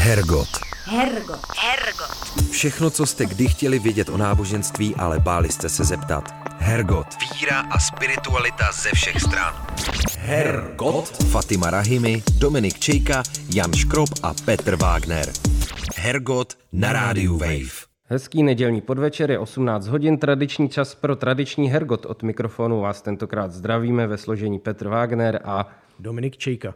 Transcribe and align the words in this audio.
Hergot. 0.00 0.48
Hergot. 0.84 1.40
Hergot. 1.56 2.50
Všechno, 2.50 2.90
co 2.90 3.06
jste 3.06 3.26
kdy 3.26 3.48
chtěli 3.48 3.78
vědět 3.78 4.08
o 4.08 4.16
náboženství, 4.16 4.94
ale 4.96 5.20
báli 5.20 5.48
jste 5.48 5.68
se 5.68 5.84
zeptat. 5.84 6.34
Hergot. 6.58 7.06
Víra 7.34 7.60
a 7.60 7.78
spiritualita 7.78 8.72
ze 8.72 8.90
všech 8.94 9.20
stran. 9.20 9.54
Hergot. 10.18 11.08
Fatima 11.08 11.70
Rahimi, 11.70 12.22
Dominik 12.38 12.78
Čejka, 12.78 13.22
Jan 13.54 13.72
Škrob 13.72 14.08
a 14.22 14.34
Petr 14.44 14.76
Wagner. 14.76 15.32
Hergot 15.96 16.58
na 16.72 16.92
rádiu 16.92 17.38
Wave. 17.38 17.90
Hezký 18.04 18.42
nedělní 18.42 18.80
podvečer 18.80 19.30
je 19.30 19.38
18 19.38 19.86
hodin, 19.86 20.18
tradiční 20.18 20.68
čas 20.68 20.94
pro 20.94 21.16
tradiční 21.16 21.70
Hergot. 21.70 22.06
Od 22.06 22.22
mikrofonu 22.22 22.80
vás 22.80 23.02
tentokrát 23.02 23.52
zdravíme 23.52 24.06
ve 24.06 24.18
složení 24.18 24.58
Petr 24.58 24.88
Wagner 24.88 25.40
a 25.44 25.68
Dominik 26.00 26.36
Čejka. 26.36 26.74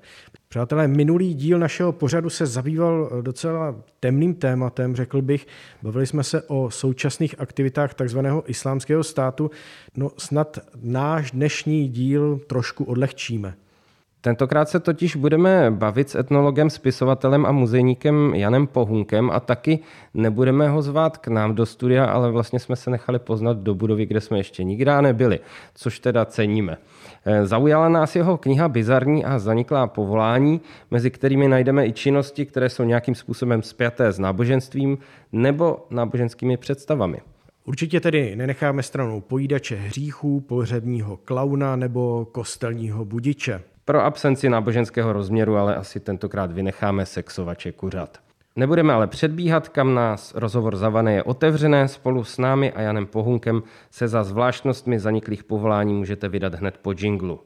Přátelé, 0.48 0.88
minulý 0.88 1.34
díl 1.34 1.58
našeho 1.58 1.92
pořadu 1.92 2.30
se 2.30 2.46
zabýval 2.46 3.10
docela 3.22 3.76
temným 4.00 4.34
tématem, 4.34 4.96
řekl 4.96 5.22
bych. 5.22 5.46
Bavili 5.82 6.06
jsme 6.06 6.22
se 6.24 6.42
o 6.42 6.70
současných 6.70 7.40
aktivitách 7.40 7.94
takzvaného 7.94 8.50
islámského 8.50 9.04
státu. 9.04 9.50
No 9.96 10.10
snad 10.18 10.58
náš 10.82 11.30
dnešní 11.30 11.88
díl 11.88 12.40
trošku 12.46 12.84
odlehčíme. 12.84 13.54
Tentokrát 14.20 14.68
se 14.68 14.80
totiž 14.80 15.16
budeme 15.16 15.70
bavit 15.70 16.10
s 16.10 16.14
etnologem, 16.14 16.70
spisovatelem 16.70 17.46
a 17.46 17.52
muzejníkem 17.52 18.34
Janem 18.34 18.66
Pohunkem 18.66 19.30
a 19.30 19.40
taky 19.40 19.78
nebudeme 20.14 20.68
ho 20.68 20.82
zvát 20.82 21.18
k 21.18 21.28
nám 21.28 21.54
do 21.54 21.66
studia, 21.66 22.04
ale 22.04 22.30
vlastně 22.30 22.58
jsme 22.58 22.76
se 22.76 22.90
nechali 22.90 23.18
poznat 23.18 23.56
do 23.56 23.74
budovy, 23.74 24.06
kde 24.06 24.20
jsme 24.20 24.38
ještě 24.38 24.64
nikdy 24.64 24.90
nebyli, 25.00 25.40
což 25.74 25.98
teda 25.98 26.24
ceníme. 26.24 26.76
Eh, 27.26 27.46
zaujala 27.46 27.88
nás 27.88 28.16
jeho 28.16 28.38
kniha 28.38 28.68
Bizarní 28.68 29.24
a 29.24 29.38
zaniklá 29.38 29.86
povolání, 29.86 30.60
mezi 30.90 31.10
kterými 31.10 31.48
najdeme 31.48 31.86
i 31.86 31.92
činnosti, 31.92 32.46
které 32.46 32.68
jsou 32.68 32.84
nějakým 32.84 33.14
způsobem 33.14 33.62
spjaté 33.62 34.12
s 34.12 34.18
náboženstvím 34.18 34.98
nebo 35.32 35.86
náboženskými 35.90 36.56
představami. 36.56 37.20
Určitě 37.64 38.00
tedy 38.00 38.36
nenecháme 38.36 38.82
stranou 38.82 39.20
pojídače 39.20 39.76
hříchů, 39.76 40.40
pohřebního 40.40 41.16
klauna 41.16 41.76
nebo 41.76 42.26
kostelního 42.32 43.04
budiče. 43.04 43.62
Pro 43.84 44.04
absenci 44.04 44.48
náboženského 44.48 45.12
rozměru 45.12 45.56
ale 45.56 45.76
asi 45.76 46.00
tentokrát 46.00 46.52
vynecháme 46.52 47.06
sexovače 47.06 47.72
kuřat. 47.72 48.18
Nebudeme 48.56 48.92
ale 48.92 49.06
předbíhat, 49.06 49.68
kam 49.68 49.94
nás 49.94 50.32
rozhovor 50.34 50.76
zavané 50.76 51.14
je 51.14 51.22
otevřené. 51.22 51.88
Spolu 51.88 52.24
s 52.24 52.38
námi 52.38 52.72
a 52.72 52.80
Janem 52.80 53.06
Pohunkem 53.06 53.62
se 53.90 54.08
za 54.08 54.24
zvláštnostmi 54.24 55.00
zaniklých 55.00 55.44
povolání 55.44 55.94
můžete 55.94 56.28
vydat 56.28 56.54
hned 56.54 56.78
po 56.82 56.92
jinglu. 56.98 57.40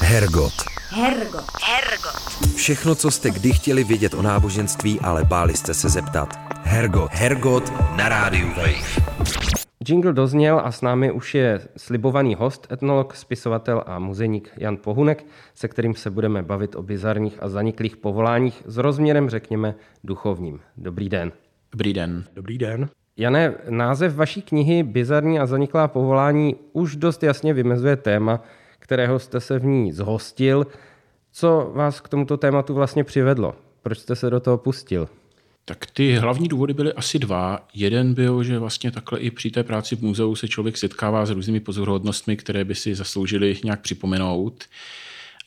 Hergot. 0.00 0.52
Hergot. 0.90 1.44
Hergot. 1.62 2.54
Všechno, 2.56 2.94
co 2.94 3.10
jste 3.10 3.30
kdy 3.30 3.52
chtěli 3.52 3.84
vědět 3.84 4.14
o 4.14 4.22
náboženství, 4.22 5.00
ale 5.00 5.24
báli 5.24 5.56
jste 5.56 5.74
se 5.74 5.88
zeptat. 5.88 6.38
Hergot. 6.62 7.10
Hergot 7.12 7.72
na 7.96 8.08
rádiu 8.08 8.48
Wave. 8.48 9.41
Jingle 9.88 10.12
dozněl 10.12 10.60
a 10.64 10.72
s 10.72 10.82
námi 10.82 11.12
už 11.12 11.34
je 11.34 11.60
slibovaný 11.76 12.34
host, 12.34 12.72
etnolog, 12.72 13.14
spisovatel 13.14 13.84
a 13.86 13.98
muzejník 13.98 14.50
Jan 14.56 14.76
Pohunek, 14.76 15.26
se 15.54 15.68
kterým 15.68 15.94
se 15.94 16.10
budeme 16.10 16.42
bavit 16.42 16.76
o 16.76 16.82
bizarních 16.82 17.42
a 17.42 17.48
zaniklých 17.48 17.96
povoláních 17.96 18.62
s 18.66 18.76
rozměrem, 18.76 19.30
řekněme, 19.30 19.74
duchovním. 20.04 20.60
Dobrý 20.76 21.08
den. 21.08 21.32
Dobrý 21.72 21.92
den. 21.92 22.24
Dobrý 22.34 22.58
den. 22.58 22.88
Jane, 23.16 23.54
název 23.68 24.16
vaší 24.16 24.42
knihy 24.42 24.82
Bizarní 24.82 25.38
a 25.38 25.46
zaniklá 25.46 25.88
povolání 25.88 26.56
už 26.72 26.96
dost 26.96 27.22
jasně 27.22 27.54
vymezuje 27.54 27.96
téma, 27.96 28.40
kterého 28.78 29.18
jste 29.18 29.40
se 29.40 29.58
v 29.58 29.64
ní 29.64 29.92
zhostil. 29.92 30.66
Co 31.32 31.70
vás 31.74 32.00
k 32.00 32.08
tomuto 32.08 32.36
tématu 32.36 32.74
vlastně 32.74 33.04
přivedlo? 33.04 33.54
Proč 33.82 33.98
jste 33.98 34.16
se 34.16 34.30
do 34.30 34.40
toho 34.40 34.58
pustil? 34.58 35.08
Tak 35.64 35.86
ty 35.86 36.14
hlavní 36.16 36.48
důvody 36.48 36.74
byly 36.74 36.92
asi 36.92 37.18
dva. 37.18 37.68
Jeden 37.74 38.14
byl, 38.14 38.44
že 38.44 38.58
vlastně 38.58 38.90
takhle 38.90 39.20
i 39.20 39.30
při 39.30 39.50
té 39.50 39.62
práci 39.62 39.96
v 39.96 40.02
muzeu 40.02 40.34
se 40.34 40.48
člověk 40.48 40.76
setkává 40.76 41.26
s 41.26 41.30
různými 41.30 41.60
pozoruhodnostmi, 41.60 42.36
které 42.36 42.64
by 42.64 42.74
si 42.74 42.94
zasloužili 42.94 43.56
nějak 43.64 43.80
připomenout. 43.80 44.64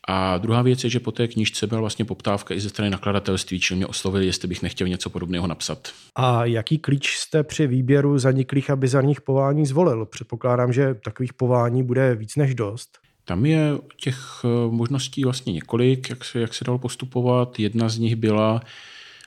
A 0.07 0.38
druhá 0.38 0.62
věc 0.62 0.84
je, 0.84 0.89
že 0.89 1.00
po 1.00 1.12
té 1.12 1.28
knižce 1.28 1.67
byla 1.67 1.81
vlastně 1.81 2.06
poptávka 2.06 2.53
i 2.53 2.59
ze 2.59 2.69
strany 2.69 2.89
nakladatelství, 2.89 3.59
čili 3.59 3.78
mě 3.78 3.88
oslovili, 3.88 4.25
jestli 4.25 4.47
bych 4.47 4.62
nechtěl 4.62 4.88
něco 4.88 5.09
podobného 5.09 5.47
napsat. 5.47 5.91
A 6.16 6.45
jaký 6.45 6.78
klíč 6.78 7.16
jste 7.16 7.44
při 7.44 7.68
výběru 7.68 8.19
zaniklých 8.19 8.69
a 8.69 8.75
bizarních 8.75 9.22
pování 9.22 9.66
zvolil? 9.66 10.06
Předpokládám, 10.06 10.73
že 10.73 10.94
takových 10.94 11.34
pování 11.34 11.84
bude 11.84 12.16
víc 12.16 12.35
než 12.35 12.56
dost. 12.56 12.97
Tam 13.25 13.45
je 13.45 13.78
těch 13.97 14.18
eh, 14.44 14.47
možností 14.72 15.23
vlastně 15.23 15.53
několik, 15.53 16.09
jak 16.09 16.25
se, 16.25 16.39
jak 16.39 16.53
se 16.53 16.63
dalo 16.66 16.79
postupovat. 16.79 17.59
Jedna 17.59 17.89
z 17.89 17.97
nich 17.97 18.16
byla, 18.16 18.62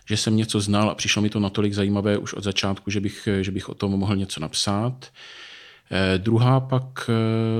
že 0.08 0.16
jsem 0.16 0.36
něco 0.36 0.60
znal 0.60 0.90
a 0.90 0.94
přišlo 0.94 1.22
mi 1.22 1.30
to 1.30 1.40
natolik 1.40 1.72
zajímavé 1.72 2.18
už 2.18 2.34
od 2.34 2.44
začátku, 2.44 2.90
že 2.90 3.00
bych, 3.00 3.28
že 3.40 3.50
bych 3.50 3.68
o 3.68 3.74
tom 3.74 3.92
mohl 3.92 4.16
něco 4.16 4.40
napsat. 4.40 5.10
Eh, 5.90 6.18
druhá 6.18 6.60
pak 6.60 7.10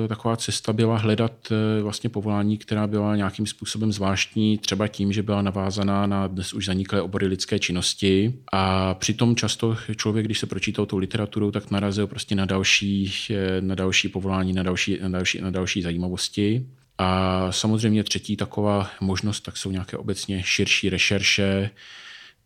eh, 0.05 0.09
taková 0.09 0.37
cesta 0.37 0.73
byla 0.73 0.99
hledat 0.99 1.33
eh, 1.51 1.83
vlastně 1.83 2.11
povolání, 2.11 2.59
která 2.59 2.87
byla 2.87 3.17
nějakým 3.17 3.47
způsobem 3.47 3.93
zvláštní, 3.93 4.59
třeba 4.59 4.89
tím, 4.89 5.13
že 5.13 5.23
byla 5.23 5.43
navázaná 5.43 6.07
na 6.07 6.27
dnes 6.27 6.55
už 6.55 6.67
zaniklé 6.67 7.03
obory 7.03 7.27
lidské 7.27 7.59
činnosti. 7.59 8.35
A 8.53 8.95
přitom 8.95 9.37
často 9.37 9.77
člověk, 9.97 10.27
když 10.27 10.39
se 10.39 10.47
pročítal 10.47 10.87
tou 10.87 10.99
literaturou, 10.99 11.51
tak 11.51 11.71
narazil 11.71 12.07
prostě 12.07 12.35
na 12.35 12.45
další, 12.45 13.13
na 13.61 13.75
další 13.75 14.09
povolání, 14.09 14.53
na 14.53 14.63
další, 14.63 14.99
na 15.03 15.09
další, 15.09 15.41
na 15.41 15.51
další 15.51 15.83
zajímavosti. 15.83 16.67
A 16.99 17.53
samozřejmě 17.53 18.05
třetí 18.05 18.37
taková 18.37 18.91
možnost, 19.01 19.41
tak 19.41 19.57
jsou 19.57 19.71
nějaké 19.71 19.97
obecně 19.97 20.43
širší 20.43 20.91
rešerše, 20.91 21.71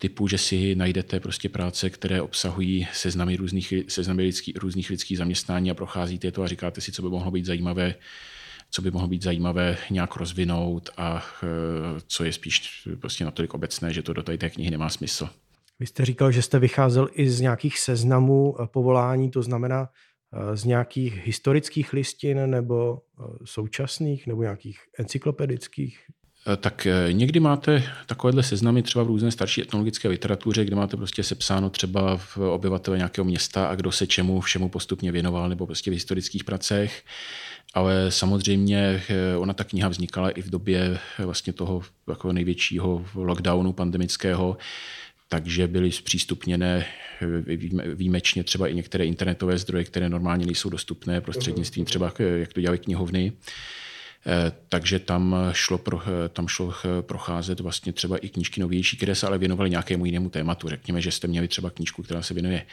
typu, 0.02 0.28
že 0.28 0.38
si 0.38 0.74
najdete 0.74 1.20
prostě 1.20 1.48
práce, 1.48 1.90
které 1.90 2.22
obsahují 2.22 2.88
seznamy 2.92 3.36
různých, 3.36 3.74
seznamy 3.88 4.22
lidský, 4.22 4.52
různých 4.52 4.90
lidských 4.90 5.18
zaměstnání 5.18 5.70
a 5.70 5.74
procházíte 5.74 6.32
to 6.32 6.42
a 6.42 6.46
říkáte 6.46 6.80
si, 6.80 6.92
co 6.92 7.02
by 7.02 7.08
mohlo 7.08 7.30
být 7.30 7.44
zajímavé 7.44 7.94
co 8.74 8.82
by 8.82 8.90
mohlo 8.90 9.08
být 9.08 9.22
zajímavé 9.22 9.76
nějak 9.90 10.16
rozvinout 10.16 10.90
a 10.96 11.22
e, 11.42 11.46
co 12.06 12.24
je 12.24 12.32
spíš 12.32 12.88
prostě 13.00 13.24
natolik 13.24 13.54
obecné, 13.54 13.92
že 13.92 14.02
to 14.02 14.12
do 14.12 14.22
té 14.22 14.50
knihy 14.50 14.70
nemá 14.70 14.88
smysl. 14.88 15.28
Vy 15.80 15.86
jste 15.86 16.04
říkal, 16.04 16.32
že 16.32 16.42
jste 16.42 16.58
vycházel 16.58 17.08
i 17.12 17.30
z 17.30 17.40
nějakých 17.40 17.78
seznamů 17.78 18.56
e, 18.56 18.66
povolání, 18.66 19.30
to 19.30 19.42
znamená 19.42 19.88
e, 20.32 20.56
z 20.56 20.64
nějakých 20.64 21.26
historických 21.26 21.92
listin 21.92 22.50
nebo 22.50 23.02
současných 23.44 24.26
nebo 24.26 24.42
nějakých 24.42 24.78
encyklopedických 24.98 25.98
Eh, 26.08 26.21
tak 26.56 26.86
eh, 26.86 27.12
někdy 27.12 27.40
máte 27.40 27.84
takovéhle 28.06 28.42
seznamy 28.42 28.82
třeba 28.82 29.04
v 29.04 29.06
různé 29.06 29.30
starší 29.30 29.62
etnologické 29.62 30.08
literatuře, 30.08 30.64
kde 30.64 30.76
máte 30.76 30.96
prostě 30.96 31.22
sepsáno 31.22 31.70
třeba 31.70 32.16
v 32.16 32.38
obyvatele 32.38 32.96
nějakého 32.96 33.24
města 33.24 33.66
a 33.66 33.74
kdo 33.74 33.92
se 33.92 34.06
čemu 34.06 34.40
všemu 34.40 34.68
postupně 34.68 35.12
věnoval, 35.12 35.48
nebo 35.48 35.66
prostě 35.66 35.90
v 35.90 35.94
historických 35.94 36.44
pracech. 36.44 37.04
Ale 37.74 38.10
samozřejmě 38.10 39.02
eh, 39.08 39.36
ona 39.36 39.52
ta 39.52 39.64
kniha 39.64 39.88
vznikala 39.88 40.30
i 40.30 40.42
v 40.42 40.50
době 40.50 40.98
vlastně 41.18 41.52
toho 41.52 41.82
jako 42.08 42.32
největšího 42.32 43.06
lockdownu 43.14 43.72
pandemického, 43.72 44.56
takže 45.28 45.66
byly 45.66 45.92
zpřístupněné 45.92 46.86
výjimečně 47.94 48.44
třeba 48.44 48.68
i 48.68 48.74
některé 48.74 49.06
internetové 49.06 49.58
zdroje, 49.58 49.84
které 49.84 50.08
normálně 50.08 50.46
nejsou 50.46 50.68
dostupné 50.68 51.20
prostřednictvím 51.20 51.84
třeba, 51.84 52.12
jak 52.18 52.52
to 52.52 52.60
dělají 52.60 52.78
knihovny. 52.80 53.32
Eh, 54.26 54.52
takže 54.68 54.98
tam 54.98 55.36
šlo, 55.52 55.78
pro, 55.78 56.02
eh, 56.06 56.28
tam 56.28 56.48
šlo 56.48 56.72
eh, 56.84 57.02
procházet 57.02 57.60
vlastně 57.60 57.92
třeba 57.92 58.16
i 58.16 58.28
knížky 58.28 58.60
novější, 58.60 58.96
které 58.96 59.14
se 59.14 59.26
ale 59.26 59.38
věnovaly 59.38 59.70
nějakému 59.70 60.04
jinému 60.04 60.30
tématu. 60.30 60.68
Řekněme, 60.68 61.00
že 61.00 61.10
jste 61.10 61.26
měli 61.28 61.48
třeba 61.48 61.70
knížku, 61.70 62.02
která 62.02 62.22
se 62.22 62.34
věnuje 62.34 62.66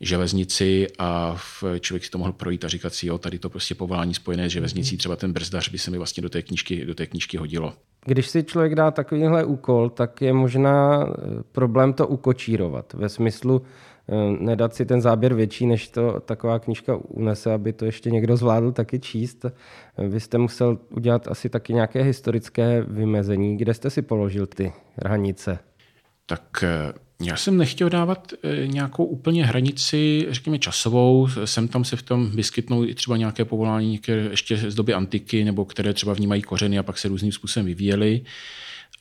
železnici 0.00 0.86
a 0.98 1.36
člověk 1.80 2.04
si 2.04 2.10
to 2.10 2.18
mohl 2.18 2.32
projít 2.32 2.64
a 2.64 2.68
říkat 2.68 2.94
si, 2.94 3.06
jo, 3.06 3.18
tady 3.18 3.38
to 3.38 3.50
prostě 3.50 3.74
povolání 3.74 4.14
spojené 4.14 4.48
s 4.48 4.52
železnicí, 4.52 4.96
třeba 4.96 5.16
ten 5.16 5.32
brzdař 5.32 5.68
by 5.68 5.78
se 5.78 5.90
mi 5.90 5.98
vlastně 5.98 6.22
do 6.22 6.28
té 6.28 6.42
knížky, 6.42 6.84
do 6.84 6.94
té 6.94 7.06
knížky 7.06 7.36
hodilo. 7.36 7.74
Když 8.06 8.28
si 8.28 8.44
člověk 8.44 8.74
dá 8.74 8.90
takovýhle 8.90 9.44
úkol, 9.44 9.90
tak 9.90 10.22
je 10.22 10.32
možná 10.32 11.06
problém 11.52 11.92
to 11.92 12.06
ukočírovat. 12.06 12.92
Ve 12.92 13.08
smyslu, 13.08 13.62
Eh, 13.62 13.89
nedat 14.38 14.74
si 14.74 14.86
ten 14.86 15.00
záběr 15.00 15.34
větší, 15.34 15.66
než 15.66 15.88
to 15.88 16.20
taková 16.20 16.58
knížka 16.58 16.96
unese, 17.08 17.52
aby 17.52 17.72
to 17.72 17.84
ještě 17.84 18.10
někdo 18.10 18.36
zvládl 18.36 18.72
taky 18.72 18.98
číst. 18.98 19.44
Eh, 19.44 20.08
vy 20.08 20.20
jste 20.20 20.38
musel 20.38 20.78
udělat 20.88 21.28
asi 21.28 21.48
taky 21.48 21.74
nějaké 21.74 22.02
historické 22.02 22.84
vymezení. 22.88 23.56
Kde 23.56 23.74
jste 23.74 23.90
si 23.90 24.02
položil 24.02 24.46
ty 24.46 24.72
hranice? 24.96 25.58
Tak 26.26 26.64
eh, 26.64 26.92
já 27.22 27.36
jsem 27.36 27.56
nechtěl 27.56 27.90
dávat 27.90 28.32
nějakou 28.66 29.04
úplně 29.04 29.46
hranici, 29.46 30.26
řekněme 30.30 30.58
časovou. 30.58 31.28
Sem 31.44 31.68
tam 31.68 31.84
se 31.84 31.96
v 31.96 32.02
tom 32.02 32.30
vyskytnou 32.30 32.84
i 32.84 32.94
třeba 32.94 33.16
nějaké 33.16 33.44
povolání, 33.44 33.98
které 33.98 34.22
ještě 34.22 34.56
z 34.56 34.74
doby 34.74 34.94
antiky, 34.94 35.44
nebo 35.44 35.64
které 35.64 35.94
třeba 35.94 36.14
vnímají 36.14 36.42
kořeny 36.42 36.78
a 36.78 36.82
pak 36.82 36.98
se 36.98 37.08
různým 37.08 37.32
způsobem 37.32 37.66
vyvíjely 37.66 38.22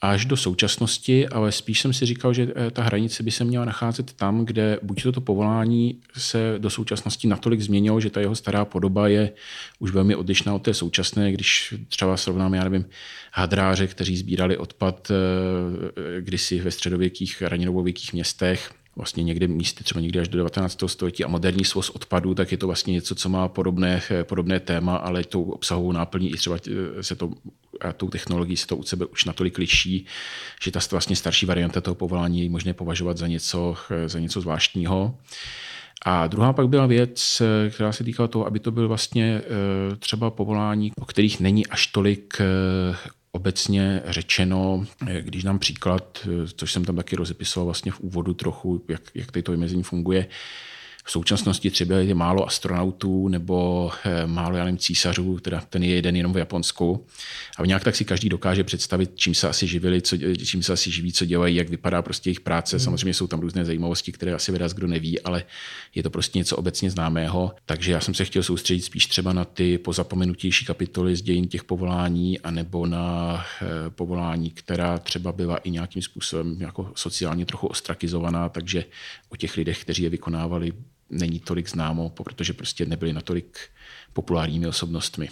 až 0.02 0.26
do 0.26 0.38
současnosti, 0.38 1.28
ale 1.28 1.52
spíš 1.52 1.82
jsem 1.82 1.94
si 1.94 2.06
říkal, 2.06 2.34
že 2.34 2.48
eh, 2.56 2.72
ta 2.72 2.84
hranice 2.84 3.24
by 3.24 3.32
se 3.32 3.44
měla 3.44 3.66
nacházet 3.66 4.14
tam, 4.14 4.46
kde 4.46 4.80
buď 4.82 5.04
toto 5.04 5.22
povolání 5.22 6.02
se 6.18 6.56
do 6.58 6.70
současnosti 6.70 7.28
natolik 7.28 7.62
změnilo, 7.62 8.00
že 8.00 8.10
ta 8.10 8.20
jeho 8.20 8.36
stará 8.36 8.66
podoba 8.66 9.08
je 9.08 9.32
už 9.80 9.92
velmi 9.92 10.16
odlišná 10.16 10.56
od 10.56 10.62
té 10.62 10.74
současné, 10.74 11.32
když 11.32 11.74
třeba 11.90 12.18
srovnáme, 12.18 12.58
já 12.58 12.64
nevím, 12.64 12.86
hadráře, 13.32 13.88
kteří 13.88 14.18
sbírali 14.18 14.58
odpad 14.58 15.12
eh, 15.12 16.22
kdysi 16.22 16.60
ve 16.60 16.72
středověkých 16.72 17.42
raninovověkých 17.42 18.14
městech, 18.14 18.72
vlastně 19.00 19.24
někde 19.24 19.48
místy, 19.48 19.84
třeba 19.84 20.02
někdy 20.02 20.20
až 20.20 20.28
do 20.28 20.38
19. 20.38 20.84
století 20.88 21.24
a 21.24 21.28
moderní 21.28 21.66
svoz 21.66 21.90
odpadů, 21.90 22.34
tak 22.34 22.52
je 22.52 22.58
to 22.58 22.68
vlastně 22.68 22.94
něco, 22.94 23.16
co 23.16 23.30
má 23.30 23.48
podobné, 23.48 24.02
podobné 24.24 24.60
téma, 24.60 24.96
ale 24.96 25.24
tou 25.24 25.44
obsahovou 25.44 25.92
náplní 25.92 26.30
i 26.32 26.38
třeba 26.38 26.58
eh, 26.68 27.04
se 27.04 27.16
to 27.16 27.32
a 27.82 27.94
tou 27.94 28.10
technologií 28.10 28.58
se 28.58 28.68
to 28.68 28.76
u 28.78 28.84
sebe 28.84 29.06
už 29.06 29.26
natolik 29.26 29.58
liší, 29.58 30.06
že 30.62 30.72
ta 30.72 30.80
vlastně 30.92 31.16
starší 31.16 31.46
varianta 31.46 31.82
toho 31.82 31.96
povolání 31.96 32.44
je 32.44 32.50
možné 32.50 32.74
považovat 32.74 33.18
za 33.18 33.28
něco, 33.28 33.76
eh, 33.90 34.10
za 34.10 34.20
něco 34.20 34.42
zvláštního. 34.42 35.16
A 36.06 36.28
druhá 36.28 36.54
pak 36.54 36.70
byla 36.70 36.86
věc, 36.86 37.42
eh, 37.42 37.70
která 37.70 37.92
se 37.92 38.04
týkala 38.04 38.28
toho, 38.28 38.48
aby 38.48 38.60
to 38.60 38.72
byl 38.72 38.88
vlastně 38.88 39.42
třeba 40.00 40.30
povolání, 40.30 40.92
o 40.98 41.06
kterých 41.06 41.40
není 41.40 41.68
až 41.68 41.88
tolik 41.88 42.42
obecně 43.32 44.02
řečeno, 44.06 44.86
když 45.22 45.44
nám 45.44 45.60
příklad, 45.60 46.28
což 46.56 46.72
jsem 46.72 46.86
tam 46.86 46.96
taky 46.96 47.16
rozepisoval 47.16 47.66
vlastně 47.66 47.92
v 47.92 48.00
úvodu 48.00 48.34
trochu, 48.34 48.86
jak, 48.88 49.02
jak 49.16 49.32
tady 49.32 49.44
to 49.44 49.52
vymezení 49.52 49.84
funguje, 49.84 50.28
v 51.10 51.12
současnosti 51.12 51.72
třeba 51.72 51.96
je 51.96 52.16
málo 52.16 52.48
astronautů 52.48 53.28
nebo 53.28 53.92
eh, 54.06 54.28
málo, 54.28 54.58
já 54.58 54.64
nevím, 54.64 54.78
císařů, 54.78 55.40
teda 55.40 55.62
ten 55.70 55.84
je 55.84 55.96
jeden 55.96 56.16
jenom 56.16 56.34
v 56.34 56.38
Japonsku. 56.38 57.06
A 57.58 57.66
nějak 57.66 57.84
tak 57.84 57.96
si 57.96 58.06
každý 58.06 58.30
dokáže 58.30 58.64
představit, 58.64 59.12
čím 59.16 59.34
se 59.34 59.50
asi 59.50 59.68
živili, 59.68 60.02
co, 60.02 60.18
čím 60.46 60.64
se 60.64 60.74
asi 60.74 60.92
živí, 60.92 61.14
co 61.14 61.26
dělají, 61.26 61.56
jak 61.56 61.70
vypadá 61.70 62.02
prostě 62.02 62.30
jejich 62.30 62.40
práce. 62.40 62.76
Hmm. 62.76 62.84
Samozřejmě 62.84 63.14
jsou 63.14 63.28
tam 63.28 63.40
různé 63.40 63.66
zajímavosti, 63.66 64.12
které 64.12 64.34
asi 64.34 64.52
vyraz 64.52 64.74
kdo 64.74 64.88
neví, 64.88 65.22
ale 65.22 65.44
je 65.96 66.04
to 66.04 66.10
prostě 66.10 66.38
něco 66.38 66.58
obecně 66.58 66.92
známého. 66.92 67.56
Takže 67.66 67.92
já 67.92 68.02
jsem 68.02 68.14
se 68.14 68.26
chtěl 68.26 68.44
soustředit 68.44 68.82
spíš 68.82 69.06
třeba 69.06 69.34
na 69.34 69.46
ty 69.46 69.78
pozapomenutější 69.78 70.66
kapitoly 70.66 71.16
z 71.16 71.22
dějin 71.22 71.48
těch 71.48 71.64
povolání, 71.64 72.40
anebo 72.40 72.86
na 72.86 73.38
eh, 73.62 73.90
povolání, 73.90 74.50
která 74.50 74.98
třeba 74.98 75.32
byla 75.32 75.58
i 75.58 75.72
nějakým 75.72 76.02
způsobem 76.02 76.58
jako 76.60 76.92
sociálně 76.96 77.46
trochu 77.46 77.68
ostrakizovaná, 77.68 78.50
takže 78.50 78.86
o 79.30 79.36
těch 79.36 79.58
lidech, 79.58 79.82
kteří 79.82 80.04
je 80.04 80.10
vykonávali, 80.10 80.74
není 81.10 81.40
tolik 81.40 81.70
známo, 81.70 82.10
protože 82.10 82.54
prostě 82.54 82.86
nebyli 82.86 83.14
natolik 83.14 83.58
populárními 84.14 84.68
osobnostmi. 84.68 85.30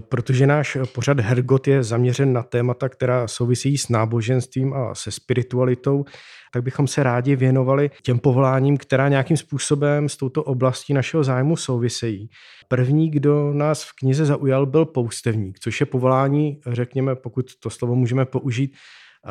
Protože 0.00 0.46
náš 0.46 0.76
pořad 0.94 1.20
Hergot 1.20 1.68
je 1.68 1.82
zaměřen 1.82 2.32
na 2.32 2.42
témata, 2.42 2.88
která 2.88 3.28
souvisí 3.28 3.78
s 3.78 3.88
náboženstvím 3.88 4.74
a 4.74 4.94
se 4.94 5.10
spiritualitou, 5.10 6.04
tak 6.52 6.62
bychom 6.62 6.86
se 6.86 7.02
rádi 7.02 7.36
věnovali 7.36 7.90
těm 8.02 8.18
povoláním, 8.18 8.76
která 8.76 9.08
nějakým 9.08 9.36
způsobem 9.36 10.08
s 10.08 10.16
touto 10.16 10.44
oblastí 10.44 10.94
našeho 10.94 11.24
zájmu 11.24 11.56
souvisejí. 11.56 12.30
První, 12.68 13.10
kdo 13.10 13.52
nás 13.52 13.84
v 13.84 13.92
knize 14.00 14.24
zaujal, 14.24 14.66
byl 14.66 14.84
poustevník, 14.84 15.58
což 15.58 15.80
je 15.80 15.86
povolání, 15.86 16.60
řekněme, 16.66 17.16
pokud 17.16 17.46
to 17.60 17.70
slovo 17.70 17.94
můžeme 17.94 18.24
použít, 18.24 18.76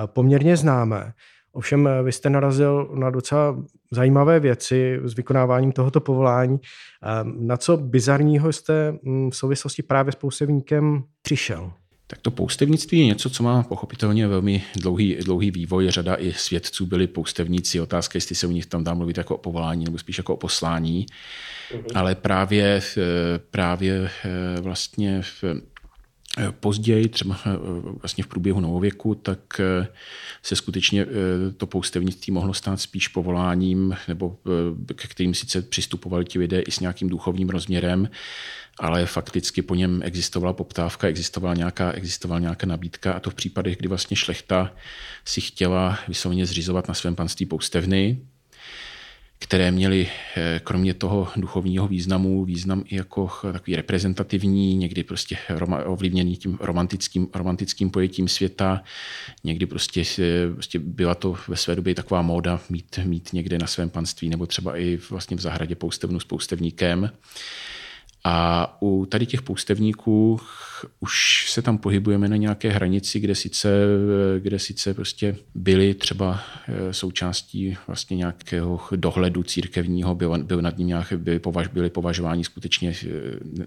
poměrně 0.06 0.58
známé. 0.58 1.14
Ovšem 1.58 1.88
eh, 1.88 2.04
vy 2.04 2.12
jste 2.12 2.30
narazil 2.30 2.90
na 2.94 3.10
docela 3.10 3.58
zajímavé 3.92 4.40
věci 4.40 5.00
s 5.04 5.16
vykonáváním 5.16 5.72
tohoto 5.72 6.02
povolání. 6.02 6.60
Ehm, 7.04 7.48
na 7.48 7.58
co 7.58 7.78
bizarního 7.78 8.54
jste 8.54 8.92
mm, 9.04 9.32
v 9.32 9.36
souvislosti 9.36 9.84
právě 9.84 10.12
s 10.12 10.16
poustevníkem 10.16 11.04
přišel? 11.22 11.72
Tak 12.08 12.22
to 12.22 12.32
poustevnictví 12.32 13.00
je 13.00 13.06
něco, 13.06 13.30
co 13.30 13.44
má 13.44 13.64
pochopitelně 13.64 14.28
velmi 14.28 14.64
dlouhý, 14.76 15.16
dlouhý 15.16 15.52
vývoj. 15.52 15.90
Řada 15.90 16.16
i 16.16 16.34
svědců 16.34 16.86
byli 16.86 17.08
poustevníci. 17.08 17.82
Otázka, 17.82 18.18
jestli 18.18 18.36
se 18.36 18.48
u 18.48 18.52
nich 18.52 18.66
tam 18.66 18.84
dá 18.84 18.94
mluvit 18.94 19.18
jako 19.18 19.36
o 19.36 19.38
povolání 19.38 19.86
nebo 19.86 19.98
spíš 19.98 20.18
jako 20.18 20.34
o 20.34 20.38
poslání. 20.38 21.06
Mhm. 21.74 21.84
Ale 21.96 22.16
právě, 22.16 22.82
eh, 22.98 23.04
právě 23.52 24.10
eh, 24.26 24.62
vlastně 24.62 25.22
v 25.22 25.44
Později, 26.60 27.08
třeba 27.08 27.40
eh, 27.46 27.50
vlastně 28.02 28.24
v 28.24 28.28
průběhu 28.28 28.60
novověku, 28.60 29.16
tak 29.16 29.40
eh, 29.60 29.88
se 30.44 30.56
skutečně 30.56 31.02
eh, 31.02 31.52
to 31.58 31.68
poustevnictví 31.68 32.34
mohlo 32.34 32.54
stát 32.54 32.82
spíš 32.82 33.08
povoláním, 33.08 33.96
nebo 34.08 34.38
ke 34.96 35.08
kterým 35.08 35.34
sice 35.34 35.62
přistupovali 35.62 36.26
ti 36.26 36.40
lidé 36.40 36.60
i 36.60 36.72
s 36.72 36.80
nějakým 36.80 37.10
duchovním 37.10 37.50
rozměrem, 37.50 38.10
ale 38.80 39.06
fakticky 39.06 39.62
po 39.62 39.76
něm 39.76 40.02
existovala 40.04 40.54
poptávka, 40.54 41.08
existovala 41.08 41.54
nějaká, 41.54 41.92
existovala 41.92 42.40
nějaká 42.40 42.68
nabídka 42.68 43.14
a 43.14 43.20
to 43.20 43.30
v 43.30 43.36
případech, 43.36 43.78
kdy 43.78 43.88
vlastně 43.88 44.18
šlechta 44.18 44.74
si 45.26 45.42
chtěla 45.42 46.00
vyslovně 46.08 46.46
zřizovat 46.46 46.88
na 46.88 46.94
svém 46.94 47.16
panství 47.16 47.46
poustevny, 47.46 48.22
které 49.40 49.72
měly 49.72 50.08
eh, 50.36 50.62
kromě 50.64 50.94
toho 50.94 51.28
duchovního 51.36 51.88
významu 51.88 52.46
význam 52.46 52.84
i 52.86 52.96
jako 52.96 53.30
takový 53.54 53.76
reprezentativní, 53.76 54.76
někdy 54.76 55.04
prostě 55.04 55.38
ovlivněný 55.86 56.36
tím 56.36 56.58
romantickým, 56.62 57.28
romantickým 57.34 57.90
pojetím 57.90 58.28
světa, 58.28 58.84
někdy 59.44 59.66
prostě, 59.66 60.04
prostě 60.54 60.80
byla 60.80 61.16
to 61.16 61.38
ve 61.48 61.56
své 61.56 61.76
době 61.76 61.96
taková 61.96 62.22
móda 62.22 62.60
mít, 62.70 63.00
mít 63.04 63.34
někde 63.34 63.58
na 63.58 63.68
svém 63.68 63.90
panství 63.90 64.30
nebo 64.30 64.46
třeba 64.46 64.78
i 64.78 65.00
vlastně 65.10 65.38
v 65.38 65.42
zahradě 65.42 65.76
poustevnu 65.76 66.20
s 66.20 66.26
poustevníkem. 66.26 67.12
A 68.30 68.78
u 68.82 69.06
tady 69.06 69.26
těch 69.26 69.42
poustevníků 69.42 70.40
už 71.00 71.46
se 71.52 71.62
tam 71.62 71.78
pohybujeme 71.78 72.28
na 72.28 72.36
nějaké 72.36 72.70
hranici, 72.70 73.20
kde 73.20 73.36
sice, 73.36 73.70
kde 74.40 74.60
sice 74.60 74.94
prostě 74.94 75.36
byly 75.56 75.94
třeba 75.94 76.40
eh, 76.68 76.94
součástí 76.94 77.78
vlastně 77.88 78.18
nějakého 78.18 78.80
dohledu 78.96 79.44
církevního, 79.44 80.16
byl, 80.16 80.44
byl 80.44 80.62
nad 80.62 80.78
ním 80.78 80.88
nějaké, 80.88 81.18
byly, 81.18 81.40
považ, 81.40 81.68
byly 81.68 81.90
považováni 81.90 82.44
skutečně 82.44 82.94
eh, 83.06 83.10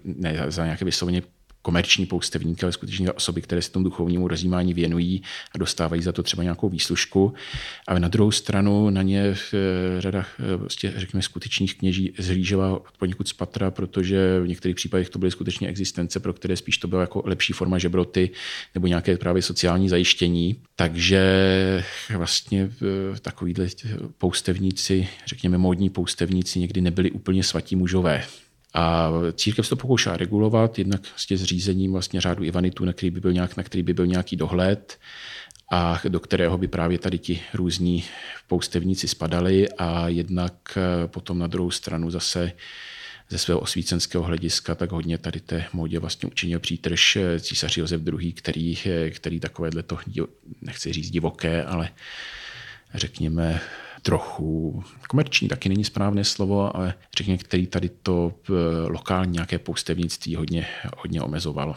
ne 0.03 0.45
za 0.47 0.63
nějaké 0.65 0.85
vysloveně 0.85 1.21
komerční 1.61 2.05
poustevníky, 2.05 2.63
ale 2.63 2.71
skutečně 2.71 3.11
osoby, 3.11 3.41
které 3.41 3.61
se 3.61 3.71
tomu 3.71 3.85
duchovnímu 3.85 4.27
rozjímání 4.27 4.73
věnují 4.73 5.21
a 5.55 5.57
dostávají 5.57 6.01
za 6.01 6.11
to 6.11 6.23
třeba 6.23 6.43
nějakou 6.43 6.69
výslužku. 6.69 7.33
A 7.87 7.99
na 7.99 8.07
druhou 8.07 8.31
stranu 8.31 8.89
na 8.89 9.01
ně 9.01 9.21
eh, 9.23 10.01
řada 10.01 10.25
vlastně, 10.57 10.93
řekněme, 10.95 11.21
skutečných 11.21 11.77
kněží 11.77 12.13
zhlížela 12.17 12.81
poněkud 12.99 13.27
z 13.27 13.33
patra, 13.33 13.71
protože 13.71 14.39
v 14.39 14.47
některých 14.47 14.75
případech 14.75 15.09
to 15.09 15.19
byly 15.19 15.31
skutečně 15.31 15.67
existence, 15.67 16.19
pro 16.19 16.33
které 16.33 16.55
spíš 16.55 16.77
to 16.77 16.87
byla 16.87 17.01
jako 17.01 17.23
lepší 17.25 17.53
forma 17.53 17.77
žebroty 17.77 18.29
nebo 18.75 18.87
nějaké 18.87 19.17
právě 19.17 19.41
sociální 19.41 19.89
zajištění. 19.89 20.55
Takže 20.75 21.21
vlastně 22.17 22.69
eh, 23.15 23.19
takovýhle 23.19 23.67
poustevníci, 24.17 25.07
řekněme 25.25 25.57
módní 25.57 25.89
poustevníci, 25.89 26.59
někdy 26.59 26.81
nebyli 26.81 27.11
úplně 27.11 27.43
svatí 27.43 27.75
mužové. 27.75 28.23
A 28.73 29.09
církev 29.33 29.65
se 29.65 29.69
to 29.69 29.75
pokoušela 29.75 30.17
regulovat, 30.17 30.79
jednak 30.79 31.01
s 31.15 31.25
tím 31.25 31.37
zřízením 31.37 31.91
vlastně 31.91 32.21
řádu 32.21 32.43
Ivanitu, 32.43 32.85
na 32.85 32.93
který 32.93 33.11
by 33.11 33.19
byl, 33.19 33.33
nějak, 33.33 33.57
na 33.57 33.63
který 33.63 33.83
by 33.83 33.93
byl 33.93 34.07
nějaký 34.07 34.35
dohled 34.35 34.99
a 35.71 36.01
do 36.07 36.19
kterého 36.19 36.57
by 36.57 36.67
právě 36.67 36.99
tady 36.99 37.19
ti 37.19 37.41
různí 37.53 38.03
poustevníci 38.47 39.07
spadali 39.07 39.69
a 39.69 40.07
jednak 40.07 40.53
eh, 40.77 41.07
potom 41.07 41.39
na 41.39 41.47
druhou 41.47 41.71
stranu 41.71 42.11
zase 42.11 42.51
ze 43.29 43.37
svého 43.37 43.59
osvícenského 43.59 44.23
hlediska, 44.23 44.75
tak 44.75 44.91
hodně 44.91 45.17
tady 45.17 45.39
té 45.39 45.65
módě 45.73 45.99
vlastně 45.99 46.27
učinil 46.27 46.59
přítrž 46.59 47.15
eh, 47.15 47.39
císař 47.39 47.77
Josef 47.77 48.01
II., 48.07 48.33
který, 48.33 48.77
eh, 48.85 49.09
který 49.09 49.39
takovéhle 49.39 49.83
to, 49.83 49.97
nechci 50.61 50.93
říct 50.93 51.09
divoké, 51.09 51.63
ale 51.63 51.89
řekněme 52.93 53.61
trochu 54.01 54.83
komerční, 55.07 55.47
taky 55.47 55.69
není 55.69 55.83
správné 55.83 56.23
slovo, 56.23 56.75
ale 56.75 56.93
řekněme, 57.17 57.37
který 57.37 57.67
tady 57.67 57.89
to 57.89 58.33
eh, 58.49 58.53
lokální 58.87 59.33
nějaké 59.33 59.59
poustevnictví 59.59 60.35
hodně, 60.35 60.65
hodně 60.97 61.21
omezovalo. 61.21 61.75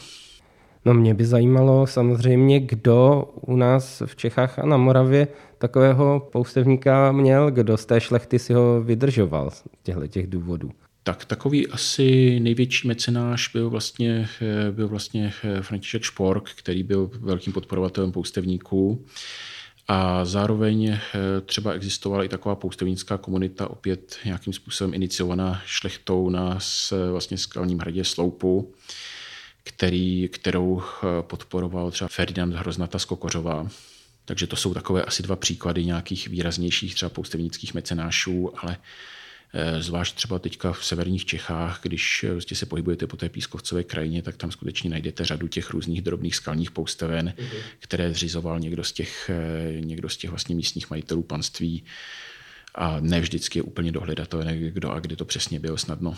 No 0.84 0.94
mě 0.94 1.14
by 1.14 1.24
zajímalo 1.24 1.86
samozřejmě, 1.86 2.60
kdo 2.60 3.24
u 3.40 3.56
nás 3.56 4.02
v 4.06 4.16
Čechách 4.16 4.58
a 4.58 4.66
na 4.66 4.76
Moravě 4.76 5.28
takového 5.58 6.28
poustevníka 6.32 7.12
měl, 7.12 7.50
kdo 7.50 7.76
z 7.76 7.86
té 7.86 8.00
šlechty 8.00 8.38
si 8.38 8.52
ho 8.52 8.82
vydržoval 8.82 9.50
z 9.50 9.64
těchto 9.82 10.06
těch 10.06 10.26
důvodů. 10.26 10.70
Tak 11.02 11.24
takový 11.24 11.68
asi 11.68 12.40
největší 12.40 12.88
mecenáš 12.88 13.48
byl 13.52 13.70
vlastně, 13.70 14.28
eh, 14.42 14.72
byl 14.72 14.88
vlastně 14.88 15.32
eh, 15.44 15.62
František 15.62 16.02
Špork, 16.02 16.50
který 16.50 16.82
byl 16.82 17.10
velkým 17.20 17.52
podporovatelem 17.52 18.12
poustevníků. 18.12 19.04
A 19.88 20.24
zároveň 20.24 20.86
eh, 20.88 21.00
třeba 21.46 21.72
existovala 21.72 22.24
i 22.24 22.28
taková 22.28 22.54
poustevnická 22.54 23.18
komunita, 23.18 23.70
opět 23.70 24.16
nějakým 24.24 24.52
způsobem 24.52 24.94
iniciovaná 24.94 25.62
šlechtou 25.66 26.30
na 26.30 26.58
vlastně 27.10 27.38
skalním 27.38 27.78
hradě 27.78 28.04
Sloupu, 28.04 28.74
který, 29.64 30.28
kterou 30.28 30.82
eh, 30.82 31.06
podporoval 31.22 31.90
třeba 31.90 32.08
Ferdinand 32.08 32.54
Hroznata 32.54 32.98
z 32.98 33.04
Kokořova. 33.04 33.68
Takže 34.24 34.46
to 34.46 34.56
jsou 34.56 34.74
takové 34.74 35.04
asi 35.04 35.22
dva 35.22 35.36
příklady 35.36 35.84
nějakých 35.84 36.28
výraznějších 36.28 36.94
třeba 36.94 37.10
poustevnických 37.10 37.74
mecenášů, 37.74 38.52
ale 38.58 38.76
Eh, 38.76 38.80
zvlášť 39.78 40.16
třeba 40.16 40.38
teďka 40.38 40.72
v 40.72 40.84
severních 40.84 41.24
Čechách, 41.24 41.80
když 41.82 42.24
vlastně 42.32 42.56
se 42.56 42.66
pohybujete 42.66 43.06
po 43.06 43.16
té 43.16 43.28
pískovcové 43.28 43.84
krajině, 43.84 44.22
tak 44.22 44.36
tam 44.36 44.50
skutečně 44.50 44.90
najdete 44.90 45.24
řadu 45.24 45.48
těch 45.48 45.70
různých 45.70 46.02
drobných 46.02 46.36
skalních 46.36 46.70
pousteven, 46.70 47.34
mm-hmm. 47.36 47.60
které 47.78 48.12
zřizoval 48.12 48.60
někdo 48.60 48.84
z 48.84 48.92
těch, 48.92 49.30
eh, 49.30 49.80
někdo 49.80 50.08
z 50.08 50.16
těch 50.16 50.30
vlastně 50.30 50.54
místních 50.54 50.90
majitelů 50.90 51.22
panství. 51.22 51.84
A 52.74 53.00
ne 53.00 53.20
vždycky 53.20 53.58
je 53.58 53.62
úplně 53.62 53.92
dohledatelné, 53.92 54.56
kdo 54.56 54.90
a 54.90 55.00
kdy 55.00 55.16
to 55.16 55.24
přesně 55.24 55.60
bylo 55.60 55.76
snadno. 55.76 56.16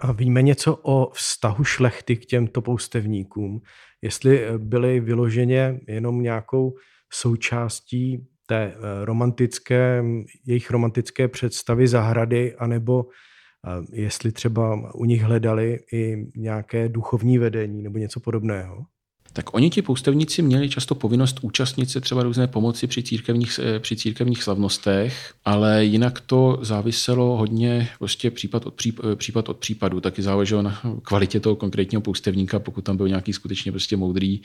A 0.00 0.12
víme 0.12 0.42
něco 0.42 0.76
o 0.76 1.10
vztahu 1.10 1.64
šlechty 1.64 2.16
k 2.16 2.26
těmto 2.26 2.62
poustevníkům? 2.62 3.62
Jestli 4.02 4.46
byly 4.58 5.00
vyloženě 5.00 5.80
jenom 5.88 6.22
nějakou 6.22 6.74
součástí 7.12 8.26
té 8.50 8.72
eh, 8.74 9.04
romantické, 9.04 10.04
jejich 10.46 10.70
romantické 10.70 11.28
představy 11.28 11.88
zahrady, 11.88 12.54
anebo 12.54 13.06
eh, 13.06 14.02
jestli 14.02 14.32
třeba 14.32 14.94
u 14.94 15.04
nich 15.04 15.22
hledali 15.22 15.78
i 15.92 16.16
nějaké 16.36 16.88
duchovní 16.88 17.38
vedení 17.38 17.82
nebo 17.82 17.98
něco 17.98 18.20
podobného? 18.20 18.84
Tak 19.32 19.54
oni 19.54 19.70
ti 19.70 19.82
poustevníci 19.82 20.42
měli 20.42 20.68
často 20.68 20.94
povinnost 20.94 21.38
účastnit 21.42 21.90
se 21.90 22.00
třeba 22.00 22.22
různé 22.22 22.46
pomoci 22.46 22.86
při 22.86 23.02
církevních, 23.02 23.60
eh, 23.62 23.78
při 23.78 23.96
církevních 23.96 24.42
slavnostech, 24.42 25.34
ale 25.44 25.84
jinak 25.84 26.20
to 26.20 26.58
záviselo 26.62 27.36
hodně 27.36 27.88
prostě 27.98 28.30
případ 28.30 28.66
od, 28.66 28.74
případ 29.14 29.48
od 29.48 29.58
případu. 29.58 30.00
Taky 30.00 30.22
záleželo 30.22 30.62
na 30.62 30.80
kvalitě 31.02 31.40
toho 31.40 31.56
konkrétního 31.56 32.02
poustevníka, 32.02 32.58
pokud 32.58 32.84
tam 32.84 32.96
byl 32.96 33.08
nějaký 33.08 33.32
skutečně 33.32 33.72
prostě 33.72 33.96
moudrý 33.96 34.42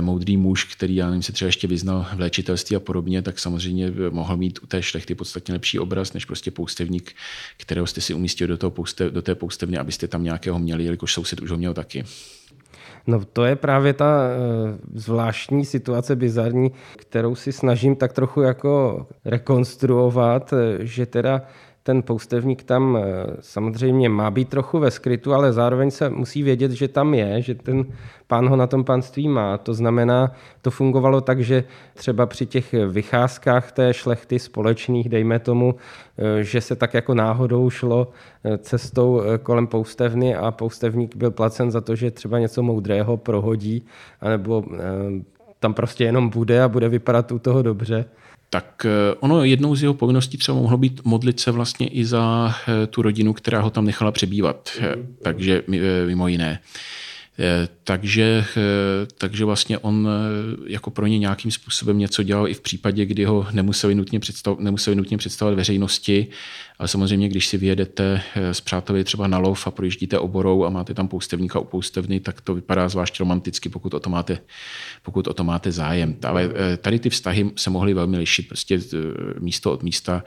moudrý 0.00 0.36
muž, 0.36 0.64
který 0.64 0.96
já 0.96 1.06
nevím, 1.06 1.22
se 1.22 1.32
třeba 1.32 1.46
ještě 1.46 1.66
vyznal 1.66 2.06
v 2.14 2.20
léčitelství 2.20 2.76
a 2.76 2.80
podobně, 2.80 3.22
tak 3.22 3.38
samozřejmě 3.38 3.92
mohl 4.10 4.36
mít 4.36 4.58
u 4.62 4.66
té 4.66 4.82
šlechty 4.82 5.14
podstatně 5.14 5.54
lepší 5.54 5.78
obraz, 5.78 6.12
než 6.12 6.24
prostě 6.24 6.50
poustevník, 6.50 7.12
kterého 7.56 7.86
jste 7.86 8.00
si 8.00 8.14
umístil 8.14 8.46
do, 8.46 8.58
toho 8.58 8.70
poustev, 8.70 9.12
do 9.12 9.22
té 9.22 9.34
poustevny, 9.34 9.78
abyste 9.78 10.08
tam 10.08 10.24
nějakého 10.24 10.58
měli, 10.58 10.84
jelikož 10.84 11.12
soused 11.12 11.40
už 11.40 11.50
ho 11.50 11.56
měl 11.56 11.74
taky. 11.74 12.04
No 13.06 13.24
to 13.24 13.44
je 13.44 13.56
právě 13.56 13.92
ta 13.92 14.20
uh, 14.28 14.78
zvláštní 14.94 15.64
situace, 15.64 16.16
bizarní, 16.16 16.70
kterou 16.96 17.34
si 17.34 17.52
snažím 17.52 17.96
tak 17.96 18.12
trochu 18.12 18.40
jako 18.40 19.06
rekonstruovat, 19.24 20.52
eh, 20.52 20.86
že 20.86 21.06
teda 21.06 21.42
ten 21.82 22.02
poustevník 22.02 22.62
tam 22.62 22.96
eh, 22.96 23.26
samozřejmě 23.40 24.08
má 24.08 24.30
být 24.30 24.48
trochu 24.48 24.78
ve 24.78 24.90
skrytu, 24.90 25.34
ale 25.34 25.52
zároveň 25.52 25.90
se 25.90 26.10
musí 26.10 26.42
vědět, 26.42 26.70
že 26.72 26.88
tam 26.88 27.14
je, 27.14 27.42
že 27.42 27.54
ten 27.54 27.84
pán 28.26 28.48
ho 28.48 28.56
na 28.56 28.66
tom 28.66 28.84
panství 28.84 29.28
má. 29.28 29.58
To 29.58 29.74
znamená, 29.74 30.32
to 30.62 30.70
fungovalo 30.70 31.20
tak, 31.20 31.40
že 31.40 31.64
třeba 31.94 32.26
při 32.26 32.46
těch 32.46 32.74
vycházkách 32.88 33.72
té 33.72 33.94
šlechty 33.94 34.38
společných, 34.38 35.08
dejme 35.08 35.38
tomu, 35.38 35.74
eh, 36.18 36.44
že 36.44 36.60
se 36.60 36.76
tak 36.76 36.94
jako 36.94 37.14
náhodou 37.14 37.70
šlo 37.70 38.08
eh, 38.44 38.58
cestou 38.58 39.22
kolem 39.42 39.66
poustevny 39.66 40.36
a 40.36 40.50
poustevník 40.50 41.16
byl 41.16 41.30
placen 41.30 41.70
za 41.70 41.80
to, 41.80 41.96
že 41.96 42.10
třeba 42.10 42.38
něco 42.38 42.62
moudrého 42.62 43.16
prohodí, 43.16 43.86
anebo 44.20 44.64
tam 45.60 45.74
prostě 45.74 46.04
jenom 46.04 46.28
bude 46.28 46.62
a 46.62 46.68
bude 46.68 46.88
vypadat 46.88 47.32
u 47.32 47.38
toho 47.38 47.62
dobře 47.62 48.04
tak 48.50 48.86
eh, 48.86 49.14
ono 49.20 49.44
jednou 49.44 49.74
z 49.76 49.82
jeho 49.82 49.94
povinností 49.94 50.38
třeba 50.38 50.58
mohlo 50.58 50.78
být 50.78 51.00
modlit 51.04 51.40
se 51.40 51.50
vlastně 51.50 51.88
i 51.88 52.04
za 52.04 52.54
eh, 52.68 52.86
tu 52.86 53.02
rodinu, 53.02 53.32
která 53.32 53.60
ho 53.60 53.70
tam 53.70 53.84
nechala 53.84 54.12
přebývat. 54.12 54.70
Mm-hmm. 54.80 55.06
Takže 55.22 55.62
mimo 56.06 56.28
jiné. 56.28 56.60
Eh, 57.40 57.68
takže, 57.84 58.44
eh, 58.56 59.06
takže 59.18 59.44
vlastně 59.44 59.78
on 59.78 60.08
eh, 60.08 60.72
jako 60.72 60.90
pro 60.90 61.06
ně 61.06 61.18
nějakým 61.18 61.50
způsobem 61.50 61.98
něco 61.98 62.22
dělal 62.22 62.48
i 62.48 62.54
v 62.54 62.60
případě, 62.60 63.06
kdy 63.06 63.24
ho 63.24 63.46
nemuseli 63.52 63.94
nutně, 63.94 64.20
představ, 64.20 64.58
nemuseli 64.58 64.96
nutně 64.96 65.18
představovat 65.18 65.56
veřejnosti, 65.56 66.26
ale 66.78 66.88
samozřejmě, 66.88 67.28
když 67.28 67.46
si 67.46 67.56
vyjedete 67.56 68.22
s 68.34 68.60
přáteli 68.60 69.04
třeba 69.04 69.26
na 69.26 69.38
lov 69.38 69.66
a 69.66 69.70
projíždíte 69.70 70.18
oborou 70.18 70.64
a 70.64 70.70
máte 70.70 70.94
tam 70.94 71.08
poustevníka 71.08 71.58
u 71.58 71.64
poustevny, 71.64 72.20
tak 72.20 72.40
to 72.40 72.54
vypadá 72.54 72.88
zvlášť 72.88 73.20
romanticky, 73.20 73.68
pokud 73.68 73.94
o 73.94 74.00
to 74.00 74.10
máte, 74.10 74.38
pokud 75.02 75.26
o 75.26 75.34
to 75.34 75.44
máte 75.44 75.72
zájem. 75.72 76.16
Ale 76.22 76.50
tady 76.78 76.98
ty 76.98 77.10
vztahy 77.10 77.50
se 77.56 77.70
mohly 77.70 77.94
velmi 77.94 78.18
lišit 78.18 78.48
prostě 78.48 78.80
místo 79.38 79.72
od 79.72 79.82
místa 79.82 80.22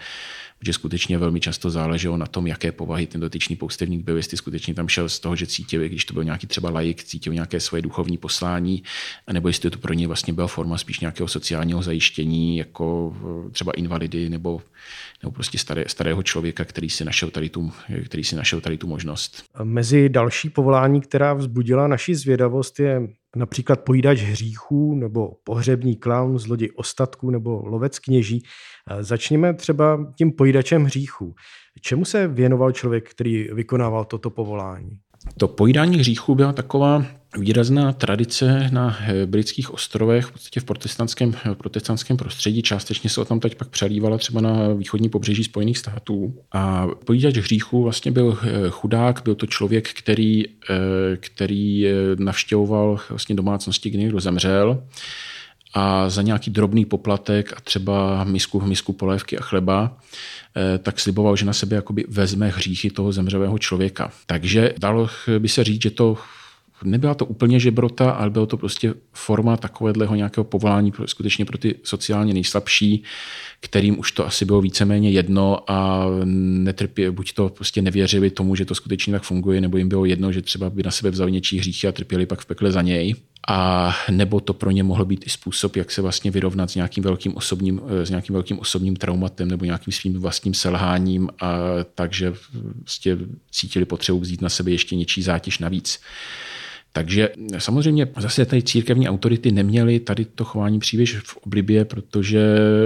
že 0.61 0.73
skutečně 0.73 1.17
velmi 1.17 1.39
často 1.39 1.69
záleželo 1.69 2.17
na 2.17 2.25
tom, 2.25 2.47
jaké 2.47 2.71
povahy 2.71 3.07
ten 3.07 3.21
dotyčný 3.21 3.55
poustevník 3.55 4.05
byl, 4.05 4.17
jestli 4.17 4.37
skutečně 4.37 4.73
tam 4.73 4.87
šel 4.87 5.09
z 5.09 5.19
toho, 5.19 5.35
že 5.35 5.47
cítil, 5.47 5.81
když 5.81 6.05
to 6.05 6.13
byl 6.13 6.23
nějaký 6.23 6.47
třeba 6.47 6.69
lajik, 6.69 7.03
cítil 7.03 7.33
nějaké 7.33 7.59
svoje 7.59 7.81
duchovní 7.81 8.17
poslání, 8.17 8.83
nebo 9.31 9.47
jestli 9.47 9.69
to 9.69 9.77
pro 9.77 9.93
ně 9.93 10.07
vlastně 10.07 10.33
byla 10.33 10.47
forma 10.47 10.77
spíš 10.77 10.99
nějakého 10.99 11.27
sociálního 11.27 11.81
zajištění, 11.81 12.57
jako 12.57 13.15
eh, 13.47 13.51
třeba 13.51 13.71
invalidy 13.71 14.29
nebo, 14.29 14.61
nebo 15.23 15.31
prostě 15.31 15.57
staré, 15.57 15.83
starého 15.87 16.23
člověka, 16.23 16.40
který 16.65 16.89
si, 16.89 17.05
našel 17.05 17.29
tady 17.29 17.49
tu, 17.49 17.71
který 18.05 18.23
si 18.23 18.35
našel 18.35 18.61
tady 18.61 18.77
tu 18.77 18.87
možnost. 18.87 19.43
Mezi 19.63 20.09
další 20.09 20.49
povolání, 20.49 21.01
která 21.01 21.33
vzbudila 21.33 21.87
naši 21.87 22.15
zvědavost, 22.15 22.79
je 22.79 23.07
například 23.35 23.81
pojídač 23.81 24.19
hříchů 24.19 24.95
nebo 24.95 25.31
pohřební 25.43 25.95
klaun, 25.95 26.39
zloděj 26.39 26.69
ostatků 26.75 27.29
nebo 27.29 27.61
lovec 27.65 27.99
kněží. 27.99 28.43
Začněme 28.99 29.53
třeba 29.53 30.13
tím 30.17 30.31
pojídačem 30.31 30.83
hříchů. 30.83 31.33
Čemu 31.81 32.05
se 32.05 32.27
věnoval 32.27 32.71
člověk, 32.71 33.09
který 33.09 33.47
vykonával 33.53 34.05
toto 34.05 34.29
povolání? 34.29 34.99
To 35.37 35.47
pojídání 35.47 35.97
hříchů 35.97 36.35
byla 36.35 36.53
taková 36.53 37.05
výrazná 37.37 37.93
tradice 37.93 38.69
na 38.71 38.97
eh, 39.01 39.25
britských 39.25 39.73
ostrovech, 39.73 40.25
v 40.25 40.31
podstatě 40.31 40.59
v 40.59 40.63
protestantském, 40.63 41.33
protestantském 41.53 42.17
prostředí. 42.17 42.61
Částečně 42.61 43.09
se 43.09 43.21
o 43.21 43.25
tam 43.25 43.39
teď 43.39 43.55
pak 43.55 43.67
přelívala 43.67 44.17
třeba 44.17 44.41
na 44.41 44.73
východní 44.73 45.09
pobřeží 45.09 45.43
Spojených 45.43 45.77
států. 45.77 46.33
A 46.51 46.87
pojídač 47.05 47.37
hříchů 47.37 47.83
vlastně 47.83 48.11
byl 48.11 48.37
eh, 48.41 48.69
chudák, 48.69 49.21
byl 49.23 49.35
to 49.35 49.45
člověk, 49.45 49.89
který, 49.93 50.45
eh, 50.47 51.17
který 51.17 51.85
navštěvoval 52.17 52.99
vlastně 53.09 53.35
domácnosti, 53.35 53.89
kdy 53.89 53.99
někdo 53.99 54.19
zemřel 54.19 54.83
a 55.73 56.09
za 56.09 56.21
nějaký 56.21 56.51
drobný 56.51 56.85
poplatek 56.85 57.53
a 57.57 57.61
třeba 57.61 58.23
misku, 58.23 58.61
misku 58.61 58.93
polévky 58.93 59.37
a 59.37 59.41
chleba, 59.41 59.97
tak 60.83 60.99
sliboval, 60.99 61.35
že 61.35 61.45
na 61.45 61.53
sebe 61.53 61.75
jakoby 61.75 62.05
vezme 62.07 62.47
hříchy 62.47 62.89
toho 62.89 63.11
zemřelého 63.11 63.57
člověka. 63.57 64.11
Takže 64.25 64.73
dalo 64.79 65.09
by 65.39 65.49
se 65.49 65.63
říct, 65.63 65.81
že 65.81 65.91
to 65.91 66.17
nebyla 66.83 67.13
to 67.13 67.25
úplně 67.25 67.59
žebrota, 67.59 68.11
ale 68.11 68.29
bylo 68.29 68.45
to 68.45 68.57
prostě 68.57 68.93
forma 69.13 69.57
takového 69.57 70.15
nějakého 70.15 70.43
povolání 70.43 70.91
pro, 70.91 71.07
skutečně 71.07 71.45
pro 71.45 71.57
ty 71.57 71.75
sociálně 71.83 72.33
nejslabší, 72.33 73.03
kterým 73.59 73.99
už 73.99 74.11
to 74.11 74.27
asi 74.27 74.45
bylo 74.45 74.61
víceméně 74.61 75.11
jedno 75.11 75.71
a 75.71 76.05
netrpě, 76.63 77.11
buď 77.11 77.33
to 77.33 77.49
prostě 77.49 77.81
nevěřili 77.81 78.29
tomu, 78.29 78.55
že 78.55 78.65
to 78.65 78.75
skutečně 78.75 79.13
tak 79.13 79.23
funguje, 79.23 79.61
nebo 79.61 79.77
jim 79.77 79.89
bylo 79.89 80.05
jedno, 80.05 80.31
že 80.31 80.41
třeba 80.41 80.69
by 80.69 80.83
na 80.83 80.91
sebe 80.91 81.09
vzali 81.11 81.31
něčí 81.31 81.59
hříchy 81.59 81.87
a 81.87 81.91
trpěli 81.91 82.25
pak 82.25 82.39
v 82.39 82.45
pekle 82.45 82.71
za 82.71 82.81
něj. 82.81 83.15
A 83.47 83.93
nebo 84.11 84.39
to 84.39 84.53
pro 84.53 84.71
ně 84.71 84.83
mohlo 84.83 85.05
být 85.05 85.27
i 85.27 85.29
způsob, 85.29 85.75
jak 85.75 85.91
se 85.91 86.01
vlastně 86.01 86.31
vyrovnat 86.31 86.71
s 86.71 86.75
nějakým 86.75 87.03
velkým 87.03 87.35
osobním, 87.35 87.81
s 88.03 88.09
nějakým 88.09 88.33
velkým 88.33 88.59
osobním 88.59 88.95
traumatem 88.95 89.47
nebo 89.47 89.65
nějakým 89.65 89.93
svým 89.93 90.19
vlastním 90.19 90.53
selháním 90.53 91.29
a 91.41 91.47
takže 91.95 92.33
vlastně 92.79 93.17
cítili 93.51 93.85
potřebu 93.85 94.19
vzít 94.19 94.41
na 94.41 94.49
sebe 94.49 94.71
ještě 94.71 94.95
něčí 94.95 95.21
zátěž 95.21 95.59
navíc. 95.59 95.99
Takže 96.93 97.29
samozřejmě 97.57 98.07
zase 98.17 98.45
tady 98.45 98.63
církevní 98.63 99.09
autority 99.09 99.51
neměly 99.51 99.99
tady 99.99 100.25
to 100.25 100.43
chování 100.43 100.79
příliš 100.79 101.17
v 101.17 101.37
oblibě, 101.37 101.85
protože 101.85 102.41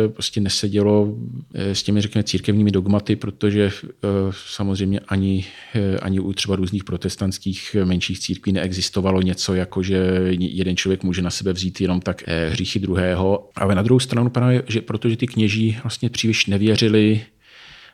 prostě 0.09 0.41
nesedělo 0.41 1.15
eh, 1.53 1.75
s 1.75 1.83
těmi, 1.83 2.01
řekněme, 2.01 2.23
církevními 2.23 2.71
dogmaty, 2.71 3.15
protože 3.15 3.71
eh, 3.85 4.07
samozřejmě 4.47 4.99
ani, 4.99 5.45
eh, 5.75 5.97
ani 5.97 6.19
u 6.19 6.33
třeba 6.33 6.55
různých 6.55 6.83
protestantských 6.83 7.75
menších 7.83 8.19
církví 8.19 8.51
neexistovalo 8.51 9.21
něco, 9.21 9.55
jako 9.55 9.83
že 9.83 9.97
jeden 10.39 10.75
člověk 10.75 11.03
může 11.03 11.21
na 11.21 11.29
sebe 11.29 11.53
vzít 11.53 11.81
jenom 11.81 12.01
tak 12.01 12.23
hříchy 12.49 12.79
druhého. 12.79 13.49
Ale 13.55 13.75
na 13.75 13.81
druhou 13.81 13.99
stranu 13.99 14.29
právě, 14.29 14.63
že 14.67 14.81
protože 14.81 15.17
ty 15.17 15.27
kněží 15.27 15.77
vlastně 15.83 16.09
příliš 16.09 16.45
nevěřili 16.45 17.21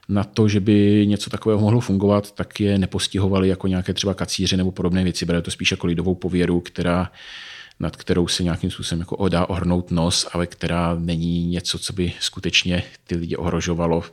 na 0.10 0.24
to, 0.24 0.48
že 0.48 0.60
by 0.60 1.06
něco 1.08 1.30
takového 1.30 1.62
mohlo 1.62 1.80
fungovat, 1.80 2.32
tak 2.32 2.60
je 2.60 2.78
nepostihovali 2.78 3.48
jako 3.48 3.68
nějaké 3.68 3.94
třeba 3.94 4.14
kacíře 4.14 4.58
nebo 4.58 4.72
podobné 4.72 5.04
věci. 5.04 5.26
Bude 5.26 5.42
to 5.42 5.52
spíš 5.52 5.72
jako 5.72 5.88
lidovou 5.88 6.16
pověru, 6.16 6.60
která 6.60 7.12
nad 7.80 7.96
kterou 7.96 8.28
se 8.28 8.44
nějakým 8.44 8.72
způsobem 8.72 9.00
jako 9.00 9.30
dá 9.30 9.50
ohrnout 9.50 9.92
nos, 9.92 10.28
ale 10.34 10.48
která 10.48 10.96
není 11.00 11.48
něco, 11.48 11.80
co 11.80 11.94
by 11.94 12.14
skutečně 12.20 12.84
ty 13.08 13.16
lidi 13.16 13.36
ohrožovalo, 13.36 14.04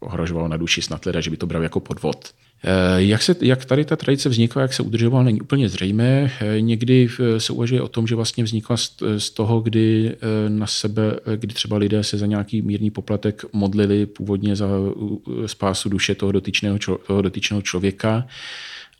ohrožovalo 0.00 0.48
na 0.48 0.56
duši 0.56 0.82
snad 0.82 1.06
leda, 1.06 1.20
že 1.20 1.30
by 1.30 1.36
to 1.36 1.46
bral 1.46 1.62
jako 1.62 1.80
podvod. 1.80 2.34
Eh, 2.64 3.02
jak, 3.02 3.22
se, 3.22 3.36
jak 3.40 3.64
tady 3.64 3.84
ta 3.84 3.96
tradice 3.96 4.28
vznikla, 4.28 4.62
jak 4.62 4.72
se 4.72 4.82
udržovala, 4.82 5.24
není 5.24 5.40
úplně 5.40 5.68
zřejmé. 5.68 6.32
Eh, 6.40 6.60
někdy 6.60 7.08
eh, 7.20 7.40
se 7.40 7.52
uvažuje 7.52 7.82
o 7.82 7.88
tom, 7.88 8.06
že 8.06 8.14
vlastně 8.14 8.44
vznikla 8.44 8.76
z 9.18 9.30
toho, 9.30 9.60
kdy 9.60 10.16
na 10.48 10.66
sebe, 10.66 11.16
kdy 11.36 11.54
třeba 11.54 11.76
lidé 11.76 12.04
se 12.04 12.18
za 12.18 12.26
nějaký 12.26 12.62
mírný 12.62 12.90
poplatek 12.90 13.44
modlili 13.52 14.06
původně 14.06 14.56
za 14.56 14.68
spásu 15.46 15.88
duše 15.88 16.14
toho 16.14 16.32
dotyčného, 16.32 16.78
toho 16.78 17.22
dotyčného 17.22 17.62
člověka. 17.62 18.26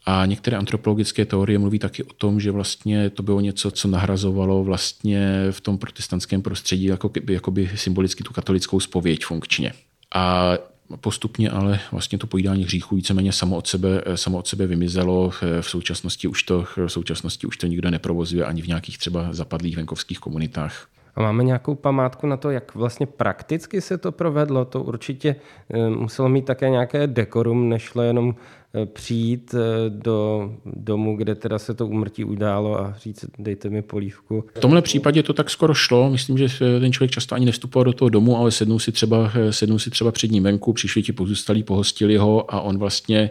A 0.07 0.27
některé 0.27 0.57
antropologické 0.57 1.25
teorie 1.25 1.59
mluví 1.59 1.79
taky 1.79 2.03
o 2.03 2.13
tom, 2.13 2.41
že 2.41 2.51
vlastně 2.51 3.11
to 3.11 3.23
bylo 3.23 3.41
něco, 3.41 3.71
co 3.71 3.89
nahrazovalo 3.89 4.65
vlastně 4.65 5.47
v 5.51 5.61
tom 5.61 5.79
protestantském 5.79 6.43
prostředí 6.43 6.85
jako, 6.85 7.11
jakoby 7.29 7.71
symbolicky 7.75 8.25
tu 8.25 8.33
katolickou 8.33 8.81
spověď 8.81 9.25
funkčně. 9.25 9.73
A 10.15 10.55
postupně 10.97 11.51
ale 11.51 11.81
vlastně 11.93 12.19
to 12.19 12.27
pojídání 12.27 12.65
hříchů 12.65 12.97
víceméně 12.97 13.33
samo 13.33 13.57
od 13.57 13.67
sebe, 13.67 14.03
samo 14.15 14.39
od 14.39 14.47
sebe 14.47 14.67
vymizelo. 14.67 15.31
V 15.61 15.71
současnosti 15.71 16.29
už 16.29 16.43
to, 16.43 16.65
v 16.77 16.89
současnosti 16.89 17.47
už 17.47 17.57
to 17.57 17.67
nikdo 17.67 17.91
neprovozuje 17.91 18.45
ani 18.45 18.63
v 18.63 18.67
nějakých 18.67 18.99
třeba 18.99 19.29
zapadlých 19.33 19.77
venkovských 19.77 20.19
komunitách. 20.19 20.89
A 21.19 21.23
máme 21.23 21.45
nějakou 21.45 21.75
památku 21.75 22.27
na 22.27 22.37
to, 22.37 22.51
jak 22.51 22.75
vlastně 22.75 23.07
prakticky 23.07 23.81
se 23.81 23.99
to 23.99 24.13
provedlo? 24.13 24.65
To 24.65 24.83
určitě 24.83 25.37
eh, 25.71 25.91
muselo 25.91 26.29
mít 26.29 26.45
také 26.45 26.71
nějaké 26.71 27.07
dekorum, 27.07 27.69
nešlo 27.69 28.03
jenom 28.03 28.35
eh, 28.75 28.87
přijít 28.87 29.55
eh, 29.55 29.91
do 29.91 30.51
domu, 30.65 31.17
kde 31.17 31.35
teda 31.35 31.59
se 31.59 31.75
to 31.75 31.87
umrtí 31.87 32.25
událo 32.25 32.81
a 32.81 32.95
říct, 32.99 33.25
dejte 33.39 33.69
mi 33.69 33.83
polívku. 33.83 34.45
V 34.55 34.61
tomhle 34.61 34.83
případě 34.83 35.23
to 35.23 35.33
tak 35.33 35.51
skoro 35.51 35.75
šlo. 35.75 36.11
Myslím, 36.11 36.39
že 36.39 36.49
ten 36.81 36.93
člověk 36.93 37.11
často 37.11 37.35
ani 37.35 37.47
nevstupoval 37.47 37.85
do 37.85 37.93
toho 37.93 38.09
domu, 38.09 38.37
ale 38.37 38.51
sednul 38.51 38.79
si 38.79 38.93
třeba, 38.93 39.33
sednul 39.51 39.79
si 39.79 39.91
třeba 39.91 40.13
před 40.13 40.31
ním 40.31 40.43
venku, 40.43 40.73
přišli 40.73 41.03
ti 41.03 41.13
pozůstalí, 41.13 41.63
pohostili 41.63 42.17
ho 42.17 42.55
a 42.55 42.61
on 42.61 42.79
vlastně 42.79 43.31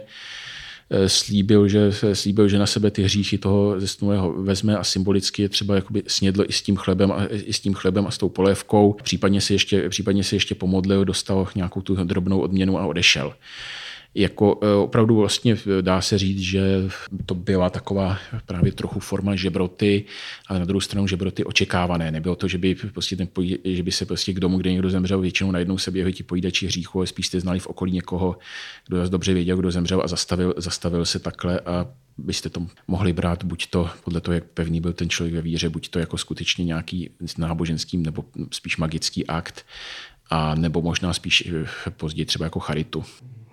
slíbil, 1.06 1.68
že, 1.68 1.92
slíbil, 2.12 2.48
že 2.48 2.58
na 2.58 2.66
sebe 2.66 2.90
ty 2.90 3.02
hříchy 3.02 3.38
toho 3.38 3.80
zesnulého 3.80 4.32
vezme 4.32 4.76
a 4.76 4.84
symbolicky 4.84 5.42
je 5.42 5.48
třeba 5.48 5.74
jakoby 5.74 6.02
snědl 6.06 6.44
i 6.48 6.52
s 6.52 6.62
tím 6.62 6.76
chlebem 6.76 7.12
a, 7.12 7.26
i 7.26 7.52
s 7.52 7.60
tím 7.60 7.74
chlebem 7.74 8.06
a 8.06 8.10
s 8.10 8.18
tou 8.18 8.28
polévkou. 8.28 8.96
Případně 9.02 9.40
si 9.40 9.52
ještě, 9.52 9.88
případně 9.88 10.24
si 10.24 10.36
ještě 10.36 10.54
pomodlil, 10.54 11.04
dostal 11.04 11.48
nějakou 11.54 11.80
tu 11.80 11.94
drobnou 11.94 12.40
odměnu 12.40 12.78
a 12.78 12.86
odešel 12.86 13.34
jako 14.18 14.58
e, 14.62 14.74
opravdu 14.74 15.16
vlastně 15.16 15.56
dá 15.80 16.00
se 16.00 16.18
říct, 16.18 16.40
že 16.40 16.62
to 17.26 17.34
byla 17.34 17.70
taková 17.70 18.18
právě 18.46 18.72
trochu 18.72 19.00
forma 19.00 19.36
žebroty, 19.36 20.04
ale 20.46 20.58
na 20.58 20.64
druhou 20.64 20.80
stranu 20.80 21.06
žebroty 21.06 21.44
očekávané. 21.44 22.10
Nebylo 22.10 22.36
to, 22.36 22.48
že 22.48 22.58
by, 22.58 22.74
prostě 22.74 23.16
ten, 23.16 23.28
že 23.64 23.82
by 23.82 23.92
se 23.92 24.06
prostě 24.06 24.32
k 24.32 24.40
domu, 24.40 24.58
kde 24.58 24.72
někdo 24.72 24.90
zemřel, 24.90 25.20
většinou 25.20 25.50
najednou 25.50 25.78
se 25.78 25.90
běhli 25.90 26.12
ti 26.12 26.22
pojídači 26.22 26.66
hříchu, 26.66 26.98
ale 26.98 27.06
spíš 27.06 27.26
jste 27.26 27.40
znali 27.40 27.60
v 27.60 27.66
okolí 27.66 27.92
někoho, 27.92 28.38
kdo 28.86 28.96
zase 28.96 29.10
dobře 29.10 29.34
věděl, 29.34 29.56
kdo 29.56 29.70
zemřel 29.70 30.02
a 30.04 30.08
zastavil, 30.08 30.54
zastavil 30.56 31.04
se 31.04 31.18
takhle 31.18 31.60
a 31.60 31.86
byste 32.18 32.48
to 32.48 32.66
mohli 32.88 33.12
brát 33.12 33.44
buď 33.44 33.66
to 33.66 33.90
podle 34.04 34.20
toho, 34.20 34.34
jak 34.34 34.44
pevný 34.44 34.80
byl 34.80 34.92
ten 34.92 35.08
člověk 35.10 35.34
ve 35.34 35.42
víře, 35.42 35.68
buď 35.68 35.88
to 35.88 35.98
jako 35.98 36.18
skutečně 36.18 36.64
nějaký 36.64 37.10
náboženský 37.38 37.96
nebo 37.96 38.24
spíš 38.50 38.76
magický 38.76 39.26
akt, 39.26 39.66
a 40.30 40.54
nebo 40.54 40.82
možná 40.82 41.12
spíš 41.12 41.52
později 41.96 42.24
třeba 42.24 42.46
jako 42.46 42.60
charitu. 42.60 43.04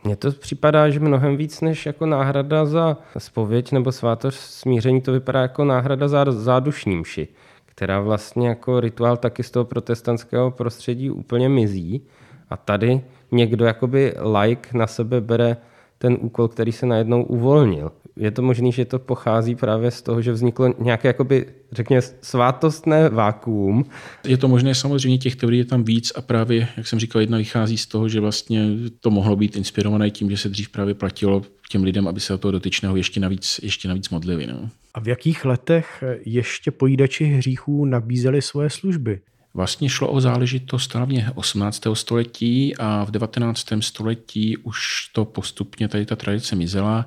Mně 0.05 0.15
to 0.15 0.31
připadá, 0.31 0.89
že 0.89 0.99
mnohem 0.99 1.37
víc 1.37 1.61
než 1.61 1.85
jako 1.85 2.05
náhrada 2.05 2.65
za 2.65 2.97
spověď 3.17 3.71
nebo 3.71 3.91
svátoř 3.91 4.35
smíření, 4.35 5.01
to 5.01 5.11
vypadá 5.11 5.41
jako 5.41 5.65
náhrada 5.65 6.07
za 6.07 6.25
zádušní 6.29 6.95
mši, 6.95 7.27
která 7.65 7.99
vlastně 7.99 8.47
jako 8.47 8.79
rituál 8.79 9.17
taky 9.17 9.43
z 9.43 9.51
toho 9.51 9.65
protestantského 9.65 10.51
prostředí 10.51 11.09
úplně 11.09 11.49
mizí. 11.49 12.01
A 12.49 12.57
tady 12.57 13.01
někdo 13.31 13.65
jakoby 13.65 14.13
like 14.41 14.77
na 14.77 14.87
sebe 14.87 15.21
bere 15.21 15.57
ten 15.97 16.17
úkol, 16.21 16.47
který 16.47 16.71
se 16.71 16.85
najednou 16.85 17.23
uvolnil. 17.23 17.91
Je 18.15 18.31
to 18.31 18.41
možné, 18.41 18.71
že 18.71 18.85
to 18.85 18.99
pochází 18.99 19.55
právě 19.55 19.91
z 19.91 20.01
toho, 20.01 20.21
že 20.21 20.31
vzniklo 20.31 20.73
nějaké, 20.79 21.07
jakoby, 21.07 21.45
řekněme, 21.71 22.01
svátostné 22.01 23.09
vákuum. 23.09 23.85
Je 24.27 24.37
to 24.37 24.47
možné, 24.47 24.75
samozřejmě 24.75 25.17
těch 25.17 25.35
teorií 25.35 25.59
je 25.59 25.65
tam 25.65 25.83
víc 25.83 26.11
a 26.15 26.21
právě, 26.21 26.67
jak 26.77 26.87
jsem 26.87 26.99
říkal, 26.99 27.21
jedna 27.21 27.37
vychází 27.37 27.77
z 27.77 27.85
toho, 27.85 28.09
že 28.09 28.19
vlastně 28.19 28.69
to 28.99 29.11
mohlo 29.11 29.35
být 29.35 29.55
inspirované 29.55 30.09
tím, 30.09 30.29
že 30.31 30.37
se 30.37 30.49
dřív 30.49 30.69
právě 30.69 30.93
platilo 30.93 31.41
těm 31.69 31.83
lidem, 31.83 32.07
aby 32.07 32.19
se 32.19 32.33
o 32.33 32.37
toho 32.37 32.51
dotyčného 32.51 32.95
ještě 32.95 33.19
navíc, 33.19 33.59
ještě 33.63 33.87
navíc 33.87 34.09
modlili. 34.09 34.47
No. 34.47 34.69
A 34.93 34.99
v 34.99 35.07
jakých 35.07 35.45
letech 35.45 36.03
ještě 36.25 36.71
pojídači 36.71 37.25
hříchů 37.25 37.85
nabízeli 37.85 38.41
svoje 38.41 38.69
služby? 38.69 39.19
Vlastně 39.55 39.89
šlo 39.89 40.11
o 40.11 40.21
záležitost 40.21 40.93
hlavně 40.93 41.31
18. 41.35 41.81
století 41.93 42.77
a 42.77 43.03
v 43.03 43.11
19. 43.11 43.65
století 43.79 44.57
už 44.57 44.77
to 45.13 45.25
postupně 45.25 45.87
tady 45.87 46.05
ta 46.05 46.15
tradice 46.15 46.55
mizela. 46.55 47.05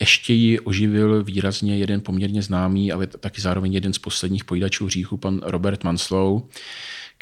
Ještě 0.00 0.32
ji 0.32 0.60
oživil 0.60 1.24
výrazně 1.24 1.78
jeden 1.78 2.00
poměrně 2.00 2.42
známý, 2.42 2.92
ale 2.92 3.06
taky 3.06 3.40
zároveň 3.40 3.74
jeden 3.74 3.92
z 3.92 3.98
posledních 3.98 4.44
pojídačů 4.44 4.86
hříchu, 4.86 5.16
pan 5.16 5.40
Robert 5.42 5.84
Manslow, 5.84 6.42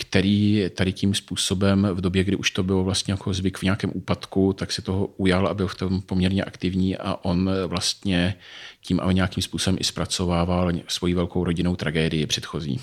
který 0.00 0.64
tady 0.74 0.92
tím 0.92 1.14
způsobem 1.14 1.88
v 1.92 2.00
době, 2.00 2.24
kdy 2.24 2.36
už 2.36 2.50
to 2.50 2.62
bylo 2.62 2.84
vlastně 2.84 3.12
jako 3.12 3.32
zvyk 3.32 3.58
v 3.58 3.62
nějakém 3.62 3.90
úpadku, 3.94 4.52
tak 4.52 4.72
se 4.72 4.82
toho 4.82 5.06
ujal 5.16 5.46
a 5.46 5.54
byl 5.54 5.68
v 5.68 5.74
tom 5.74 6.00
poměrně 6.00 6.44
aktivní 6.44 6.96
a 6.96 7.16
on 7.22 7.50
vlastně 7.66 8.34
tím 8.80 9.00
ale 9.00 9.14
nějakým 9.14 9.42
způsobem 9.42 9.78
i 9.80 9.84
zpracovával 9.84 10.72
svoji 10.88 11.14
velkou 11.14 11.44
rodinnou 11.44 11.76
tragédii 11.76 12.26
předchozí. 12.26 12.80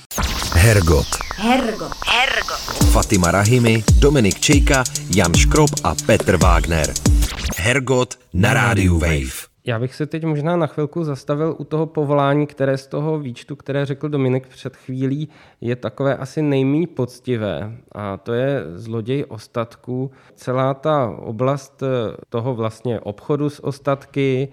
Hergot. 0.53 1.07
Hergot. 1.35 1.91
Hergot. 2.07 2.91
Fatima 2.91 3.31
Rahimi, 3.31 3.83
Dominik 3.99 4.39
Čejka, 4.39 4.83
Jan 5.15 5.33
Škrob 5.33 5.69
a 5.83 5.95
Petr 6.05 6.37
Wagner. 6.37 6.93
Hergot 7.57 8.19
na 8.33 8.53
rádiu 8.53 8.99
Wave. 8.99 9.54
Já 9.67 9.79
bych 9.79 9.95
se 9.95 10.05
teď 10.05 10.25
možná 10.25 10.57
na 10.57 10.67
chvilku 10.67 11.03
zastavil 11.03 11.55
u 11.57 11.63
toho 11.63 11.85
povolání, 11.85 12.47
které 12.47 12.77
z 12.77 12.87
toho 12.87 13.19
výčtu, 13.19 13.55
které 13.55 13.85
řekl 13.85 14.09
Dominik 14.09 14.47
před 14.47 14.75
chvílí, 14.75 15.29
je 15.61 15.75
takové 15.75 16.17
asi 16.17 16.41
nejméně 16.41 16.87
poctivé. 16.87 17.77
A 17.91 18.17
to 18.17 18.33
je 18.33 18.63
zloděj 18.75 19.25
ostatků. 19.27 20.11
Celá 20.35 20.73
ta 20.73 21.15
oblast 21.17 21.83
toho 22.29 22.55
vlastně 22.55 22.99
obchodu 22.99 23.49
s 23.49 23.63
ostatky, 23.63 24.47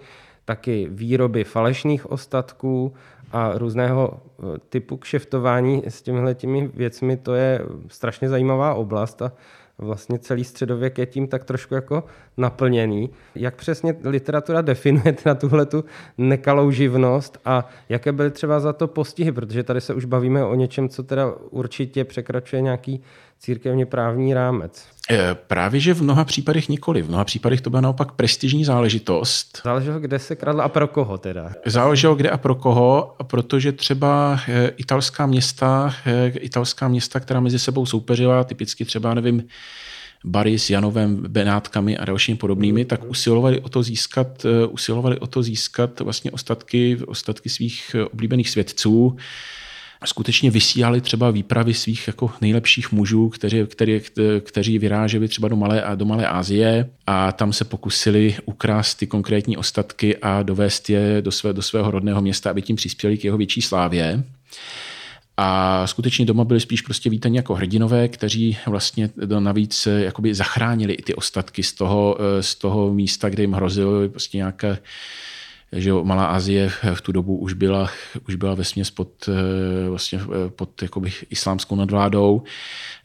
taky 0.44 0.88
výroby 0.90 1.44
falešných 1.44 2.10
ostatků 2.10 2.94
a 3.32 3.58
různého 3.58 4.10
eh, 4.14 4.58
typu 4.68 4.96
kšeftování 4.96 5.82
s 5.88 6.02
těmihle 6.02 6.34
těmi 6.34 6.70
věcmi, 6.74 7.16
to 7.16 7.34
je 7.34 7.60
strašně 7.88 8.28
zajímavá 8.28 8.74
oblast 8.74 9.22
a 9.22 9.32
vlastně 9.78 10.18
celý 10.18 10.44
středověk 10.44 10.98
je 10.98 11.06
tím 11.06 11.28
tak 11.28 11.44
trošku 11.44 11.74
jako 11.74 12.04
naplněný. 12.36 13.10
Jak 13.34 13.56
přesně 13.56 13.96
literatura 14.04 14.60
definuje 14.60 15.16
na 15.26 15.34
tuhle 15.34 15.66
tu 15.66 15.84
nekalou 16.18 16.70
živnost 16.70 17.38
a 17.44 17.68
jaké 17.88 18.12
byly 18.12 18.30
třeba 18.30 18.60
za 18.60 18.72
to 18.72 18.88
postihy, 18.88 19.32
protože 19.32 19.62
tady 19.62 19.80
se 19.80 19.94
už 19.94 20.04
bavíme 20.04 20.44
o 20.44 20.54
něčem, 20.54 20.88
co 20.88 21.02
teda 21.02 21.32
určitě 21.50 22.04
překračuje 22.04 22.62
nějaký 22.62 23.02
církevně 23.38 23.86
právní 23.86 24.34
rámec. 24.34 24.91
E, 25.10 25.34
právě, 25.34 25.80
že 25.80 25.94
v 25.94 26.02
mnoha 26.02 26.24
případech 26.24 26.68
nikoli. 26.68 27.02
V 27.02 27.08
mnoha 27.08 27.24
případech 27.24 27.60
to 27.60 27.70
byla 27.70 27.80
naopak 27.80 28.12
prestižní 28.12 28.64
záležitost. 28.64 29.60
Záleželo, 29.64 30.00
kde 30.00 30.18
se 30.18 30.36
kradla 30.36 30.64
a 30.64 30.68
pro 30.68 30.88
koho 30.88 31.18
teda. 31.18 31.52
Záleželo, 31.66 32.14
kde 32.14 32.30
a 32.30 32.36
pro 32.36 32.54
koho, 32.54 33.14
protože 33.22 33.72
třeba 33.72 34.40
e, 34.48 34.68
italská 34.68 35.26
města, 35.26 35.94
e, 36.06 36.28
italská 36.28 36.88
města, 36.88 37.20
která 37.20 37.40
mezi 37.40 37.58
sebou 37.58 37.86
soupeřila, 37.86 38.44
typicky 38.44 38.84
třeba, 38.84 39.14
nevím, 39.14 39.44
Bary 40.24 40.58
s 40.58 40.70
Janovem, 40.70 41.16
Benátkami 41.28 41.98
a 41.98 42.04
dalšími 42.04 42.38
podobnými, 42.38 42.84
tak 42.84 43.04
usilovali 43.04 43.60
o 43.60 43.68
to 43.68 43.82
získat, 43.82 44.46
usilovali 44.70 45.18
o 45.18 45.26
to 45.26 45.42
získat 45.42 46.00
vlastně 46.00 46.30
ostatky, 46.30 46.98
ostatky 47.06 47.48
svých 47.48 47.96
oblíbených 48.12 48.50
svědců, 48.50 49.16
skutečně 50.04 50.50
vysílali 50.50 51.00
třeba 51.00 51.30
výpravy 51.30 51.74
svých 51.74 52.06
jako 52.06 52.30
nejlepších 52.40 52.92
mužů, 52.92 53.28
kteří, 53.28 53.66
kteří, 53.66 54.00
kteří 54.40 54.78
vyráželi 54.78 55.28
třeba 55.28 55.48
do 55.48 55.56
Malé, 55.56 55.84
do 55.94 56.04
Malé 56.04 56.26
Asie 56.26 56.90
a 57.06 57.32
tam 57.32 57.52
se 57.52 57.64
pokusili 57.64 58.36
ukrást 58.44 58.94
ty 58.94 59.06
konkrétní 59.06 59.56
ostatky 59.56 60.16
a 60.16 60.42
dovést 60.42 60.90
je 60.90 61.16
do, 61.20 61.30
své, 61.30 61.52
do 61.52 61.62
svého 61.62 61.90
rodného 61.90 62.22
města, 62.22 62.50
aby 62.50 62.62
tím 62.62 62.76
přispěli 62.76 63.18
k 63.18 63.24
jeho 63.24 63.38
větší 63.38 63.62
slávě. 63.62 64.24
A 65.36 65.86
skutečně 65.86 66.24
doma 66.24 66.44
byli 66.44 66.60
spíš 66.60 66.80
prostě 66.80 67.10
vítaní 67.10 67.36
jako 67.36 67.54
hrdinové, 67.54 68.08
kteří 68.08 68.56
vlastně 68.66 69.10
navíc 69.38 69.88
jakoby 69.96 70.34
zachránili 70.34 70.92
i 70.92 71.02
ty 71.02 71.14
ostatky 71.14 71.62
z 71.62 71.72
toho, 71.72 72.18
z 72.40 72.54
toho 72.54 72.94
místa, 72.94 73.28
kde 73.28 73.42
jim 73.42 73.52
hrozilo 73.52 74.08
prostě 74.08 74.36
nějaké 74.36 74.78
že 75.72 75.92
Malá 75.92 76.26
Asie 76.26 76.70
v 76.94 77.00
tu 77.00 77.12
dobu 77.12 77.36
už 77.36 77.52
byla, 77.52 77.90
už 78.28 78.34
byla 78.34 78.54
vesměs 78.54 78.90
pod, 78.90 79.28
eh, 79.28 79.88
vlastně 79.88 80.20
eh, 80.22 80.50
pod 80.50 80.82
jakoby 80.82 81.12
islámskou 81.30 81.76
nadvládou, 81.76 82.42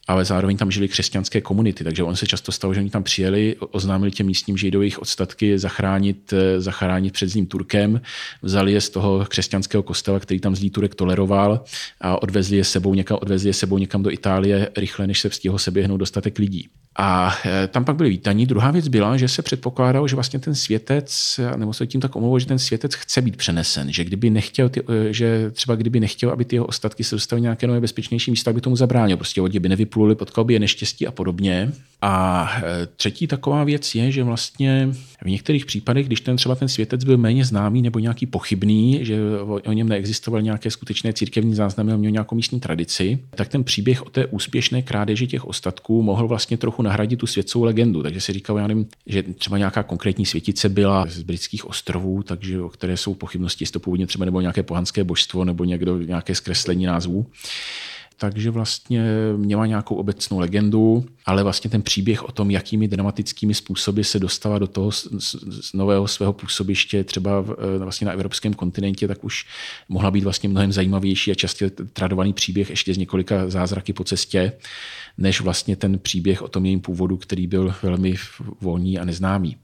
ale 0.08 0.26
zároveň 0.26 0.58
tam 0.58 0.72
žili 0.72 0.88
křesťanské 0.88 1.42
komunity, 1.42 1.84
takže 1.84 2.04
on 2.04 2.16
se 2.16 2.28
často 2.28 2.52
stalo, 2.52 2.74
že 2.74 2.80
oni 2.80 2.90
tam 2.90 3.04
přijeli, 3.04 3.56
oznámili 3.60 4.12
těm 4.12 4.28
místním, 4.28 4.58
že 4.58 4.68
jdou 4.68 4.82
jejich 4.82 5.00
odstatky 5.00 5.60
zachránit, 5.60 6.34
eh, 6.34 6.62
zachránit 6.62 7.14
před 7.14 7.30
zlým 7.30 7.46
Turkem, 7.46 8.02
vzali 8.42 8.74
je 8.74 8.82
z 8.82 8.90
toho 8.90 9.26
křesťanského 9.26 9.84
kostela, 9.84 10.20
který 10.20 10.40
tam 10.40 10.56
zlý 10.56 10.70
Turek 10.70 10.96
toleroval 10.96 11.64
a 12.02 12.22
odvezli 12.22 12.58
je 12.58 12.64
sebou 12.64 12.94
někam, 12.94 13.18
odvezli 13.22 13.50
je 13.50 13.54
sebou 13.54 13.78
někam 13.78 14.04
do 14.04 14.12
Itálie 14.12 14.72
rychle, 14.78 15.08
než 15.08 15.22
se 15.22 15.30
vstihl 15.30 15.58
seběhnout 15.58 15.98
dostatek 15.98 16.40
lidí. 16.40 16.70
A 16.98 17.36
e, 17.46 17.68
tam 17.68 17.86
pak 17.86 17.96
byli 17.96 18.10
vítaní. 18.10 18.46
Druhá 18.46 18.72
věc 18.72 18.88
byla, 18.88 19.18
že 19.18 19.28
se 19.28 19.42
předpokládalo, 19.42 20.08
že 20.08 20.16
vlastně 20.16 20.40
ten 20.40 20.56
světec, 20.56 21.40
nebo 21.56 21.74
se 21.74 21.88
tím 21.88 22.02
tak 22.02 22.16
omlouvalo, 22.16 22.40
že 22.40 22.46
ten 22.46 22.60
světec 22.60 22.96
chce 22.96 23.22
být 23.22 23.38
přenesen, 23.38 23.94
že 23.94 24.04
kdyby 24.04 24.30
nechtěl, 24.30 24.70
ty, 24.70 24.82
e, 25.10 25.14
že 25.14 25.52
třeba 25.52 25.76
kdyby 25.76 26.00
nechtěl, 26.00 26.30
aby 26.30 26.46
ty 26.46 26.56
jeho 26.56 26.66
ostatky 26.66 27.04
se 27.04 27.16
dostaly 27.16 27.42
nějaké 27.42 27.68
nové 27.68 27.82
bezpečnější 27.82 28.32
místa, 28.32 28.52
aby 28.52 28.62
tomu 28.62 28.76
zabránil. 28.76 29.18
Prostě 29.18 29.42
lodi 29.42 29.60
by 29.60 29.70
nevypluli, 29.70 30.16
potkal 30.16 30.44
by 30.44 30.54
je 30.54 30.60
neštěstí 30.60 31.08
a 31.08 31.12
podobně. 31.12 31.72
A 32.02 32.52
třetí 32.96 33.28
taková 33.28 33.64
věc 33.64 33.96
je, 33.96 34.12
že 34.12 34.24
vlastně 34.24 34.90
v 35.24 35.30
některých 35.30 35.66
případech, 35.66 36.08
když 36.08 36.22
ten 36.22 36.36
třeba 36.36 36.56
ten 36.56 36.68
světec 36.68 37.04
byl 37.04 37.18
méně 37.18 37.46
známý 37.46 37.82
nebo 37.82 38.00
nějaký 38.00 38.26
pochybný, 38.26 39.00
že 39.02 39.20
o 39.66 39.72
něm 39.72 39.90
neexistovaly 39.90 40.44
nějaké 40.44 40.72
skutečné 40.72 41.14
církevní 41.14 41.56
záznamy, 41.56 41.98
měl 41.98 42.12
nějakou 42.12 42.36
místní 42.36 42.60
tradici, 42.60 43.20
tak 43.36 43.48
ten 43.48 43.64
příběh 43.64 44.06
o 44.06 44.10
té 44.10 44.26
úspěšné 44.26 44.82
krádeži 44.82 45.28
těch 45.28 45.46
ostatků 45.46 46.02
mohl 46.02 46.28
vlastně 46.28 46.58
trochu 46.58 46.82
nahradit 46.82 47.20
tu 47.20 47.28
světskou 47.28 47.64
legendu. 47.64 48.04
Takže 48.04 48.22
si 48.22 48.34
říkal, 48.34 48.58
já 48.58 48.68
nevím, 48.68 48.88
že 49.06 49.24
třeba 49.24 49.58
nějaká 49.58 49.84
konkrétní 49.84 50.26
světice 50.26 50.70
byla 50.70 51.06
z 51.10 51.22
britských 51.22 51.66
ostrovů, 51.66 52.24
takže 52.24 52.62
o 52.62 52.70
které 52.70 52.98
jsou 52.98 53.14
pochybnosti, 53.14 53.64
jestli 53.64 53.74
to 53.74 53.80
původně 53.80 54.08
třeba 54.08 54.26
nebo 54.26 54.42
nějaké 54.42 54.64
pohanské 54.64 55.04
božstvo 55.04 55.46
nebo 55.46 55.64
někdo 55.64 55.98
nějaké 55.98 56.36
zkreslení 56.36 56.86
názvů 56.86 57.26
takže 58.20 58.52
vlastně 58.52 59.04
měla 59.38 59.66
nějakou 59.66 59.96
obecnou 59.96 60.40
legendu, 60.40 61.06
ale 61.26 61.44
vlastně 61.44 61.70
ten 61.70 61.82
příběh 61.82 62.24
o 62.24 62.32
tom, 62.32 62.52
jakými 62.52 62.88
dramatickými 62.88 63.54
způsoby 63.54 64.02
se 64.02 64.20
dostala 64.20 64.60
do 64.60 64.68
toho 64.68 64.92
nového 65.74 66.08
svého 66.08 66.34
působiště 66.34 67.04
třeba 67.04 67.46
e, 67.76 67.78
vlastně 67.78 68.08
na 68.08 68.14
evropském 68.14 68.54
kontinentě, 68.54 69.08
tak 69.08 69.24
už 69.24 69.46
mohla 69.90 70.12
být 70.12 70.24
vlastně 70.24 70.50
mnohem 70.50 70.72
zajímavější 70.72 71.32
a 71.32 71.36
častě 71.36 71.70
tradovaný 71.70 72.34
příběh 72.34 72.70
ještě 72.70 72.94
z 72.94 72.98
několika 72.98 73.50
zázraky 73.50 73.94
po 73.94 74.04
cestě, 74.04 74.52
než 75.18 75.42
vlastně 75.42 75.76
ten 75.76 76.00
příběh 76.00 76.42
o 76.42 76.48
tom 76.48 76.66
jejím 76.66 76.82
původu, 76.82 77.18
který 77.18 77.48
byl 77.48 77.74
velmi 77.84 78.16
volný 78.62 79.00
a 79.00 79.06
neznámý. 79.06 79.58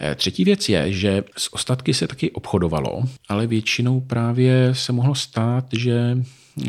E, 0.00 0.14
třetí 0.14 0.44
věc 0.44 0.68
je, 0.68 0.92
že 0.92 1.24
s 1.36 1.54
ostatky 1.54 1.94
se 1.94 2.06
taky 2.06 2.30
obchodovalo, 2.30 3.02
ale 3.28 3.46
většinou 3.46 4.00
právě 4.00 4.70
se 4.72 4.92
mohlo 4.92 5.14
stát, 5.14 5.64
že 5.72 6.18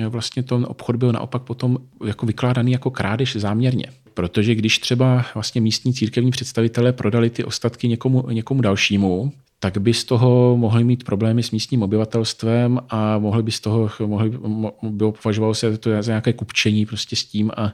vlastně 0.10 0.44
ten 0.44 0.66
obchod 0.70 0.96
byl 0.96 1.12
naopak 1.12 1.42
potom 1.42 1.78
jako 2.06 2.26
vykládaný 2.26 2.72
jako 2.72 2.92
krádež 2.92 3.36
záměrně. 3.36 3.86
Protože 4.14 4.56
když 4.56 4.80
třeba 4.80 5.26
vlastně 5.34 5.62
místní 5.62 5.94
církevní 5.94 6.32
představitelé 6.32 6.94
prodali 6.94 7.30
ty 7.30 7.44
ostatky 7.44 7.88
někomu, 7.88 8.30
někomu 8.30 8.62
dalšímu, 8.62 9.32
tak 9.60 9.78
by 9.78 9.94
z 9.94 10.04
toho 10.04 10.58
mohli 10.58 10.84
mít 10.84 11.04
problémy 11.04 11.44
s 11.44 11.52
místním 11.52 11.84
obyvatelstvem 11.84 12.80
a 12.90 13.18
mohli 13.18 13.44
by 13.44 13.52
z 13.52 13.60
toho, 13.60 13.90
mohli, 14.06 14.32
bylo 14.84 15.12
považovalo 15.12 15.54
se 15.54 15.78
to 15.78 15.90
za 16.04 16.12
nějaké 16.12 16.34
kupčení 16.34 16.86
prostě 16.86 17.16
s 17.16 17.24
tím 17.26 17.52
a 17.58 17.74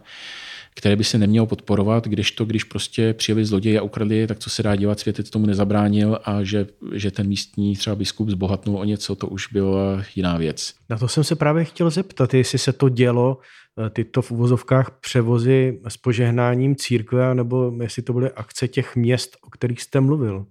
které 0.76 0.96
by 0.96 1.04
se 1.04 1.18
nemělo 1.18 1.46
podporovat, 1.46 2.08
když 2.08 2.32
to, 2.32 2.46
když 2.46 2.64
prostě 2.64 3.14
přijeli 3.14 3.46
zloději 3.46 3.78
a 3.78 3.82
ukradli, 3.82 4.28
tak 4.28 4.40
co 4.40 4.50
se 4.50 4.64
dá 4.64 4.76
dělat, 4.76 5.00
světec 5.00 5.30
tomu 5.30 5.46
nezabránil 5.46 6.20
a 6.24 6.44
že, 6.44 6.68
že 6.94 7.12
ten 7.12 7.28
místní 7.28 7.76
třeba 7.76 7.96
biskup 7.96 8.30
zbohatnul 8.30 8.78
o 8.78 8.84
něco, 8.84 9.16
to 9.16 9.28
už 9.28 9.48
byla 9.54 10.04
jiná 10.16 10.38
věc. 10.38 10.74
Na 10.90 10.98
to 10.98 11.08
jsem 11.08 11.24
se 11.24 11.36
právě 11.36 11.66
chtěl 11.66 11.90
zeptat, 11.90 12.34
jestli 12.34 12.60
se 12.60 12.74
to 12.74 12.90
dělo, 12.90 13.38
eh, 13.86 13.90
tyto 13.90 14.22
v 14.22 14.32
uvozovkách 14.32 14.92
převozy 15.02 15.80
s 15.88 15.98
požehnáním 15.98 16.76
církve, 16.76 17.36
nebo 17.36 17.74
jestli 17.82 18.02
to 18.02 18.14
byly 18.14 18.32
akce 18.32 18.68
těch 18.68 18.96
měst, 18.96 19.38
o 19.42 19.50
kterých 19.50 19.82
jste 19.82 20.02
mluvil. 20.02 20.46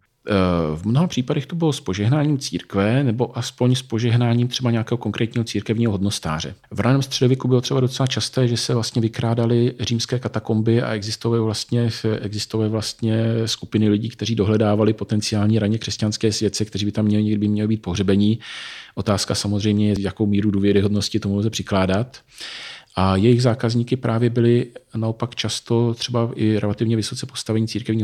V 0.75 0.87
mnoha 0.87 1.07
případech 1.07 1.47
to 1.47 1.57
bylo 1.57 1.73
s 1.73 1.81
požehnáním 1.81 2.39
církve 2.39 3.05
nebo 3.05 3.39
aspoň 3.39 3.75
s 3.75 3.83
požehnáním 3.83 4.49
třeba 4.49 4.71
nějakého 4.71 4.99
konkrétního 4.99 5.45
církevního 5.45 5.93
hodnostáře. 5.93 6.55
V 6.71 6.81
raném 6.81 7.03
středověku 7.03 7.49
bylo 7.49 7.61
třeba 7.61 7.81
docela 7.81 8.07
časté, 8.07 8.49
že 8.49 8.57
se 8.57 8.75
vlastně 8.75 9.03
vykrádaly 9.03 9.75
římské 9.81 10.19
katakomby 10.19 10.83
a 10.83 10.95
existovaly 10.95 11.43
vlastně, 11.43 11.91
existovaly 12.21 12.71
vlastně 12.71 13.25
skupiny 13.47 13.89
lidí, 13.89 14.09
kteří 14.09 14.35
dohledávali 14.35 14.93
potenciální 14.93 15.59
raně 15.59 15.79
křesťanské 15.79 16.33
světce, 16.33 16.65
kteří 16.65 16.85
by 16.85 16.93
tam 16.93 17.05
měli, 17.05 17.25
někdy 17.25 17.49
měli 17.49 17.69
být 17.69 17.83
pohřebení. 17.83 18.39
Otázka 18.95 19.35
samozřejmě 19.35 19.89
je, 19.89 19.95
jakou 19.99 20.27
míru 20.27 20.51
důvěryhodnosti 20.51 21.21
tomu 21.21 21.37
lze 21.37 21.51
přikládat. 21.51 22.17
A 22.97 23.17
jejich 23.17 23.43
zákazníky 23.43 23.97
právě 23.97 24.31
byli 24.31 24.67
naopak 24.97 25.35
často 25.35 25.95
třeba 25.95 26.31
i 26.35 26.59
relativně 26.59 26.97
vysoce 26.97 27.27
postavení 27.27 27.69
církevní 27.69 28.03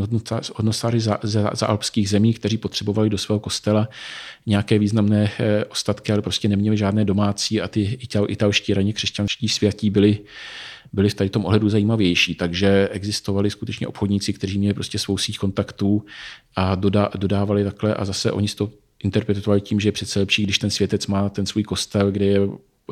hodnostáři 0.54 1.00
za, 1.00 1.18
za, 1.22 1.50
za 1.54 1.66
alpských 1.66 2.08
zemí, 2.08 2.34
kteří 2.34 2.58
potřebovali 2.58 3.10
do 3.10 3.18
svého 3.18 3.40
kostela 3.40 3.88
nějaké 4.46 4.78
významné 4.78 5.30
eh, 5.38 5.64
ostatky, 5.64 6.12
ale 6.12 6.22
prostě 6.22 6.48
neměli 6.48 6.76
žádné 6.76 7.04
domácí 7.04 7.60
a 7.60 7.68
ty 7.68 7.82
ital, 7.82 8.26
italští 8.28 8.74
raně 8.74 8.92
křesťanští 8.92 9.48
světí 9.48 9.90
byli 9.90 10.18
byli 10.92 11.08
v 11.08 11.14
tady 11.14 11.30
tom 11.30 11.44
ohledu 11.44 11.68
zajímavější, 11.68 12.34
takže 12.34 12.88
existovali 12.92 13.50
skutečně 13.50 13.86
obchodníci, 13.86 14.32
kteří 14.32 14.58
měli 14.58 14.74
prostě 14.74 14.98
svou 14.98 15.18
síť 15.18 15.38
kontaktů 15.38 16.04
a 16.56 16.74
doda, 16.74 17.10
dodávali 17.18 17.64
takhle 17.64 17.94
a 17.94 18.04
zase 18.04 18.32
oni 18.32 18.48
to 18.48 18.70
interpretovali 19.04 19.60
tím, 19.60 19.80
že 19.80 19.88
je 19.88 19.92
přece 19.92 20.18
lepší, 20.18 20.42
když 20.44 20.58
ten 20.58 20.70
světec 20.70 21.06
má 21.06 21.28
ten 21.28 21.46
svůj 21.46 21.64
kostel, 21.64 22.10
kde 22.10 22.24
je 22.24 22.40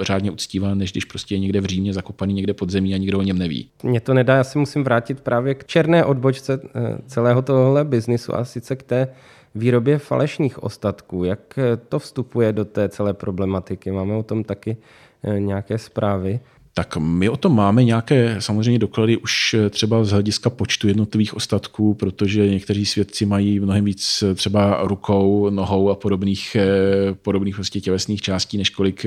řádně 0.01 0.31
uctíván, 0.31 0.79
než 0.79 0.93
když 0.93 1.05
prostě 1.05 1.35
je 1.35 1.39
někde 1.39 1.61
v 1.61 1.65
Římě 1.65 1.93
zakopaný 1.93 2.35
někde 2.35 2.55
pod 2.55 2.71
zemí 2.71 2.95
a 2.95 2.99
nikdo 2.99 3.19
o 3.19 3.23
něm 3.23 3.39
neví. 3.39 3.71
Mně 3.83 4.01
to 4.01 4.15
nedá, 4.15 4.37
já 4.37 4.45
si 4.45 4.59
musím 4.59 4.85
vrátit 4.85 5.21
právě 5.21 5.55
k 5.55 5.65
černé 5.65 6.05
odbočce 6.05 6.61
eh, 6.65 6.99
celého 7.07 7.43
tohohle 7.43 7.85
biznisu 7.85 8.35
a 8.35 8.45
sice 8.45 8.77
k 8.77 8.83
té 8.83 9.09
výrobě 9.55 9.99
falešných 9.99 10.63
ostatků. 10.63 11.25
Jak 11.25 11.59
eh, 11.59 11.77
to 11.77 11.99
vstupuje 11.99 12.53
do 12.53 12.65
té 12.65 12.89
celé 12.89 13.15
problematiky? 13.15 13.91
Máme 13.91 14.15
o 14.15 14.23
tom 14.23 14.45
taky 14.45 14.77
eh, 15.23 15.41
nějaké 15.41 15.79
zprávy? 15.79 16.41
Tak 16.79 16.97
my 16.97 17.29
o 17.29 17.37
tom 17.37 17.57
máme 17.57 17.85
nějaké 17.85 18.37
samozřejmě 18.39 18.79
doklady 18.79 19.17
už 19.17 19.57
třeba 19.71 20.05
z 20.05 20.11
hlediska 20.11 20.51
počtu 20.51 20.89
jednotlivých 20.89 21.35
ostatků, 21.35 21.95
protože 21.95 22.49
někteří 22.49 22.87
svědci 22.87 23.27
mají 23.27 23.61
mnohem 23.61 23.85
víc 23.85 24.25
třeba 24.35 24.79
rukou, 24.83 25.51
nohou 25.51 25.91
a 25.91 25.95
podobných, 25.95 26.57
podobných 27.23 27.57
vlastně 27.57 27.81
tělesných 27.81 28.23
částí, 28.23 28.59
než 28.59 28.71
kolik 28.71 29.07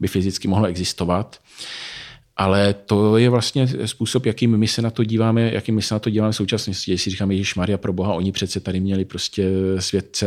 by 0.00 0.08
fyzicky 0.08 0.48
mohlo 0.48 0.66
existovat. 0.66 1.40
Ale 2.36 2.74
to 2.74 3.16
je 3.16 3.30
vlastně 3.30 3.68
způsob, 3.86 4.26
jakým 4.26 4.56
my 4.56 4.68
se 4.68 4.82
na 4.82 4.90
to 4.90 5.04
díváme, 5.04 5.50
jakým 5.52 5.74
my 5.74 5.82
se 5.82 5.94
na 5.94 5.98
to 5.98 6.10
díváme 6.10 6.32
v 6.32 6.36
současnosti. 6.36 6.90
Jestli 6.90 7.10
říkáme, 7.10 7.34
Ježíš 7.34 7.54
Maria 7.54 7.78
pro 7.78 7.92
Boha, 7.92 8.14
oni 8.14 8.32
přece 8.32 8.60
tady 8.60 8.80
měli 8.80 9.04
prostě 9.04 9.48
světce 9.78 10.26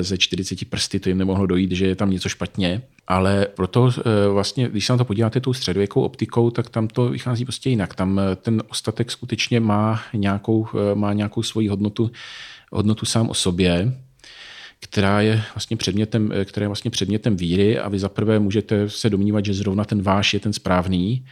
ze 0.00 0.18
40 0.18 0.68
prsty, 0.68 1.00
to 1.00 1.08
jim 1.08 1.18
nemohlo 1.18 1.46
dojít, 1.46 1.72
že 1.72 1.86
je 1.86 1.96
tam 1.96 2.10
něco 2.10 2.28
špatně. 2.28 2.82
Ale 3.06 3.46
proto 3.54 3.90
eh, 3.98 4.28
vlastně, 4.28 4.68
když 4.68 4.86
se 4.86 4.92
na 4.92 4.96
to 4.96 5.04
podíváte 5.04 5.40
tou 5.40 5.52
středověkou 5.52 6.02
optikou, 6.02 6.50
tak 6.50 6.70
tam 6.70 6.88
to 6.88 7.08
vychází 7.08 7.44
prostě 7.44 7.70
jinak. 7.70 7.94
Tam 7.94 8.18
eh, 8.18 8.36
ten 8.36 8.62
ostatek 8.68 9.10
skutečně 9.10 9.60
má 9.60 10.00
nějakou, 10.14 10.66
eh, 10.74 10.94
má 10.94 11.12
nějakou 11.12 11.42
svoji 11.42 11.68
hodnotu, 11.68 12.10
hodnotu 12.72 13.06
sám 13.06 13.28
o 13.28 13.34
sobě 13.34 13.92
která 14.82 15.20
je 15.20 15.42
vlastně 15.54 15.76
předmětem, 15.76 16.32
která 16.44 16.64
je 16.64 16.68
vlastně 16.68 16.90
předmětem 16.90 17.36
víry 17.36 17.78
a 17.78 17.88
vy 17.88 17.98
zaprvé 17.98 18.38
můžete 18.38 18.90
se 18.90 19.10
domnívat, 19.10 19.44
že 19.44 19.54
zrovna 19.54 19.84
ten 19.84 20.02
váš 20.02 20.34
je 20.34 20.40
ten 20.40 20.52
správný, 20.52 21.24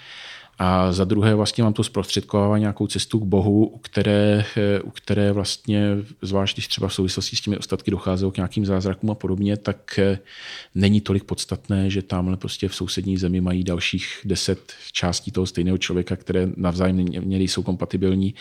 a 0.62 0.92
za 0.92 1.05
druhé 1.05 1.35
vlastně 1.35 1.64
vám 1.64 1.73
to 1.73 1.85
zprostředkovává 1.85 2.59
nějakou 2.59 2.87
cestu 2.87 3.18
k 3.18 3.25
Bohu, 3.25 3.66
u 3.66 3.79
které, 3.79 4.44
eh, 4.57 4.81
u 4.81 4.90
které 4.90 5.33
vlastně, 5.33 5.96
zvlášť 6.23 6.57
když 6.57 6.68
třeba 6.68 6.88
v 6.88 6.94
souvislosti 6.94 7.37
s 7.37 7.40
těmi 7.40 7.59
ostatky 7.59 7.90
docházelo 7.90 8.33
k 8.33 8.37
nějakým 8.37 8.66
zázrakům 8.66 9.11
a 9.11 9.14
podobně, 9.14 9.57
tak 9.57 9.99
eh, 9.99 10.18
není 10.75 11.01
tolik 11.01 11.25
podstatné, 11.25 11.90
že 11.90 12.03
tamhle 12.03 12.37
prostě 12.37 12.68
v 12.68 12.75
sousední 12.75 13.16
zemi 13.16 13.40
mají 13.40 13.64
dalších 13.64 14.20
deset 14.25 14.73
částí 14.92 15.31
toho 15.31 15.46
stejného 15.46 15.79
člověka, 15.79 16.16
které 16.16 16.49
navzájem 16.57 16.96
měly 16.96 17.49
jsou 17.49 17.62
kompatibilní. 17.62 18.35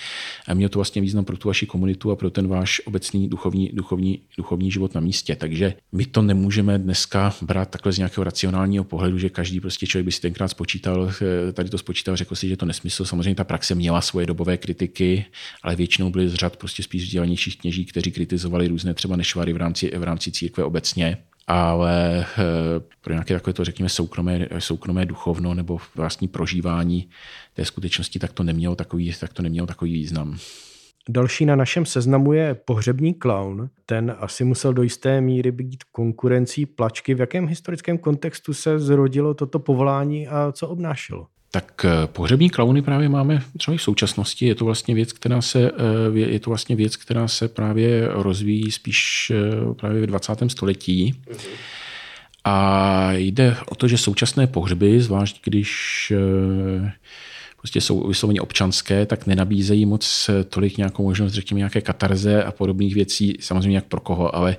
A 0.47 0.53
mělo 0.53 0.69
to 0.69 0.79
vlastně 0.79 1.01
význam 1.01 1.25
pro 1.25 1.37
tu 1.37 1.47
vaši 1.47 1.65
komunitu 1.65 2.11
a 2.11 2.15
pro 2.15 2.29
ten 2.29 2.47
váš 2.47 2.81
obecný 2.85 3.29
duchovní, 3.29 3.69
duchovní, 3.73 4.19
duchovní 4.37 4.71
život 4.71 4.95
na 4.95 5.01
místě. 5.01 5.35
Takže 5.35 5.73
my 5.91 6.05
to 6.05 6.21
nemůžeme 6.21 6.79
dneska 6.79 7.35
brát 7.41 7.69
takhle 7.69 7.91
z 7.91 7.97
nějakého 7.97 8.23
racionálního 8.23 8.83
pohledu, 8.83 9.17
že 9.17 9.29
každý 9.29 9.59
prostě 9.59 9.87
člověk 9.87 10.05
by 10.05 10.11
si 10.11 10.21
tenkrát 10.21 10.47
spočítal, 10.47 11.11
eh, 11.21 11.53
tady 11.53 11.69
to 11.69 11.77
spočítal 11.77 12.08
a 12.11 12.15
řekl 12.15 12.35
si, 12.35 12.49
že 12.49 12.57
to 12.57 12.65
nesmysl. 12.65 13.05
Samozřejmě 13.05 13.35
ta 13.35 13.43
praxe 13.43 13.75
měla 13.75 14.01
svoje 14.01 14.25
dobové 14.25 14.57
kritiky, 14.57 15.25
ale 15.63 15.75
většinou 15.75 16.09
byly 16.09 16.29
z 16.29 16.33
řad 16.33 16.57
prostě 16.57 16.83
spíš 16.83 17.03
vzdělanějších 17.03 17.57
kněží, 17.57 17.85
kteří 17.85 18.11
kritizovali 18.11 18.67
různé 18.67 18.93
třeba 18.93 19.15
nešvary 19.15 19.53
v 19.53 19.57
rámci, 19.57 19.91
v 19.97 20.03
rámci 20.03 20.31
církve 20.31 20.63
obecně 20.63 21.17
ale 21.49 22.19
eh, 22.19 22.45
pro 23.01 23.13
nějaké 23.13 23.33
takové 23.33 23.53
to, 23.53 23.63
řekněme, 23.63 23.89
soukromé, 23.89 24.47
soukromé 24.59 25.05
duchovno 25.05 25.53
nebo 25.53 25.77
vlastní 25.95 26.27
prožívání 26.27 27.09
té 27.53 27.65
skutečnosti, 27.65 28.19
tak 28.19 28.33
to 28.33 28.43
nemělo 28.43 28.75
takový, 28.75 29.13
tak 29.19 29.33
to 29.33 29.41
nemělo 29.41 29.67
takový 29.67 29.93
význam. 29.93 30.37
Další 31.09 31.45
na 31.45 31.55
našem 31.55 31.85
seznamu 31.85 32.33
je 32.33 32.55
pohřební 32.65 33.13
klaun. 33.13 33.69
Ten 33.85 34.15
asi 34.19 34.43
musel 34.43 34.73
do 34.73 34.83
jisté 34.83 35.21
míry 35.21 35.51
být 35.51 35.83
konkurencí 35.91 36.65
plačky. 36.65 37.13
V 37.13 37.19
jakém 37.19 37.47
historickém 37.47 37.97
kontextu 37.97 38.53
se 38.53 38.79
zrodilo 38.79 39.33
toto 39.33 39.59
povolání 39.59 40.27
a 40.27 40.51
co 40.51 40.67
obnášelo? 40.67 41.27
Tak 41.51 41.85
eh, 41.85 42.07
pohřební 42.07 42.49
klauny 42.49 42.81
právě 42.81 43.09
máme 43.09 43.41
třeba 43.57 43.75
i 43.75 43.77
v 43.77 43.81
současnosti. 43.81 44.45
Je 44.45 44.55
to 44.55 44.65
vlastně 44.65 44.95
věc, 44.95 45.13
která 45.13 45.41
se, 45.41 45.71
eh, 45.71 46.19
je 46.19 46.39
to 46.39 46.49
vlastně 46.49 46.75
věc, 46.75 46.95
která 46.95 47.27
se 47.27 47.47
právě 47.47 48.07
rozvíjí 48.11 48.71
spíš 48.71 49.31
eh, 49.35 49.73
právě 49.73 50.01
v 50.01 50.05
20. 50.05 50.51
století. 50.51 51.15
A 52.43 53.11
jde 53.13 53.57
o 53.69 53.75
to, 53.75 53.87
že 53.87 53.97
současné 53.97 54.47
pohřby, 54.47 55.01
zvlášť 55.01 55.41
když 55.43 56.13
prostě 57.57 57.81
jsou 57.81 58.07
vysloveně 58.07 58.41
občanské, 58.41 59.05
tak 59.05 59.27
nenabízejí 59.27 59.85
moc 59.85 60.29
tolik 60.49 60.77
nějakou 60.77 61.03
možnost, 61.03 61.33
řekněme, 61.33 61.57
nějaké 61.57 61.81
katarze 61.81 62.43
a 62.43 62.51
podobných 62.51 62.95
věcí, 62.95 63.37
samozřejmě 63.39 63.77
jak 63.77 63.85
pro 63.85 63.99
koho, 63.99 64.35
ale 64.35 64.57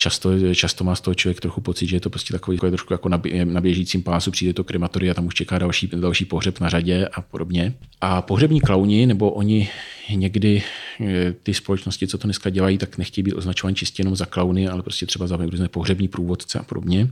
často, 0.00 0.54
často 0.54 0.84
má 0.84 0.94
z 0.94 1.00
toho 1.00 1.14
člověk 1.14 1.40
trochu 1.40 1.60
pocit, 1.60 1.86
že 1.86 1.96
je 1.96 2.00
to 2.00 2.10
prostě 2.10 2.32
takový, 2.32 2.56
takový 2.56 2.70
trošku 2.70 2.92
jako 2.92 3.08
na, 3.08 3.22
na 3.44 3.60
běžícím 3.60 4.02
pásu, 4.02 4.30
přijde 4.30 4.52
to 4.52 4.64
krematory 4.64 5.10
a 5.10 5.14
tam 5.14 5.26
už 5.26 5.34
čeká 5.34 5.58
další, 5.58 5.86
další 5.86 6.24
pohřeb 6.24 6.60
na 6.60 6.68
řadě 6.68 7.08
a 7.12 7.20
podobně. 7.20 7.74
A 8.00 8.22
pohřební 8.22 8.60
klauni, 8.60 9.06
nebo 9.06 9.30
oni 9.30 9.68
někdy 10.14 10.62
eh, 11.00 11.34
ty 11.42 11.54
společnosti, 11.54 12.06
co 12.06 12.18
to 12.18 12.26
dneska 12.26 12.50
dělají, 12.50 12.78
tak 12.78 12.98
nechtějí 12.98 13.22
být 13.22 13.34
označovány 13.34 13.74
čistě 13.74 14.00
jenom 14.00 14.16
za 14.16 14.26
klauny, 14.26 14.68
ale 14.68 14.82
prostě 14.82 15.06
třeba 15.06 15.26
za 15.26 15.36
různé 15.36 15.68
pohřební 15.68 16.08
průvodce 16.08 16.58
a 16.58 16.62
podobně. 16.62 17.08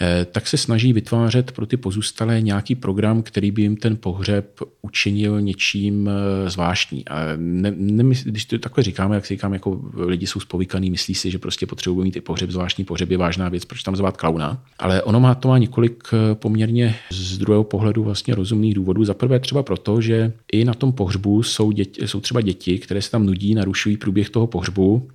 Eh, 0.00 0.24
tak 0.24 0.46
se 0.46 0.56
snaží 0.56 0.92
vytvářet 0.92 1.52
pro 1.52 1.66
ty 1.66 1.76
pozůstalé 1.76 2.40
nějaký 2.40 2.74
program, 2.74 3.22
který 3.22 3.50
by 3.50 3.62
jim 3.62 3.76
ten 3.76 3.96
pohřeb 3.96 4.60
učinil 4.82 5.40
něčím 5.40 6.08
eh, 6.08 6.50
zvláštní. 6.50 7.08
A 7.08 7.20
ne, 7.36 7.72
ne, 7.76 8.14
když 8.24 8.44
to 8.44 8.58
takhle 8.58 8.84
říkáme, 8.84 9.14
jak 9.14 9.26
si 9.26 9.34
říkám, 9.34 9.52
jako 9.52 9.80
lidi 9.94 10.26
jsou 10.26 10.40
spovykaný, 10.40 10.90
myslí 10.90 11.14
si, 11.14 11.30
že 11.30 11.38
prostě 11.38 11.66
potřebují 11.66 12.04
mít 12.04 12.16
i 12.16 12.20
pohřeb, 12.20 12.50
zvláštní 12.50 12.84
pohřeb 12.84 13.10
je 13.10 13.18
vážná 13.18 13.48
věc, 13.48 13.64
proč 13.64 13.82
tam 13.82 13.96
zvát 13.96 14.16
klauna. 14.16 14.62
Ale 14.78 15.02
ono 15.02 15.20
má 15.20 15.34
to 15.34 15.48
má 15.48 15.58
několik 15.58 16.04
eh, 16.12 16.34
poměrně 16.34 16.96
z 17.10 17.38
druhého 17.38 17.64
pohledu 17.64 18.04
vlastně 18.04 18.34
rozumných 18.34 18.74
důvodů. 18.74 19.04
Za 19.04 19.14
prvé 19.14 19.40
třeba 19.40 19.62
proto, 19.62 20.00
že 20.00 20.32
i 20.52 20.64
na 20.64 20.74
tom 20.74 20.92
pohřbu 20.92 21.42
jsou, 21.42 21.72
děti, 21.72 22.08
jsou 22.08 22.20
třeba 22.20 22.40
děti, 22.40 22.78
které 22.78 23.02
se 23.02 23.10
tam 23.10 23.26
nudí, 23.26 23.54
narušují 23.54 23.96
průběh 23.96 24.30
toho 24.30 24.46
pohřbu 24.46 25.08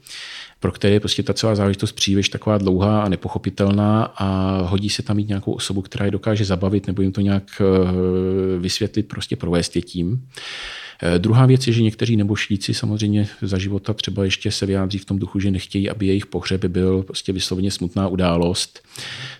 pro 0.60 0.72
které 0.72 0.94
je 0.94 1.00
prostě 1.00 1.24
ta 1.24 1.34
celá 1.34 1.56
záležitost 1.56 1.92
příliš 1.92 2.30
taková 2.30 2.58
dlouhá 2.58 3.02
a 3.02 3.10
nepochopitelná 3.10 4.04
a 4.04 4.58
hodí 4.62 4.90
se 4.90 5.04
tam 5.04 5.18
mít 5.18 5.28
nějakou 5.28 5.52
osobu, 5.52 5.82
která 5.82 6.06
je 6.06 6.12
dokáže 6.12 6.46
zabavit 6.46 6.88
nebo 6.88 7.02
jim 7.02 7.12
to 7.12 7.22
nějak 7.22 7.44
eh, 7.62 8.60
vysvětlit, 8.60 9.08
prostě 9.08 9.36
provést 9.36 9.76
je 9.76 9.82
tím. 9.82 10.28
Eh, 11.04 11.20
druhá 11.20 11.46
věc 11.46 11.68
je, 11.68 11.74
že 11.74 11.82
někteří 11.82 12.16
neboštíci 12.16 12.74
samozřejmě 12.74 13.28
za 13.42 13.58
života 13.58 13.94
třeba 13.94 14.24
ještě 14.24 14.52
se 14.52 14.66
vyjádří 14.66 14.98
v 14.98 15.06
tom 15.06 15.20
duchu, 15.20 15.40
že 15.40 15.52
nechtějí, 15.52 15.90
aby 15.90 16.08
jejich 16.08 16.26
pohřeb 16.26 16.66
byl 16.66 17.04
prostě 17.04 17.34
vysloveně 17.34 17.72
smutná 17.72 18.08
událost, 18.08 18.84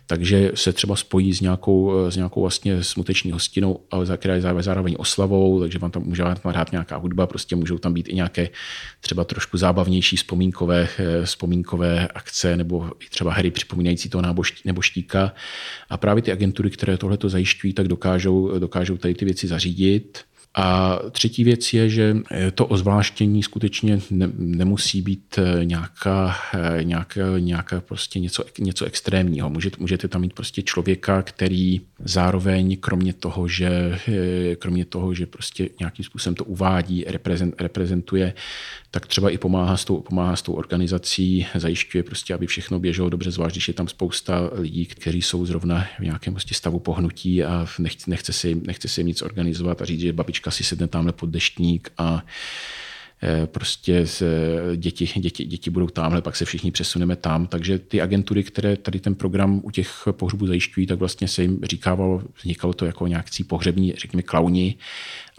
takže 0.08 0.52
se 0.56 0.74
třeba 0.74 0.96
spojí 0.96 1.34
s 1.34 1.42
nějakou, 1.42 1.94
s 2.10 2.16
nějakou 2.16 2.42
vlastně 2.42 2.84
smuteční 2.84 3.32
hostinou, 3.32 3.80
ale 3.92 4.08
je 4.34 4.42
zároveň 4.60 4.96
oslavou, 4.98 5.60
takže 5.60 5.80
vám 5.80 5.92
tam 5.92 6.04
může 6.04 6.24
hrát 6.24 6.72
nějaká 6.72 6.98
hudba, 6.98 7.28
prostě 7.28 7.56
můžou 7.56 7.78
tam 7.78 7.94
být 7.94 8.10
i 8.10 8.16
nějaké 8.16 8.50
třeba 9.02 9.24
trošku 9.24 9.58
zábavnější 9.58 10.16
vzpomínkové, 10.16 10.88
eh, 11.00 11.26
vzpomínkové 11.26 12.08
akce 12.08 12.58
nebo 12.58 12.92
i 13.00 13.10
třeba 13.10 13.34
hry 13.34 13.52
připomínající 13.52 14.10
toho 14.10 14.24
neboštíka. 14.66 15.34
A 15.90 15.98
právě 15.98 16.24
ty 16.24 16.32
agentury, 16.32 16.70
které 16.70 16.98
tohle 16.98 17.18
to 17.18 17.30
zajišťují, 17.30 17.74
tak 17.74 17.88
dokážou, 17.88 18.60
dokážou 18.60 18.98
tady 18.98 19.14
ty 19.14 19.26
věci 19.26 19.48
zařídit. 19.48 20.29
A 20.60 21.00
třetí 21.12 21.44
věc 21.44 21.74
je, 21.74 21.90
že 21.90 22.18
to 22.56 22.66
ozvláštění 22.66 23.44
skutečně 23.44 24.02
ne, 24.12 24.30
nemusí 24.38 25.02
být 25.02 25.38
eh, 25.38 25.66
nějaká, 25.66 26.36
eh, 26.54 26.84
nějaká, 26.84 27.22
nějaká 27.40 27.82
prostě 27.82 28.20
něco, 28.20 28.44
něco 28.60 28.86
extrémního. 28.86 29.50
Můžete, 29.50 29.78
můžete 29.80 30.08
tam 30.08 30.22
mít 30.22 30.34
prostě 30.34 30.62
člověka, 30.62 31.22
který 31.22 31.82
zároveň 32.00 32.78
kromě 32.80 33.14
toho, 33.14 33.48
že, 33.48 34.00
eh, 34.08 34.56
kromě 34.56 34.86
toho, 34.86 35.14
že 35.14 35.26
prostě 35.26 35.70
nějakým 35.80 36.06
způsobem 36.06 36.36
to 36.36 36.44
uvádí, 36.44 37.04
reprezent, 37.08 37.62
reprezentuje, 37.62 38.34
tak 38.92 39.08
třeba 39.08 39.30
i 39.30 39.38
pomáhá 39.38 39.78
s 39.78 39.86
tou, 39.86 40.00
pomáhá 40.00 40.36
s 40.36 40.42
tou 40.42 40.54
organizací, 40.54 41.48
zajišťuje 41.56 42.04
prostě, 42.04 42.34
aby 42.34 42.48
všechno 42.48 42.80
běželo 42.80 43.10
dobře, 43.10 43.32
zvlášť 43.32 43.56
když 43.56 43.68
je 43.68 43.74
tam 43.74 43.88
spousta 43.88 44.50
lidí, 44.54 44.86
kteří 44.86 45.22
jsou 45.22 45.46
zrovna 45.46 45.88
v 46.00 46.04
nějakém 46.04 46.34
prostě 46.34 46.56
stavu 46.56 46.80
pohnutí 46.80 47.44
a 47.44 47.68
nechce, 47.80 48.10
nechce, 48.10 48.34
si, 48.34 48.56
nechce 48.66 48.88
si 48.88 49.04
nic 49.04 49.22
organizovat 49.22 49.82
a 49.82 49.86
říct, 49.86 50.00
že 50.00 50.14
babička 50.14 50.49
si 50.52 50.64
sedne 50.64 50.88
tamhle 50.88 51.14
pod 51.14 51.30
deštník 51.30 51.92
a 51.98 52.24
Eh, 53.24 53.48
prostě 53.48 54.06
děti, 54.76 55.06
děti, 55.16 55.46
děti 55.46 55.70
budou 55.70 55.88
tamhle, 55.88 56.22
pak 56.22 56.36
se 56.36 56.46
všichni 56.46 56.72
přesuneme 56.72 57.16
tam. 57.16 57.48
Takže 57.48 57.80
ty 57.80 58.02
agentury, 58.02 58.44
které 58.44 58.78
tady 58.78 59.00
ten 59.00 59.16
program 59.16 59.62
u 59.64 59.72
těch 59.72 60.04
pohřbů 60.12 60.48
zajišťují, 60.48 60.88
tak 60.88 61.00
vlastně 61.00 61.28
se 61.28 61.42
jim 61.42 61.60
říkávalo, 61.64 62.24
vznikalo 62.42 62.74
to 62.74 62.86
jako 62.86 63.08
nějakcí 63.08 63.44
pohřební, 63.44 63.94
řekněme, 63.98 64.24
klauni, 64.24 64.76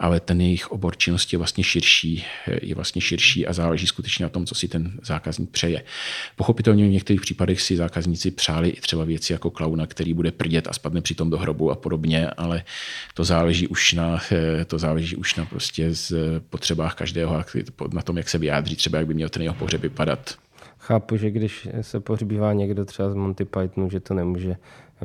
ale 0.01 0.19
ten 0.19 0.41
jejich 0.41 0.71
obor 0.71 0.97
činnosti 0.97 1.35
je 1.35 1.37
vlastně 1.37 1.63
širší, 1.63 2.25
je 2.61 2.75
vlastně 2.75 3.01
širší 3.01 3.47
a 3.47 3.53
záleží 3.53 3.87
skutečně 3.87 4.23
na 4.23 4.29
tom, 4.29 4.45
co 4.45 4.55
si 4.55 4.67
ten 4.67 4.99
zákazník 5.03 5.49
přeje. 5.49 5.83
Pochopitelně 6.35 6.87
v 6.87 6.91
některých 6.91 7.21
případech 7.21 7.61
si 7.61 7.77
zákazníci 7.77 8.31
přáli 8.31 8.69
i 8.69 8.81
třeba 8.81 9.03
věci 9.03 9.33
jako 9.33 9.51
klauna, 9.51 9.87
který 9.87 10.13
bude 10.13 10.31
prdět 10.31 10.67
a 10.67 10.73
spadne 10.73 11.01
přitom 11.01 11.29
do 11.29 11.37
hrobu 11.37 11.71
a 11.71 11.75
podobně, 11.75 12.29
ale 12.29 12.63
to 13.13 13.23
záleží 13.23 13.67
už 13.67 13.93
na, 13.93 14.19
to 14.67 14.79
záleží 14.79 15.15
už 15.15 15.35
na 15.35 15.45
prostě 15.45 15.93
z 15.93 16.13
potřebách 16.49 16.95
každého 16.95 17.43
na 17.93 18.01
tom, 18.01 18.17
jak 18.17 18.29
se 18.29 18.37
vyjádří, 18.37 18.75
třeba 18.75 18.97
jak 18.97 19.07
by 19.07 19.13
měl 19.13 19.29
ten 19.29 19.41
jeho 19.41 19.55
pohřeb 19.55 19.81
vypadat. 19.81 20.35
Chápu, 20.77 21.17
že 21.17 21.31
když 21.31 21.67
se 21.81 21.99
pohřbívá 21.99 22.53
někdo 22.53 22.85
třeba 22.85 23.09
z 23.09 23.15
Monty 23.15 23.45
Pythonu, 23.45 23.89
že 23.89 23.99
to 23.99 24.13
nemůže 24.13 24.55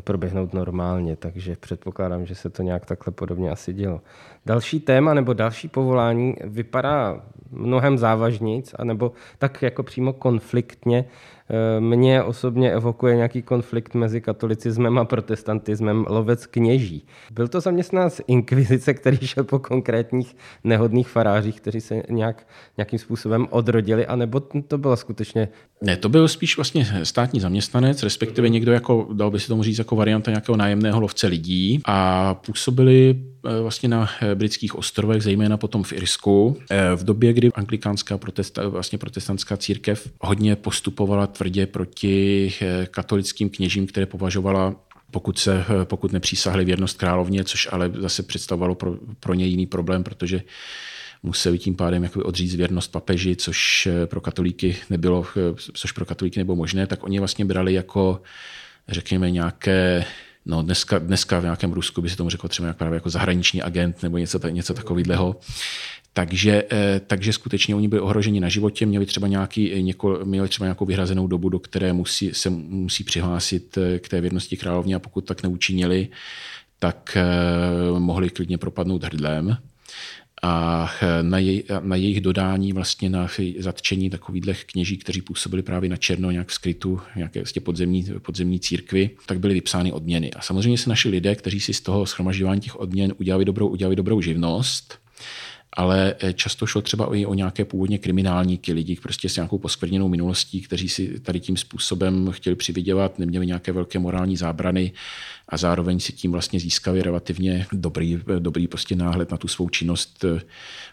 proběhnout 0.01 0.55
normálně, 0.55 1.17
takže 1.17 1.57
předpokládám, 1.61 2.27
že 2.27 2.35
se 2.35 2.51
to 2.51 2.63
nějak 2.63 2.87
takhle 2.87 3.13
podobně 3.13 3.51
asi 3.51 3.73
dělo. 3.73 4.01
Další 4.47 4.81
téma 4.81 5.15
nebo 5.15 5.33
další 5.33 5.69
povolání 5.69 6.37
vypadá 6.45 7.23
mnohem 7.51 7.99
závažnic, 7.99 8.75
anebo 8.79 9.13
tak 9.39 9.63
jako 9.63 9.83
přímo 9.83 10.13
konfliktně. 10.13 11.05
Eh, 11.51 11.81
mě 11.81 12.23
osobně 12.23 12.73
evokuje 12.73 13.17
nějaký 13.17 13.43
konflikt 13.43 13.95
mezi 13.95 14.21
katolicismem 14.21 14.99
a 14.99 15.05
protestantismem 15.05 16.05
lovec 16.09 16.47
kněží. 16.47 17.07
Byl 17.33 17.49
to 17.49 17.61
zaměstnanec 17.61 18.21
inkvizice, 18.27 18.95
který 18.95 19.19
šel 19.27 19.45
po 19.45 19.59
konkrétních 19.59 20.37
nehodných 20.65 21.09
farářích, 21.09 21.61
kteří 21.61 21.81
se 21.81 22.03
nějak, 22.11 22.47
nějakým 22.77 22.99
způsobem 22.99 23.47
odrodili, 23.51 24.07
anebo 24.07 24.41
to 24.69 24.79
bylo 24.79 24.97
skutečně... 24.97 25.49
Ne, 25.83 25.97
to 25.97 26.09
byl 26.09 26.29
spíš 26.29 26.57
vlastně 26.57 26.87
státní 27.03 27.41
zaměstnanec, 27.41 28.03
respektive 28.03 28.49
někdo 28.49 28.73
jako, 28.73 29.09
dal 29.13 29.31
by 29.31 29.41
se 29.41 29.49
tomu 29.49 29.63
říct, 29.63 29.79
jako 29.79 29.97
varianta 29.97 30.31
nějakého 30.31 30.57
nájemného 30.57 31.01
lovce 31.01 31.27
lidí. 31.27 31.81
A 31.85 32.35
působili 32.35 33.17
Eh, 33.47 33.61
vlastně 33.63 33.89
na 33.89 34.09
eh, 34.23 34.35
britských 34.35 34.75
ostrovech, 34.75 35.23
zejména 35.23 35.57
potom 35.57 35.83
v 35.83 35.93
Irsku, 35.93 36.57
v 36.97 37.05
době, 37.05 37.33
kdy 37.37 37.53
anglikánská 37.53 38.19
protesta, 38.19 38.69
vlastně 38.69 38.99
protestantská 38.99 39.57
církev 39.57 40.13
hodně 40.21 40.57
postupovala 40.57 41.27
tvrdě 41.27 41.67
proti 41.67 42.53
katolickým 42.91 43.51
kněžím, 43.51 43.87
které 43.87 44.07
považovala 44.07 44.75
pokud, 45.11 45.39
se, 45.39 45.65
pokud 45.85 46.13
nepřísahli 46.13 46.65
věrnost 46.65 46.99
královně, 46.99 47.45
což 47.45 47.69
ale 47.73 47.93
zase 47.99 48.23
představovalo 48.23 48.75
pro, 48.75 48.97
pro 49.21 49.35
ně 49.35 49.47
jiný 49.47 49.67
problém, 49.67 50.05
protože 50.05 50.43
museli 51.23 51.59
tím 51.59 51.77
pádem 51.77 52.05
jakoby 52.05 52.25
odříct 52.25 52.55
věrnost 52.55 52.93
papeži, 52.93 53.37
což 53.37 53.89
pro 54.07 54.21
katolíky 54.21 54.77
nebylo, 54.91 55.27
což 55.75 55.93
pro 55.93 56.05
katolíky 56.05 56.41
nebylo 56.41 56.57
možné, 56.57 56.87
tak 56.87 57.05
oni 57.05 57.19
vlastně 57.19 57.45
brali 57.45 57.75
jako 57.75 58.23
řekněme 58.89 59.31
nějaké 59.31 60.05
No 60.49 60.63
dneska, 60.63 60.99
dneska 60.99 61.41
v 61.41 61.43
nějakém 61.43 61.73
Rusku 61.73 62.03
by 62.03 62.11
se 62.11 62.17
tomu 62.17 62.31
řeklo 62.31 62.49
třeba 62.49 62.69
jak 62.69 62.77
právě 62.77 62.97
jako 62.97 63.11
zahraniční 63.11 63.63
agent 63.63 64.03
nebo 64.03 64.19
něco, 64.19 64.49
něco 64.49 64.75
takového. 64.75 65.37
Takže, 66.17 66.65
eh, 66.73 67.01
takže 67.07 67.33
skutečně 67.33 67.75
oni 67.75 67.89
byli 67.89 68.01
ohroženi 68.01 68.41
na 68.41 68.49
životě, 68.49 68.87
měli 68.87 69.07
třeba, 69.07 69.29
nějaký, 69.29 69.83
něko, 69.83 70.21
měli 70.25 70.49
třeba 70.49 70.67
nějakou 70.67 70.85
vyhrazenou 70.85 71.27
dobu, 71.27 71.49
do 71.49 71.59
které 71.59 71.93
musí, 71.93 72.31
se 72.33 72.51
musí 72.51 73.05
přihlásit 73.05 73.79
eh, 73.79 73.99
k 73.99 74.09
té 74.09 74.21
věrnosti 74.21 74.57
královně 74.57 74.97
a 74.97 74.99
pokud 74.99 75.21
tak 75.21 75.43
neučinili, 75.43 76.09
tak 76.79 77.17
eh, 77.21 77.99
mohli 77.99 78.31
klidně 78.31 78.59
propadnout 78.59 79.05
hrdlem 79.05 79.59
a 80.43 80.89
eh, 81.03 81.23
na, 81.23 81.39
jej, 81.39 81.65
na 81.81 81.97
jejich 81.97 82.21
dodání 82.21 82.73
vlastně 82.73 83.11
na 83.11 83.29
zatčení 83.59 84.11
takových 84.11 84.65
kněží, 84.65 84.97
kteří 84.97 85.23
působili 85.23 85.63
právě 85.63 85.91
na 85.91 85.97
černo 85.97 86.31
nějak 86.31 86.49
v 86.49 86.55
skrytu, 86.55 87.01
nějaké 87.17 87.41
vlastně 87.41 87.61
podzemní, 87.61 88.07
podzemní 88.23 88.61
církvy, 88.61 89.11
tak 89.27 89.39
byly 89.39 89.55
vypsány 89.55 89.93
odměny. 89.93 90.33
A 90.33 90.41
samozřejmě 90.41 90.79
se 90.79 90.91
naši 90.91 91.09
lidé, 91.09 91.35
kteří 91.35 91.61
si 91.61 91.75
z 91.75 91.81
toho 91.81 92.07
schromažďování 92.07 92.61
těch 92.61 92.81
odměn 92.81 93.15
udělali 93.19 93.45
dobrou, 93.45 93.69
udělali 93.69 93.97
dobrou 93.97 94.21
živnost, 94.21 95.06
ale 95.77 96.15
eh, 96.19 96.33
často 96.33 96.67
šlo 96.67 96.83
třeba 96.83 97.17
i 97.17 97.27
o 97.27 97.35
nějaké 97.35 97.65
původně 97.65 97.99
kriminálníky, 97.99 98.73
lidi 98.73 98.97
prostě 99.03 99.29
s 99.29 99.37
nějakou 99.37 99.59
poskvrněnou 99.59 100.09
minulostí, 100.09 100.61
kteří 100.61 100.89
si 100.89 101.21
tady 101.21 101.41
tím 101.41 101.57
způsobem 101.57 102.29
chtěli 102.31 102.57
přivydělat, 102.57 103.19
neměli 103.19 103.47
nějaké 103.47 103.73
velké 103.73 103.99
morální 103.99 104.37
zábrany 104.37 104.93
a 105.49 105.57
zároveň 105.57 106.01
si 106.01 106.13
tím 106.13 106.33
vlastně 106.33 106.61
získali 106.61 107.03
relativně 107.03 107.67
dobrý, 107.73 108.19
dobrý 108.39 108.69
prostě 108.69 108.97
náhled 108.97 109.31
na 109.31 109.37
tu 109.37 109.49
svou 109.49 109.69
činnost 109.69 110.25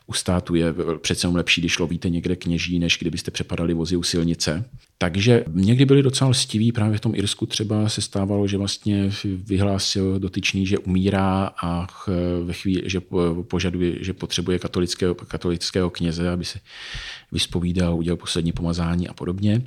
u 0.07 0.13
státu. 0.13 0.55
Je 0.55 0.73
přece 1.01 1.27
lepší, 1.27 1.61
když 1.61 1.79
lovíte 1.79 2.09
někde 2.09 2.35
kněží, 2.35 2.79
než 2.79 2.97
kdybyste 2.99 3.31
přepadali 3.31 3.73
vozy 3.73 3.95
u 3.95 4.03
silnice. 4.03 4.65
Takže 4.97 5.43
někdy 5.53 5.85
byli 5.85 6.03
docela 6.03 6.29
lstiví, 6.29 6.71
právě 6.71 6.97
v 6.97 7.01
tom 7.01 7.15
Irsku 7.15 7.45
třeba 7.45 7.89
se 7.89 8.01
stávalo, 8.01 8.47
že 8.47 8.57
vlastně 8.57 9.11
vyhlásil 9.23 10.19
dotyčný, 10.19 10.65
že 10.65 10.77
umírá 10.77 11.51
a 11.63 11.87
ve 12.43 12.53
chvíli, 12.53 12.89
že 12.89 13.01
požaduje, 13.41 14.03
že 14.03 14.13
potřebuje 14.13 14.59
katolického, 14.59 15.15
katolického 15.15 15.89
kněze, 15.89 16.29
aby 16.29 16.45
se 16.45 16.59
vyspovídal, 17.31 17.95
udělal 17.95 18.17
poslední 18.17 18.51
pomazání 18.51 19.07
a 19.07 19.13
podobně. 19.13 19.61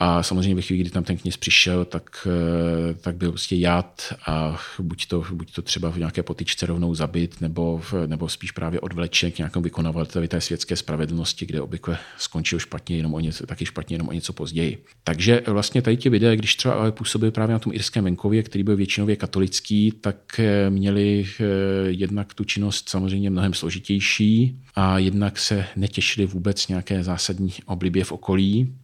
A 0.00 0.22
samozřejmě 0.22 0.54
ve 0.54 0.62
chvíli, 0.62 0.80
kdy 0.80 0.90
tam 0.90 1.04
ten 1.04 1.16
kněz 1.16 1.36
přišel, 1.36 1.84
tak, 1.84 2.26
eh, 2.26 2.94
tak 2.94 3.16
byl 3.16 3.30
prostě 3.30 3.56
jad 3.56 4.12
a 4.26 4.60
buď 4.78 5.06
to, 5.06 5.24
buď 5.32 5.52
to 5.52 5.62
třeba 5.62 5.90
v 5.90 5.98
nějaké 5.98 6.22
potyčce 6.22 6.66
rovnou 6.66 6.94
zabit, 6.94 7.40
nebo, 7.40 7.82
nebo 8.06 8.28
spíš 8.28 8.50
právě 8.50 8.80
odvlečen 8.80 9.30
k 9.32 9.38
nějakému 9.38 9.62
vykonavateli 9.62 10.28
té 10.28 10.40
světské 10.40 10.76
spravedlnosti, 10.76 11.46
kde 11.46 11.60
obvykle 11.60 11.98
skončil 12.18 12.58
špatně 12.58 12.96
jenom 12.96 13.14
o 13.14 13.20
něco, 13.20 13.46
taky 13.46 13.66
špatně 13.66 13.94
jenom 13.94 14.08
o 14.08 14.12
něco 14.12 14.32
později. 14.32 14.84
Takže 15.04 15.42
vlastně 15.46 15.82
tady 15.82 15.96
ti 15.96 16.08
lidé, 16.08 16.36
když 16.36 16.56
třeba 16.56 16.74
ale 16.74 16.92
působili 16.92 17.32
právě 17.32 17.52
na 17.52 17.58
tom 17.58 17.72
irském 17.72 18.04
venkově, 18.04 18.42
který 18.42 18.64
byl 18.64 18.76
většinově 18.76 19.16
katolický, 19.16 19.92
tak 20.00 20.40
eh, 20.40 20.70
měli 20.70 21.26
eh, 21.40 21.44
jednak 21.88 22.34
tu 22.34 22.44
činnost 22.44 22.88
samozřejmě 22.88 23.30
mnohem 23.30 23.54
složitější 23.54 24.58
a 24.74 24.98
jednak 24.98 25.38
se 25.38 25.66
netěšili 25.76 26.26
vůbec 26.26 26.68
nějaké 26.68 27.04
zásadní 27.04 27.52
oblibě 27.66 28.04
v 28.04 28.12
okolí. 28.12 28.74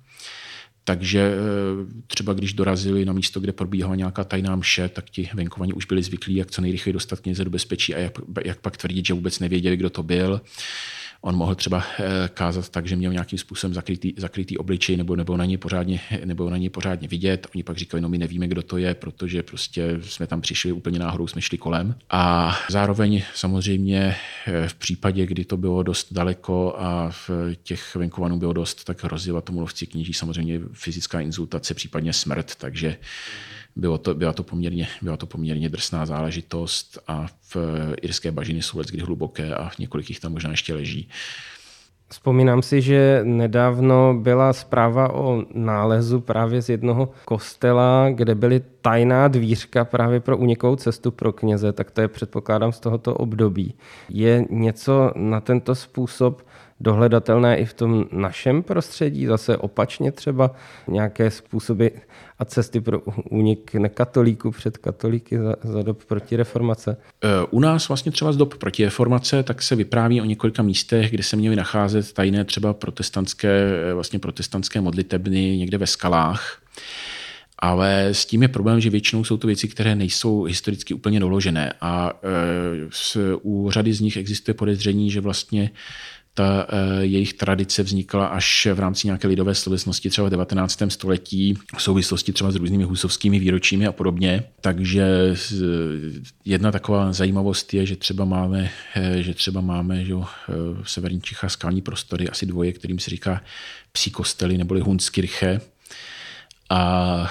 Takže 0.84 1.20
eh, 1.20 2.02
třeba 2.06 2.32
když 2.32 2.52
dorazili 2.52 3.04
na 3.04 3.12
místo, 3.12 3.40
kde 3.40 3.52
probíhala 3.52 3.94
nějaká 3.94 4.24
tajná 4.24 4.56
mše, 4.56 4.88
tak 4.88 5.10
ti 5.10 5.30
venkovaní 5.34 5.72
už 5.72 5.86
byli 5.86 6.02
zvyklí, 6.02 6.34
jak 6.34 6.50
co 6.50 6.60
nejrychleji 6.62 6.92
dostat 6.92 7.20
kněze 7.20 7.44
do 7.44 7.50
bezpečí 7.50 7.94
a 7.94 7.98
jak, 7.98 8.12
jak 8.44 8.60
pak 8.60 8.76
tvrdit, 8.76 9.06
že 9.06 9.14
vůbec 9.14 9.38
nevěděli, 9.38 9.76
kdo 9.76 9.90
to 9.90 10.02
byl 10.02 10.40
on 11.24 11.36
mohl 11.36 11.54
třeba 11.54 11.84
eh, 11.98 12.28
kázat 12.34 12.68
tak, 12.68 12.86
že 12.86 12.96
měl 12.96 13.12
nějakým 13.12 13.38
způsobem 13.38 13.74
zakrytý, 13.74 14.12
zakrytý 14.16 14.58
obličej 14.58 14.96
nebo, 14.96 15.16
nebo, 15.16 15.36
na 15.36 15.44
ně 15.44 15.58
pořádně, 15.58 16.00
nebo 16.24 16.50
na 16.50 16.56
ně 16.56 16.70
pořádně 16.70 17.08
vidět. 17.08 17.46
Oni 17.54 17.62
pak 17.64 17.76
říkali, 17.76 18.00
no 18.00 18.08
my 18.08 18.18
nevíme, 18.18 18.48
kdo 18.48 18.62
to 18.62 18.76
je, 18.76 18.94
protože 18.94 19.42
prostě 19.42 19.98
jsme 20.02 20.26
tam 20.26 20.40
přišli 20.40 20.72
úplně 20.72 20.98
náhodou, 20.98 21.26
jsme 21.26 21.42
šli 21.42 21.58
kolem. 21.58 21.94
A 22.10 22.54
zároveň 22.70 23.22
samozřejmě 23.34 24.16
eh, 24.46 24.68
v 24.68 24.74
případě, 24.74 25.26
kdy 25.26 25.44
to 25.44 25.56
bylo 25.56 25.82
dost 25.82 26.12
daleko 26.12 26.74
a 26.78 27.10
v 27.10 27.30
těch 27.62 27.94
venkovanů 27.94 28.38
bylo 28.38 28.52
dost, 28.52 28.84
tak 28.84 29.04
hrozila 29.04 29.40
tomu 29.40 29.60
lovci 29.60 29.86
kněží 29.86 30.12
samozřejmě 30.12 30.60
fyzická 30.72 31.20
insultace, 31.20 31.74
případně 31.74 32.12
smrt, 32.12 32.54
takže 32.54 32.96
bylo 33.76 33.98
to, 33.98 34.14
byla, 34.14 34.32
to 34.32 34.42
poměrně, 34.42 34.88
byla 35.02 35.16
to 35.16 35.26
poměrně 35.26 35.68
drsná 35.68 36.06
záležitost 36.06 36.98
a 37.08 37.26
v 37.54 37.56
irské 38.02 38.32
bažiny 38.32 38.62
jsou 38.62 38.82
kdy 38.82 39.02
hluboké 39.02 39.54
a 39.54 39.70
několik 39.78 40.08
jich 40.08 40.20
tam 40.20 40.32
možná 40.32 40.50
ještě 40.50 40.74
leží. 40.74 41.08
Vzpomínám 42.08 42.62
si, 42.62 42.82
že 42.82 43.20
nedávno 43.24 44.14
byla 44.14 44.52
zpráva 44.52 45.14
o 45.14 45.42
nálezu 45.54 46.20
právě 46.20 46.62
z 46.62 46.68
jednoho 46.68 47.08
kostela, 47.24 48.10
kde 48.10 48.34
byly 48.34 48.62
tajná 48.80 49.28
dvířka 49.28 49.84
právě 49.84 50.20
pro 50.20 50.36
unikovou 50.36 50.76
cestu 50.76 51.10
pro 51.10 51.32
kněze, 51.32 51.72
tak 51.72 51.90
to 51.90 52.00
je 52.00 52.08
předpokládám 52.08 52.72
z 52.72 52.80
tohoto 52.80 53.14
období. 53.14 53.74
Je 54.08 54.44
něco 54.50 55.12
na 55.16 55.40
tento 55.40 55.74
způsob 55.74 56.42
dohledatelné 56.80 57.56
i 57.56 57.64
v 57.64 57.74
tom 57.74 58.04
našem 58.12 58.62
prostředí, 58.62 59.26
zase 59.26 59.56
opačně 59.56 60.12
třeba 60.12 60.50
nějaké 60.88 61.30
způsoby 61.30 61.86
a 62.38 62.44
cesty 62.44 62.80
pro 62.80 63.00
únik 63.30 63.74
nekatolíků 63.74 64.50
před 64.50 64.78
katolíky 64.78 65.38
za, 65.38 65.56
za 65.62 65.82
dob 65.82 66.04
protireformace? 66.04 66.96
E, 67.22 67.46
u 67.50 67.60
nás 67.60 67.88
vlastně 67.88 68.12
třeba 68.12 68.32
z 68.32 68.36
dob 68.36 68.54
protireformace 68.54 69.42
tak 69.42 69.62
se 69.62 69.76
vypráví 69.76 70.20
o 70.20 70.24
několika 70.24 70.62
místech, 70.62 71.10
kde 71.10 71.22
se 71.22 71.36
měly 71.36 71.56
nacházet 71.56 72.12
tajné 72.12 72.44
třeba 72.44 72.74
protestantské, 72.74 73.70
vlastně 73.94 74.18
protestantské 74.18 74.80
modlitebny 74.80 75.56
někde 75.56 75.78
ve 75.78 75.86
skalách. 75.86 76.60
Ale 77.58 78.08
s 78.08 78.26
tím 78.26 78.42
je 78.42 78.48
problém, 78.48 78.80
že 78.80 78.90
většinou 78.90 79.24
jsou 79.24 79.36
to 79.36 79.46
věci, 79.46 79.68
které 79.68 79.94
nejsou 79.94 80.42
historicky 80.42 80.94
úplně 80.94 81.20
doložené 81.20 81.72
a 81.80 82.12
e, 83.16 83.36
u 83.42 83.70
řady 83.70 83.92
z 83.92 84.00
nich 84.00 84.16
existuje 84.16 84.54
podezření, 84.54 85.10
že 85.10 85.20
vlastně 85.20 85.70
ta 86.34 86.66
eh, 86.68 87.04
jejich 87.04 87.32
tradice 87.34 87.82
vznikla 87.82 88.26
až 88.26 88.68
v 88.74 88.78
rámci 88.78 89.06
nějaké 89.06 89.28
lidové 89.28 89.54
slovesnosti 89.54 90.10
třeba 90.10 90.26
v 90.26 90.30
19. 90.30 90.82
století 90.88 91.58
v 91.76 91.82
souvislosti 91.82 92.32
třeba 92.32 92.50
s 92.50 92.54
různými 92.54 92.84
husovskými 92.84 93.38
výročími 93.38 93.86
a 93.86 93.92
podobně. 93.92 94.44
Takže 94.60 95.34
jedna 96.44 96.72
taková 96.72 97.12
zajímavost 97.12 97.74
je, 97.74 97.86
že 97.86 97.96
třeba 97.96 98.24
máme, 98.24 98.70
eh, 98.96 99.22
že 99.22 99.34
třeba 99.34 99.60
máme 99.60 100.04
že 100.04 100.14
eh, 100.14 100.52
v 100.82 100.90
severní 100.90 101.20
Čechách 101.20 101.50
skalní 101.50 101.82
prostory, 101.82 102.28
asi 102.28 102.46
dvoje, 102.46 102.72
kterým 102.72 102.98
se 102.98 103.10
říká 103.10 103.42
psí 103.92 104.10
kostely 104.10 104.58
neboli 104.58 104.80
Hunskirche. 104.80 105.60
A 106.70 107.30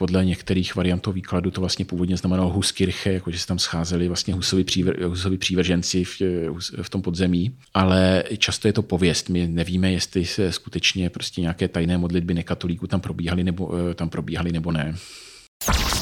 podle 0.00 0.24
některých 0.24 0.76
variantů 0.76 1.12
výkladu 1.12 1.50
to 1.50 1.60
vlastně 1.60 1.84
původně 1.84 2.16
znamenalo 2.16 2.50
Huskirche, 2.50 3.12
jakože 3.12 3.38
se 3.38 3.46
tam 3.46 3.58
scházeli 3.58 4.08
vlastně 4.08 4.34
Husovi, 4.34 4.64
příver, 4.64 5.04
Husovi 5.04 5.38
přívrženci 5.38 6.04
v, 6.04 6.22
v 6.82 6.90
tom 6.90 7.02
podzemí, 7.02 7.52
ale 7.74 8.24
často 8.38 8.68
je 8.68 8.72
to 8.72 8.82
pověst. 8.82 9.28
My 9.28 9.46
nevíme, 9.46 9.92
jestli 9.92 10.26
se 10.26 10.52
skutečně 10.52 11.10
prostě 11.10 11.40
nějaké 11.40 11.68
tajné 11.68 11.98
modlitby 11.98 12.34
nekatolíků 12.34 12.86
tam 12.86 13.00
probíhaly 13.00 13.44
nebo, 13.44 13.72
eh, 13.90 13.94
tam 13.94 14.08
probíhaly 14.08 14.52
nebo 14.52 14.72
ne. 14.72 14.94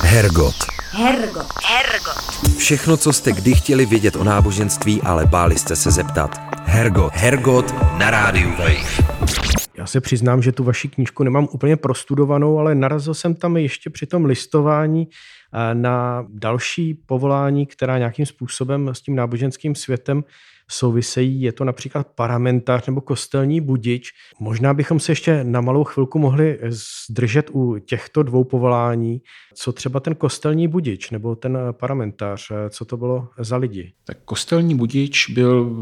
Hergot. 0.00 0.56
Hergot. 0.90 1.46
Hergot. 1.64 2.56
Všechno, 2.58 2.96
co 2.96 3.12
jste 3.12 3.32
kdy 3.32 3.54
chtěli 3.54 3.86
vědět 3.86 4.16
o 4.16 4.24
náboženství, 4.24 5.02
ale 5.02 5.26
báli 5.26 5.58
jste 5.58 5.76
se 5.76 5.90
zeptat. 5.90 6.40
Hergot. 6.64 7.12
Hergot 7.14 7.74
na 7.98 8.10
rádiu 8.10 8.50
Wave. 8.50 9.47
Já 9.78 9.86
se 9.86 10.00
přiznám, 10.00 10.42
že 10.42 10.52
tu 10.52 10.64
vaši 10.64 10.88
knížku 10.88 11.24
nemám 11.24 11.48
úplně 11.52 11.76
prostudovanou, 11.76 12.58
ale 12.58 12.74
narazil 12.74 13.14
jsem 13.14 13.34
tam 13.34 13.56
ještě 13.56 13.90
při 13.90 14.06
tom 14.06 14.24
listování 14.24 15.08
eh, 15.08 15.74
na 15.74 16.26
další 16.28 16.94
povolání, 16.94 17.66
která 17.66 17.98
nějakým 17.98 18.26
způsobem 18.26 18.88
s 18.88 19.00
tím 19.02 19.16
náboženským 19.16 19.74
světem 19.74 20.24
souvisejí. 20.70 21.42
Je 21.42 21.52
to 21.52 21.64
například 21.64 22.06
parlamentář 22.14 22.86
nebo 22.86 23.00
kostelní 23.00 23.60
budič. 23.60 24.10
Možná 24.40 24.74
bychom 24.74 25.00
se 25.00 25.12
ještě 25.12 25.44
na 25.44 25.60
malou 25.60 25.84
chvilku 25.84 26.18
mohli 26.18 26.58
zdržet 27.10 27.50
u 27.52 27.78
těchto 27.78 28.22
dvou 28.22 28.44
povolání. 28.44 29.20
Co 29.54 29.72
třeba 29.72 30.00
ten 30.00 30.14
kostelní 30.14 30.68
budič 30.68 31.10
nebo 31.10 31.36
ten 31.36 31.58
parlamentář, 31.72 32.52
co 32.70 32.84
to 32.84 32.96
bylo 32.96 33.28
za 33.38 33.56
lidi? 33.56 33.92
Tak 34.04 34.18
kostelní 34.24 34.74
budič 34.74 35.30
byl 35.30 35.76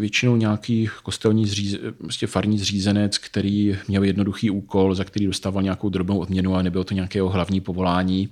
většinou 0.00 0.36
nějaký 0.36 0.88
kostelní 1.02 1.46
zříz, 1.46 1.76
prostě 1.98 2.26
farní 2.26 2.58
zřízenec, 2.58 3.18
který 3.18 3.78
měl 3.88 4.04
jednoduchý 4.04 4.50
úkol, 4.50 4.94
za 4.94 5.04
který 5.04 5.26
dostával 5.26 5.62
nějakou 5.62 5.88
drobnou 5.88 6.18
odměnu 6.18 6.54
a 6.54 6.62
nebylo 6.62 6.84
to 6.84 6.94
nějakého 6.94 7.28
hlavní 7.28 7.60
povolání. 7.60 8.28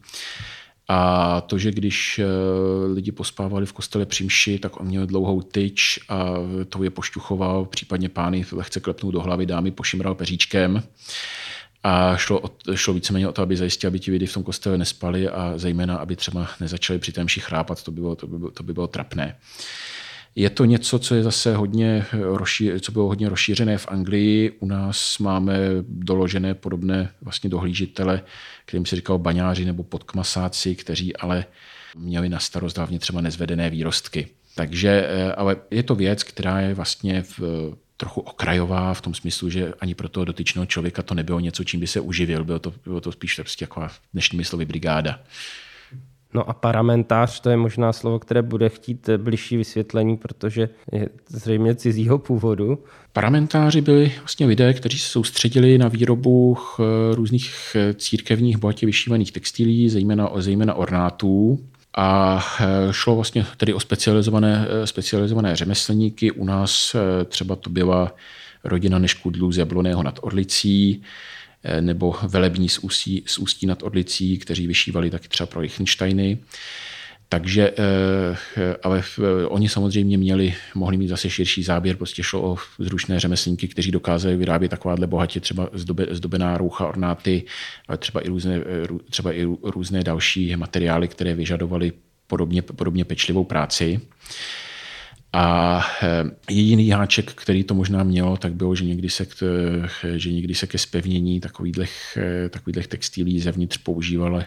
A 0.93 1.41
to, 1.41 1.59
že 1.59 1.71
když 1.71 2.19
eh, 2.19 2.25
lidi 2.93 3.13
pospávali 3.13 3.67
v 3.67 3.73
kostele 3.73 4.07
při 4.07 4.25
mši, 4.25 4.59
tak 4.59 4.81
on 4.81 4.87
měl 4.87 5.07
dlouhou 5.07 5.43
tyč 5.43 6.01
a 6.09 6.35
to 6.69 6.85
je 6.85 6.91
pošťuchoval, 6.91 7.65
případně 7.65 8.09
pány 8.09 8.45
lehce 8.53 8.81
klepnul 8.81 9.13
do 9.13 9.21
hlavy, 9.21 9.47
dámy 9.47 9.71
pošimral 9.71 10.15
peříčkem. 10.15 10.83
A 11.83 12.17
šlo, 12.17 12.43
šlo 12.75 12.95
víceméně 12.95 13.29
o 13.29 13.33
to, 13.33 13.43
aby 13.43 13.57
zajistil, 13.57 13.89
aby 13.89 14.01
ti 14.01 14.11
lidi 14.11 14.27
v 14.27 14.35
tom 14.35 14.43
kostele 14.43 14.79
nespali 14.79 15.29
a 15.29 15.53
zejména, 15.57 15.97
aby 15.97 16.17
třeba 16.17 16.49
nezačali 16.61 16.99
při 16.99 17.13
té 17.13 17.25
mši 17.25 17.41
chrápat, 17.41 17.83
to 17.83 17.91
by 17.91 18.01
bylo, 18.01 18.17
to 18.17 18.27
by 18.27 18.39
bylo, 18.39 18.51
to 18.51 18.63
by 18.63 18.73
bylo 18.73 18.87
trapné. 18.87 19.37
Je 20.35 20.51
to 20.51 20.65
něco, 20.65 20.99
co 20.99 21.15
je 21.15 21.23
zase 21.23 21.57
hodně, 21.57 22.07
co 22.81 22.93
bylo 22.93 23.07
hodně 23.07 23.29
rozšířené 23.29 23.79
v 23.79 23.89
Anglii. 23.89 24.51
U 24.51 24.67
nás 24.67 25.19
máme 25.19 25.59
doložené 25.89 26.55
podobné 26.55 27.11
vlastně 27.23 27.51
dohlížitele, 27.51 28.23
kterým 28.65 28.87
se 28.87 28.97
říkal 28.97 29.19
baňáři 29.19 29.65
nebo 29.65 29.83
podkmasáci, 29.83 30.77
kteří 30.77 31.17
ale 31.17 31.45
měli 31.97 32.29
na 32.29 32.39
starost 32.39 32.77
hlavně 32.77 32.99
třeba 32.99 33.21
nezvedené 33.21 33.71
výrostky. 33.71 34.29
Takže, 34.55 35.07
eh, 35.09 35.33
ale 35.33 35.57
je 35.71 35.83
to 35.83 35.95
věc, 35.95 36.23
která 36.23 36.61
je 36.61 36.75
vlastně 36.75 37.23
v, 37.23 37.41
trochu 37.97 38.21
okrajová 38.21 38.95
v 38.95 39.01
tom 39.01 39.15
smyslu, 39.15 39.51
že 39.51 39.73
ani 39.81 39.95
pro 39.95 40.09
toho 40.09 40.25
dotyčného 40.25 40.67
člověka 40.67 41.03
to 41.03 41.15
nebylo 41.15 41.41
něco, 41.41 41.65
čím 41.65 41.81
by 41.81 41.87
se 41.87 42.01
uživil. 42.01 42.45
Bylo 42.45 42.59
to, 42.59 42.75
bylo 42.85 43.01
to 43.01 43.13
spíš 43.13 43.35
prostě 43.35 43.67
taková 43.67 43.91
dnešní 44.13 44.45
slovy 44.45 44.65
brigáda. 44.65 45.21
No 46.35 46.51
a 46.51 46.53
parlamentář, 46.53 47.41
to 47.41 47.51
je 47.51 47.57
možná 47.57 47.93
slovo, 47.93 48.19
které 48.19 48.43
bude 48.43 48.69
chtít 48.69 49.09
bližší 49.17 49.57
vysvětlení, 49.57 50.17
protože 50.17 50.69
je 50.93 51.09
zřejmě 51.29 51.75
cizího 51.75 52.19
původu. 52.19 52.79
Parlamentáři 53.13 53.81
byli 53.81 54.13
vlastně 54.19 54.47
lidé, 54.47 54.75
kteří 54.75 54.99
se 54.99 55.09
soustředili 55.09 55.79
na 55.79 55.89
výrobu 55.89 56.59
různých 57.13 57.77
církevních 57.95 58.57
bohatě 58.57 58.87
vyšívaných 58.87 59.33
textilí, 59.33 59.89
zejména, 59.89 60.31
zejména 60.37 60.75
ornátů. 60.75 61.59
A 61.97 62.41
eh, 62.61 62.67
šlo 62.91 63.15
vlastně 63.15 63.47
tedy 63.57 63.75
o 63.75 63.81
specializované, 63.81 64.67
specializované 64.85 65.57
řemeslníky. 65.57 66.33
U 66.33 66.45
nás 66.45 66.97
třeba 67.29 67.57
to 67.57 67.71
byla 67.71 68.15
rodina 68.65 68.99
Neškudlů 68.99 69.53
z 69.53 69.59
Jabloného 69.59 70.03
nad 70.03 70.19
Orlicí, 70.23 71.03
nebo 71.81 72.17
velební 72.23 72.69
z 72.69 72.79
Ústí, 72.79 73.23
z 73.27 73.39
Ústí 73.39 73.67
nad 73.67 73.83
Orlicí, 73.83 74.39
kteří 74.39 74.67
vyšívali 74.67 75.11
taky 75.11 75.29
třeba 75.29 75.47
pro 75.47 75.61
Lichtensteiny. 75.61 76.39
Takže, 77.33 77.73
eh, 77.79 78.77
ale 78.83 79.03
oni 79.49 79.69
samozřejmě 79.69 80.19
měli, 80.19 80.55
mohli 80.75 80.97
mít 80.97 81.09
zase 81.09 81.31
širší 81.31 81.63
záběr, 81.63 81.97
prostě 81.97 82.23
šlo 82.23 82.43
o 82.43 82.57
zručné 82.79 83.21
řemeslníky, 83.21 83.69
kteří 83.69 83.91
dokázali 83.91 84.37
vyrábět 84.37 84.69
takováhle 84.69 85.07
bohatě 85.07 85.41
třeba 85.41 85.69
zdobe, 85.73 86.07
zdobená 86.11 86.59
roucha, 86.59 86.87
ornáty, 86.87 87.43
ale 87.89 87.99
třeba 87.99 88.21
i 88.21 88.29
různé, 88.29 88.57
eh, 88.57 88.89
třeba 89.11 89.33
i 89.33 89.45
různé 89.63 90.05
další 90.05 90.57
materiály, 90.57 91.09
které 91.09 91.35
vyžadovaly 91.35 91.93
podobně, 92.27 92.63
podobně 92.63 93.05
pečlivou 93.05 93.45
práci. 93.45 94.01
A 95.33 95.81
eh, 96.03 96.25
jediný 96.51 96.91
háček, 96.91 97.33
který 97.33 97.65
to 97.65 97.75
možná 97.75 98.03
mělo, 98.03 98.37
tak 98.37 98.53
bylo, 98.53 98.75
že 98.75 98.85
někdy 98.85 99.11
se, 99.11 99.27
k, 99.27 99.43
že 100.17 100.33
někdy 100.33 100.55
se 100.55 100.67
ke 100.67 100.79
spevnění 100.79 101.41
takových, 101.41 101.79
takových 102.51 102.87
textilí 102.87 103.41
zevnitř 103.41 103.77
používali, 103.77 104.45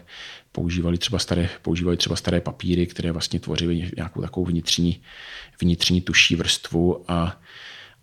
používali, 0.51 0.97
třeba 0.97 1.19
staré, 1.19 1.49
používali 1.61 1.97
třeba 1.97 2.15
staré 2.15 2.41
papíry, 2.41 2.87
které 2.87 3.11
vlastně 3.11 3.39
tvořily 3.39 3.91
nějakou 3.97 4.21
takovou 4.21 4.45
vnitřní, 4.45 5.01
vnitřní 5.61 6.01
tuší 6.01 6.35
vrstvu 6.35 7.05
a 7.07 7.41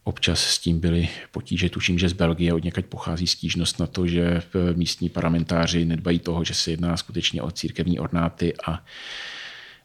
Občas 0.04 0.40
s 0.40 0.58
tím 0.58 0.80
byly 0.80 1.08
potíže, 1.30 1.68
tuším, 1.68 1.98
že 1.98 2.08
z 2.08 2.12
Belgie 2.12 2.54
od 2.54 2.64
někaď 2.64 2.86
pochází 2.86 3.26
stížnost 3.26 3.78
na 3.78 3.86
to, 3.86 4.06
že 4.06 4.42
místní 4.74 5.08
parlamentáři 5.08 5.84
nedbají 5.84 6.18
toho, 6.18 6.44
že 6.44 6.54
se 6.54 6.70
jedná 6.70 6.96
skutečně 6.96 7.42
o 7.42 7.50
církevní 7.50 7.98
ornáty 7.98 8.54
a 8.66 8.84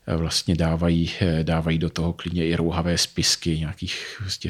vlastně 0.08 0.56
dávají, 0.56 1.12
dávají 1.44 1.78
do 1.78 1.90
toho 1.90 2.14
klidně 2.14 2.48
i 2.48 2.56
rouhavé 2.56 2.98
spisky 2.98 3.60
nějakých 3.60 4.18
prostě 4.20 4.50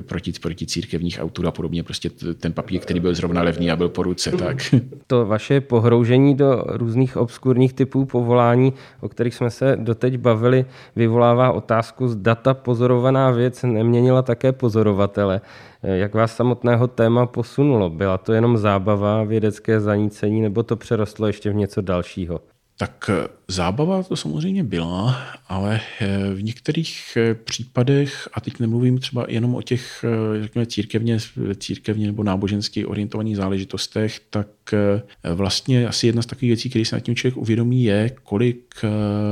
proti, 0.00 0.32
proti 0.32 0.66
církevních 0.66 1.18
autorů 1.22 1.48
a 1.48 1.50
podobně. 1.50 1.82
Prostě 1.82 2.10
ten 2.40 2.52
papír, 2.52 2.80
který 2.80 3.00
byl 3.00 3.14
zrovna 3.14 3.42
levný 3.42 3.70
a 3.70 3.76
byl 3.76 3.88
po 3.88 4.02
ruce. 4.02 4.30
Tak. 4.30 4.56
To 5.06 5.26
vaše 5.26 5.60
pohroužení 5.60 6.34
do 6.34 6.64
různých 6.66 7.16
obskurních 7.16 7.72
typů 7.72 8.04
povolání, 8.04 8.72
o 9.00 9.08
kterých 9.08 9.34
jsme 9.34 9.50
se 9.50 9.76
doteď 9.80 10.16
bavili, 10.16 10.64
vyvolává 10.96 11.52
otázku, 11.52 12.08
zda 12.08 12.34
ta 12.34 12.54
pozorovaná 12.54 13.30
věc 13.30 13.62
neměnila 13.62 14.22
také 14.22 14.52
pozorovatele. 14.52 15.40
Jak 15.82 16.14
vás 16.14 16.36
samotného 16.36 16.86
téma 16.86 17.26
posunulo? 17.26 17.90
Byla 17.90 18.18
to 18.18 18.32
jenom 18.32 18.56
zábava, 18.56 19.24
vědecké 19.24 19.80
zanícení, 19.80 20.42
nebo 20.42 20.62
to 20.62 20.76
přerostlo 20.76 21.26
ještě 21.26 21.50
v 21.50 21.54
něco 21.54 21.80
dalšího? 21.80 22.40
Tak 22.78 23.10
zábava 23.48 24.02
to 24.02 24.16
samozřejmě 24.16 24.64
byla, 24.64 25.20
ale 25.48 25.80
eh, 26.00 26.34
v 26.34 26.42
některých 26.42 27.16
eh, 27.16 27.34
případech, 27.34 28.28
a 28.32 28.40
teď 28.40 28.60
nemluvím 28.60 28.98
třeba 28.98 29.26
jenom 29.28 29.54
o 29.54 29.62
těch 29.62 30.04
řekněme, 30.40 30.66
církevně, 30.66 31.18
církevně 31.58 32.06
nebo 32.06 32.22
nábožensky 32.22 32.86
orientovaných 32.86 33.36
záležitostech, 33.36 34.20
tak 34.30 34.48
vlastně 35.34 35.88
asi 35.88 36.06
jedna 36.06 36.22
z 36.22 36.26
takových 36.26 36.50
věcí, 36.50 36.70
které 36.70 36.84
se 36.84 36.96
nad 36.96 37.00
tím 37.00 37.16
člověk 37.16 37.36
uvědomí, 37.36 37.84
je, 37.84 38.10
kolik 38.22 38.74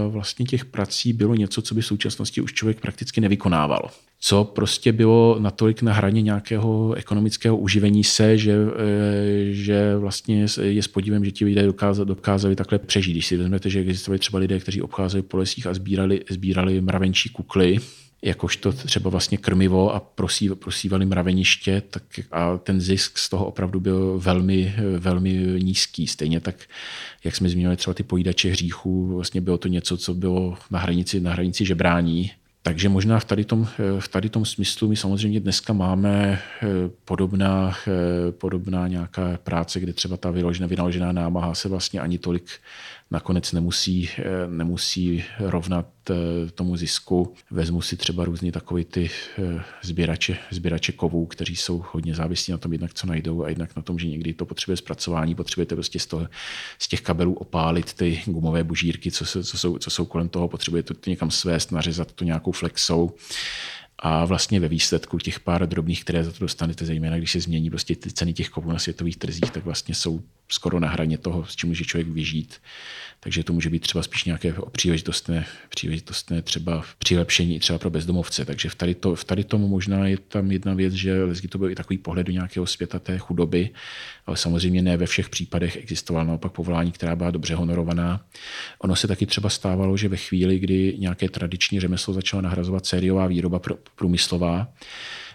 vlastně 0.08 0.46
těch 0.46 0.64
prací 0.64 1.12
bylo 1.12 1.34
něco, 1.34 1.62
co 1.62 1.74
by 1.74 1.80
v 1.80 1.86
současnosti 1.86 2.40
už 2.40 2.52
člověk 2.52 2.80
prakticky 2.80 3.20
nevykonával 3.20 3.90
co 4.24 4.44
prostě 4.44 4.92
bylo 4.92 5.36
natolik 5.38 5.82
na 5.82 5.92
hraně 5.92 6.22
nějakého 6.22 6.94
ekonomického 6.94 7.56
uživení 7.56 8.04
se, 8.04 8.38
že, 8.38 8.52
eh, 8.52 9.52
že 9.52 9.96
vlastně 9.96 10.46
je 10.60 10.82
s 10.82 10.88
podívem, 10.88 11.24
že 11.24 11.30
ti 11.30 11.44
lidé 11.44 11.66
dokázali, 11.66 12.08
dokázali 12.08 12.56
takhle 12.56 12.78
přežít. 12.78 13.14
Když 13.14 13.26
si 13.26 13.36
vezmete, 13.36 13.70
že 13.70 13.82
existovali 14.02 14.18
třeba 14.18 14.38
lidé, 14.38 14.60
kteří 14.60 14.82
obcházeli 14.82 15.22
po 15.22 15.36
lesích 15.36 15.66
a 15.66 15.74
sbírali, 15.74 16.20
sbírali 16.30 16.80
mravenčí 16.80 17.28
kukly, 17.28 17.78
jakožto 18.22 18.72
třeba 18.72 19.10
vlastně 19.10 19.38
krmivo 19.38 19.94
a 19.94 20.00
prosí, 20.00 20.48
prosívali 20.48 21.06
mraveniště, 21.06 21.82
tak 21.90 22.02
a 22.32 22.58
ten 22.58 22.80
zisk 22.80 23.18
z 23.18 23.28
toho 23.28 23.46
opravdu 23.46 23.80
byl 23.80 24.18
velmi, 24.18 24.74
velmi 24.98 25.32
nízký. 25.62 26.06
Stejně 26.06 26.40
tak, 26.40 26.54
jak 27.24 27.36
jsme 27.36 27.48
zmínili 27.48 27.76
třeba 27.76 27.94
ty 27.94 28.02
pojídače 28.02 28.50
hříchů, 28.50 29.06
vlastně 29.14 29.40
bylo 29.40 29.58
to 29.58 29.68
něco, 29.68 29.96
co 29.96 30.14
bylo 30.14 30.58
na 30.70 30.78
hranici, 30.78 31.20
na 31.20 31.32
hranici 31.32 31.64
žebrání, 31.64 32.30
takže 32.62 32.88
možná 32.88 33.18
v 33.18 33.24
tady, 33.24 33.44
tom, 33.44 33.68
v 33.98 34.08
tady 34.08 34.28
tom 34.28 34.44
smyslu 34.44 34.88
my 34.88 34.96
samozřejmě 34.96 35.40
dneska 35.40 35.72
máme 35.72 36.38
eh, 36.62 36.66
podobná, 37.04 37.74
eh, 37.86 38.32
podobná 38.32 38.88
nějaká 38.88 39.38
práce, 39.42 39.80
kde 39.80 39.92
třeba 39.92 40.16
ta 40.16 40.30
vynaložená 40.66 41.12
námaha 41.12 41.54
se 41.54 41.68
vlastně 41.68 42.00
ani 42.00 42.18
tolik 42.18 42.50
nakonec 43.12 43.52
nemusí, 43.52 44.08
eh, 44.18 44.22
nemusí 44.48 45.24
rovnat 45.38 45.86
eh, 46.10 46.14
tomu 46.54 46.76
zisku. 46.76 47.34
Vezmu 47.50 47.82
si 47.82 47.96
třeba 47.96 48.24
různý 48.24 48.52
takový 48.52 48.84
ty 48.84 49.10
eh, 49.38 49.62
sběrače, 49.82 50.38
sběrače 50.50 50.92
kovů, 50.92 51.26
kteří 51.26 51.56
jsou 51.56 51.84
hodně 51.92 52.14
závislí 52.14 52.52
na 52.52 52.58
tom 52.58 52.72
jednak, 52.72 52.94
co 52.94 53.06
najdou 53.06 53.44
a 53.44 53.48
jednak 53.48 53.76
na 53.76 53.82
tom, 53.82 53.98
že 53.98 54.08
někdy 54.08 54.32
to 54.32 54.46
potřebuje 54.46 54.76
zpracování, 54.76 55.34
potřebujete 55.34 55.74
prostě 55.74 55.98
z, 55.98 56.06
toho, 56.06 56.28
z 56.78 56.88
těch 56.88 57.00
kabelů 57.00 57.34
opálit 57.34 57.92
ty 57.94 58.22
gumové 58.26 58.64
bužírky, 58.64 59.10
co, 59.10 59.24
co, 59.24 59.58
jsou, 59.58 59.78
co 59.78 59.90
jsou 59.90 60.04
kolem 60.04 60.28
toho, 60.28 60.48
potřebujete 60.48 60.94
to 60.94 61.10
někam 61.10 61.30
svést, 61.30 61.72
nařezat 61.72 62.12
to 62.12 62.24
nějakou 62.24 62.52
flexou 62.52 63.14
a 63.98 64.24
vlastně 64.24 64.60
ve 64.60 64.68
výsledku 64.68 65.18
těch 65.18 65.40
pár 65.40 65.68
drobných, 65.68 66.04
které 66.04 66.24
za 66.24 66.32
to 66.32 66.38
dostanete, 66.40 66.84
zejména 66.84 67.18
když 67.18 67.32
se 67.32 67.40
změní 67.40 67.70
prostě 67.70 67.96
ty 67.96 68.12
ceny 68.12 68.32
těch 68.32 68.48
kovů 68.48 68.72
na 68.72 68.78
světových 68.78 69.16
trzích, 69.16 69.50
tak 69.50 69.64
vlastně 69.64 69.94
jsou 69.94 70.22
skoro 70.48 70.80
na 70.80 70.88
hraně 70.88 71.18
toho, 71.18 71.46
s 71.46 71.56
čím 71.56 71.68
může 71.68 71.84
člověk 71.84 72.08
vyžít. 72.08 72.60
Takže 73.24 73.44
to 73.44 73.52
může 73.52 73.70
být 73.70 73.82
třeba 73.82 74.02
spíš 74.02 74.24
nějaké 74.24 74.54
příležitostné, 74.72 75.46
příležitostné 75.68 76.42
třeba 76.42 76.84
přilepšení 76.98 77.60
třeba 77.60 77.78
pro 77.78 77.90
bezdomovce. 77.90 78.44
Takže 78.44 78.68
v 78.68 78.74
tady, 78.74 78.94
to, 78.94 79.14
v 79.14 79.24
tady 79.24 79.44
tomu 79.44 79.68
možná 79.68 80.06
je 80.06 80.16
tam 80.18 80.50
jedna 80.50 80.74
věc, 80.74 80.94
že 80.94 81.24
Lesgy 81.24 81.48
to 81.48 81.58
byl 81.58 81.70
i 81.70 81.74
takový 81.74 81.98
pohled 81.98 82.26
do 82.26 82.32
nějakého 82.32 82.66
světa 82.66 82.98
té 82.98 83.18
chudoby, 83.18 83.70
ale 84.26 84.36
samozřejmě 84.36 84.82
ne 84.82 84.96
ve 84.96 85.06
všech 85.06 85.28
případech 85.28 85.76
existovala 85.76 86.24
naopak 86.24 86.52
povolání, 86.52 86.92
která 86.92 87.16
byla 87.16 87.30
dobře 87.30 87.54
honorovaná. 87.54 88.26
Ono 88.78 88.96
se 88.96 89.08
taky 89.08 89.26
třeba 89.26 89.48
stávalo, 89.48 89.96
že 89.96 90.08
ve 90.08 90.16
chvíli, 90.16 90.58
kdy 90.58 90.96
nějaké 90.98 91.28
tradiční 91.28 91.80
řemeslo 91.80 92.14
začalo 92.14 92.42
nahrazovat 92.42 92.86
sériová 92.86 93.26
výroba 93.26 93.60
průmyslová, 93.96 94.68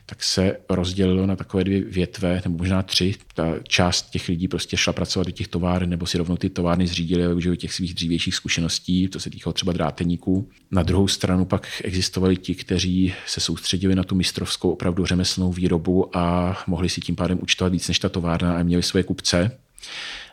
tak 0.09 0.23
se 0.23 0.57
rozdělilo 0.69 1.25
na 1.25 1.35
takové 1.35 1.63
dvě 1.63 1.81
větve, 1.81 2.41
nebo 2.45 2.57
možná 2.57 2.83
tři. 2.83 3.15
Ta 3.33 3.53
část 3.67 4.09
těch 4.09 4.27
lidí 4.27 4.47
prostě 4.47 4.77
šla 4.77 4.93
pracovat 4.93 5.27
do 5.27 5.31
těch 5.31 5.47
továren, 5.47 5.89
nebo 5.89 6.05
si 6.05 6.17
rovnou 6.17 6.37
ty 6.37 6.49
továrny 6.49 6.87
zřídili 6.87 7.25
a 7.25 7.27
využili 7.27 7.57
těch 7.57 7.73
svých 7.73 7.93
dřívějších 7.93 8.35
zkušeností, 8.35 9.07
to 9.07 9.19
se 9.19 9.29
týkalo 9.29 9.53
třeba 9.53 9.73
dráteníků. 9.73 10.49
Na 10.71 10.83
druhou 10.83 11.07
stranu 11.07 11.45
pak 11.45 11.67
existovali 11.83 12.37
ti, 12.37 12.55
kteří 12.55 13.13
se 13.27 13.39
soustředili 13.39 13.95
na 13.95 14.03
tu 14.03 14.15
mistrovskou 14.15 14.71
opravdu 14.71 15.05
řemeslnou 15.05 15.51
výrobu 15.51 16.17
a 16.17 16.57
mohli 16.67 16.89
si 16.89 17.01
tím 17.01 17.15
pádem 17.15 17.39
účtovat 17.41 17.73
víc 17.73 17.87
než 17.87 17.99
ta 17.99 18.09
továrna 18.09 18.57
a 18.57 18.63
měli 18.63 18.83
svoje 18.83 19.03
kupce. 19.03 19.51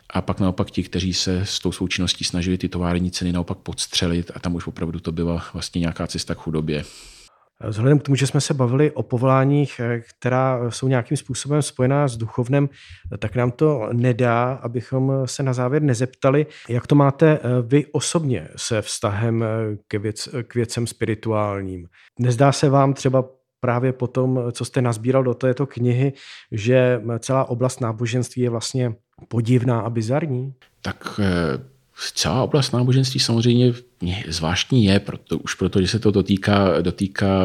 A 0.09 0.21
pak 0.21 0.39
naopak 0.39 0.71
ti, 0.71 0.83
kteří 0.83 1.13
se 1.13 1.41
s 1.45 1.59
tou 1.59 1.71
součinností 1.71 2.23
snažili 2.23 2.57
ty 2.57 2.69
tovární 2.69 3.11
ceny 3.11 3.31
naopak 3.31 3.57
podstřelit 3.57 4.31
a 4.35 4.39
tam 4.39 4.55
už 4.55 4.67
opravdu 4.67 4.99
to 4.99 5.11
byla 5.11 5.45
vlastně 5.53 5.79
nějaká 5.79 6.07
cesta 6.07 6.35
k 6.35 6.37
chudobě. 6.37 6.85
Vzhledem 7.63 7.99
k 7.99 8.03
tomu, 8.03 8.15
že 8.15 8.27
jsme 8.27 8.41
se 8.41 8.53
bavili 8.53 8.91
o 8.91 9.03
povoláních, 9.03 9.79
eh, 9.79 10.01
která 10.17 10.71
jsou 10.71 10.87
nějakým 10.87 11.17
způsobem 11.17 11.61
spojená 11.61 12.07
s 12.07 12.17
duchovnem, 12.17 12.69
tak 13.19 13.35
nám 13.35 13.51
to 13.51 13.89
nedá, 13.93 14.53
abychom 14.53 15.11
se 15.25 15.43
na 15.43 15.53
závěr 15.53 15.81
nezeptali, 15.81 16.45
jak 16.69 16.87
to 16.87 16.95
máte 16.95 17.31
eh, 17.31 17.39
vy 17.61 17.85
osobně 17.91 18.47
se 18.55 18.81
vztahem 18.81 19.43
eh, 19.43 19.47
k, 19.87 19.93
věc, 19.93 20.29
k 20.47 20.55
věcem 20.55 20.87
spirituálním. 20.87 21.87
Nezdá 22.19 22.51
se 22.51 22.69
vám 22.69 22.93
třeba 22.93 23.25
právě 23.59 23.93
po 23.93 24.07
tom, 24.07 24.39
co 24.51 24.65
jste 24.65 24.81
nazbíral 24.81 25.23
do 25.23 25.33
této 25.33 25.65
knihy, 25.65 26.13
že 26.51 27.01
celá 27.19 27.49
oblast 27.49 27.81
náboženství 27.81 28.41
je 28.41 28.49
vlastně 28.49 28.95
podivná 29.27 29.79
a 29.79 29.89
bizarní? 29.89 30.53
Tak 30.81 31.19
celá 32.13 32.43
oblast 32.43 32.71
náboženství 32.71 33.19
samozřejmě 33.19 33.73
zvláštní 34.27 34.85
je, 34.85 34.99
proto, 34.99 35.37
už 35.37 35.53
proto, 35.53 35.81
že 35.81 35.87
se 35.87 35.99
to 35.99 36.11
dotýká, 36.11 36.81
dotýká 36.81 37.43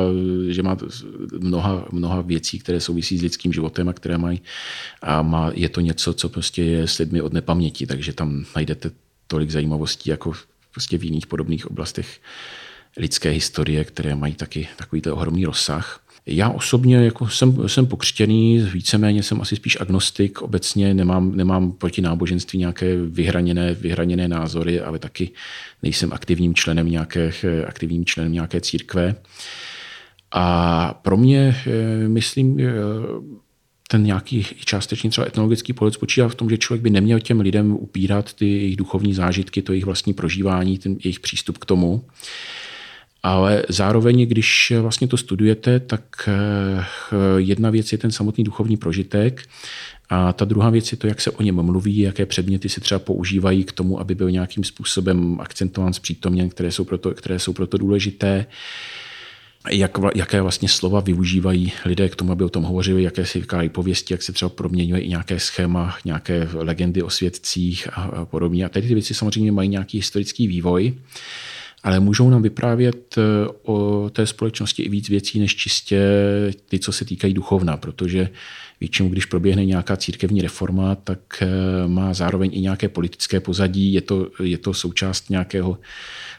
že 0.48 0.62
má 0.62 0.76
mnoha, 1.38 1.86
mnoha 1.92 2.20
věcí, 2.20 2.58
které 2.58 2.80
souvisí 2.80 3.18
s 3.18 3.22
lidským 3.22 3.52
životem 3.52 3.88
a 3.88 3.92
které 3.92 4.18
mají 4.18 4.40
a 5.02 5.22
má, 5.22 5.50
je 5.54 5.68
to 5.68 5.80
něco, 5.80 6.14
co 6.14 6.28
prostě 6.28 6.62
je 6.62 6.88
s 6.88 6.98
lidmi 6.98 7.22
od 7.22 7.32
nepaměti, 7.32 7.86
takže 7.86 8.12
tam 8.12 8.44
najdete 8.56 8.90
tolik 9.26 9.50
zajímavostí 9.50 10.10
jako 10.10 10.32
prostě 10.72 10.98
v 10.98 11.04
jiných 11.04 11.26
podobných 11.26 11.70
oblastech 11.70 12.20
lidské 12.96 13.30
historie, 13.30 13.84
které 13.84 14.14
mají 14.14 14.34
taky 14.34 14.68
takový 14.76 15.02
ohromný 15.02 15.44
rozsah. 15.44 16.00
Já 16.26 16.50
osobně 16.50 16.96
jako 16.96 17.28
jsem, 17.28 17.68
jsem 17.68 17.86
pokřtěný, 17.86 18.58
víceméně 18.72 19.22
jsem 19.22 19.40
asi 19.40 19.56
spíš 19.56 19.80
agnostik, 19.80 20.42
obecně 20.42 20.94
nemám, 20.94 21.36
nemám 21.36 21.72
proti 21.72 22.02
náboženství 22.02 22.58
nějaké 22.58 22.96
vyhraněné, 22.96 23.74
vyhraněné 23.74 24.28
názory, 24.28 24.80
ale 24.80 24.98
taky 24.98 25.30
nejsem 25.82 26.12
aktivním 26.12 26.54
členem 26.54 26.90
nějaké, 26.90 27.32
aktivním 27.66 28.04
členem 28.04 28.32
nějaké 28.32 28.60
církve. 28.60 29.14
A 30.32 30.94
pro 31.02 31.16
mě, 31.16 31.56
eh, 31.66 32.08
myslím, 32.08 32.60
eh, 32.60 32.64
ten 33.88 34.04
nějaký 34.04 34.46
částečně 34.64 35.10
třeba 35.10 35.26
etnologický 35.26 35.72
pohled 35.72 35.94
spočívá 35.94 36.28
v 36.28 36.34
tom, 36.34 36.50
že 36.50 36.58
člověk 36.58 36.82
by 36.82 36.90
neměl 36.90 37.20
těm 37.20 37.40
lidem 37.40 37.72
upírat 37.72 38.32
ty 38.32 38.46
jejich 38.46 38.76
duchovní 38.76 39.14
zážitky, 39.14 39.62
to 39.62 39.72
jejich 39.72 39.84
vlastní 39.84 40.14
prožívání, 40.14 40.78
ten 40.78 40.96
jejich 41.04 41.20
přístup 41.20 41.58
k 41.58 41.64
tomu. 41.64 42.04
Ale 43.22 43.62
zároveň, 43.68 44.26
když 44.26 44.72
vlastně 44.80 45.08
to 45.08 45.16
studujete, 45.16 45.80
tak 45.80 46.28
eh, 46.28 46.84
jedna 47.36 47.70
věc 47.70 47.92
je 47.92 47.98
ten 47.98 48.10
samotný 48.10 48.44
duchovní 48.44 48.76
prožitek 48.76 49.48
a 50.10 50.32
ta 50.32 50.44
druhá 50.44 50.70
věc 50.70 50.92
je 50.92 50.98
to, 50.98 51.06
jak 51.06 51.20
se 51.20 51.30
o 51.30 51.42
něm 51.42 51.62
mluví, 51.62 51.98
jaké 51.98 52.26
předměty 52.26 52.68
si 52.68 52.80
třeba 52.80 52.98
používají 52.98 53.64
k 53.64 53.72
tomu, 53.72 54.00
aby 54.00 54.14
byl 54.14 54.30
nějakým 54.30 54.64
způsobem 54.64 55.40
akcentován, 55.40 55.92
zpřítomněn, 55.92 56.48
které 56.48 56.72
jsou 56.72 56.84
proto, 56.84 57.10
které 57.10 57.38
jsou 57.38 57.52
proto 57.52 57.78
důležité. 57.78 58.46
Jak, 59.70 59.98
jaké 60.14 60.42
vlastně 60.42 60.68
slova 60.68 61.00
využívají 61.00 61.72
lidé 61.84 62.08
k 62.08 62.16
tomu, 62.16 62.32
aby 62.32 62.44
o 62.44 62.48
tom 62.48 62.64
hovořili, 62.64 63.02
jaké 63.02 63.26
si 63.26 63.40
vykládají 63.40 63.68
pověsti, 63.68 64.14
jak 64.14 64.22
se 64.22 64.32
třeba 64.32 64.48
proměňuje 64.48 65.00
i 65.00 65.08
nějaké 65.08 65.40
schéma, 65.40 65.96
nějaké 66.04 66.48
legendy 66.52 67.02
o 67.02 67.10
svědcích 67.10 67.88
a 67.92 68.24
podobně. 68.24 68.64
A 68.64 68.68
tady 68.68 68.88
ty 68.88 68.94
věci 68.94 69.14
samozřejmě 69.14 69.52
mají 69.52 69.68
nějaký 69.68 69.98
historický 69.98 70.46
vývoj. 70.46 70.94
Ale 71.82 72.00
můžou 72.00 72.30
nám 72.30 72.42
vyprávět 72.42 73.18
eh, 73.18 73.22
o 73.62 74.10
té 74.10 74.26
společnosti 74.26 74.82
i 74.82 74.88
víc 74.88 75.08
věcí, 75.08 75.40
než 75.40 75.56
čistě 75.56 76.00
ty, 76.68 76.78
co 76.78 76.92
se 76.92 77.04
týkají 77.04 77.34
duchovna, 77.34 77.76
protože 77.76 78.28
většinou, 78.80 79.08
když 79.08 79.24
proběhne 79.24 79.64
nějaká 79.64 79.96
církevní 79.96 80.42
reforma, 80.42 80.94
tak 80.94 81.18
eh, 81.42 81.48
má 81.88 82.14
zároveň 82.14 82.50
i 82.54 82.60
nějaké 82.60 82.88
politické 82.88 83.40
pozadí, 83.40 83.92
je 83.92 84.00
to, 84.00 84.28
je 84.42 84.58
to 84.58 84.74
součást 84.74 85.30
nějakého, 85.30 85.78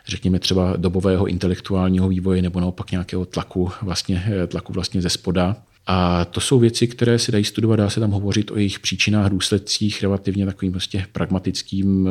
řekněme 0.07 0.39
třeba 0.39 0.73
dobového 0.77 1.27
intelektuálního 1.27 2.09
vývoje 2.09 2.41
nebo 2.41 2.59
naopak 2.59 2.91
nějakého 2.91 3.25
tlaku 3.25 3.71
vlastně, 3.81 4.23
eh, 4.27 4.47
tlaku 4.47 4.73
vlastně 4.73 5.01
ze 5.01 5.09
spoda. 5.09 5.55
A 5.87 6.25
to 6.25 6.39
jsou 6.39 6.59
věci, 6.59 6.87
které 6.87 7.19
se 7.19 7.31
dají 7.31 7.43
studovat, 7.43 7.75
dá 7.75 7.89
se 7.89 7.99
tam 7.99 8.11
hovořit 8.11 8.51
o 8.51 8.57
jejich 8.57 8.79
příčinách, 8.79 9.31
důsledcích 9.31 10.01
relativně 10.01 10.45
takovým 10.45 10.71
prostě 10.71 11.05
pragmatickým, 11.11 12.09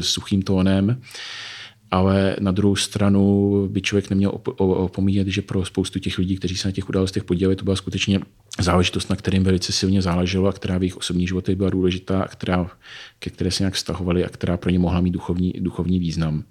suchým 0.00 0.42
tónem 0.42 1.00
ale 1.92 2.36
na 2.40 2.52
druhou 2.52 2.76
stranu 2.76 3.52
by 3.70 3.82
člověk 3.82 4.10
neměl 4.10 4.32
opomíjet, 4.56 5.28
že 5.28 5.42
pro 5.42 5.64
spoustu 5.64 5.98
těch 5.98 6.18
lidí, 6.18 6.36
kteří 6.36 6.56
se 6.56 6.68
na 6.68 6.72
těch 6.72 6.88
událostech 6.88 7.24
podívali, 7.24 7.56
to 7.56 7.64
byla 7.64 7.76
skutečně 7.76 8.20
záležitost, 8.60 9.10
na 9.10 9.16
kterým 9.16 9.44
velice 9.44 9.72
silně 9.72 10.02
záleželo 10.02 10.48
a 10.48 10.52
která 10.52 10.78
v 10.78 10.82
jejich 10.82 10.96
osobních 10.96 11.28
životech 11.28 11.56
byla 11.56 11.70
důležitá 11.70 12.22
a 12.22 12.28
která, 12.28 12.70
ke 13.18 13.30
které 13.30 13.50
se 13.50 13.62
nějak 13.62 13.74
vztahovaly 13.74 14.24
a 14.24 14.28
která 14.28 14.56
pro 14.56 14.70
ně 14.70 14.78
mohla 14.78 15.00
mít 15.00 15.10
duchovní, 15.10 15.52
duchovní 15.58 15.98
význam. 15.98 16.42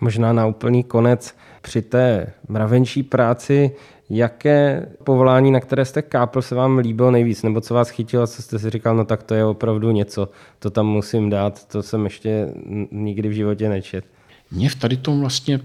Možná 0.00 0.32
na 0.32 0.46
úplný 0.46 0.84
konec 0.84 1.36
při 1.62 1.82
té 1.82 2.32
mravenčí 2.48 3.02
práci, 3.02 3.70
jaké 4.10 4.88
povolání, 5.04 5.50
na 5.50 5.60
které 5.60 5.84
jste 5.84 6.02
kápl, 6.02 6.42
se 6.42 6.54
vám 6.54 6.78
líbilo 6.78 7.10
nejvíc, 7.10 7.42
nebo 7.42 7.60
co 7.60 7.74
vás 7.74 7.90
chytilo, 7.90 8.26
co 8.26 8.42
jste 8.42 8.58
si 8.58 8.70
říkal, 8.70 8.96
no 8.96 9.04
tak 9.04 9.22
to 9.22 9.34
je 9.34 9.44
opravdu 9.44 9.90
něco, 9.90 10.28
to 10.58 10.70
tam 10.70 10.86
musím 10.86 11.30
dát, 11.30 11.68
to 11.68 11.82
jsem 11.82 12.04
ještě 12.04 12.48
nikdy 12.90 13.28
v 13.28 13.32
životě 13.32 13.68
nečet. 13.68 14.04
Mě 14.50 14.70
v 14.70 14.74
tady 14.74 14.96
tom 14.96 15.20
vlastně 15.20 15.60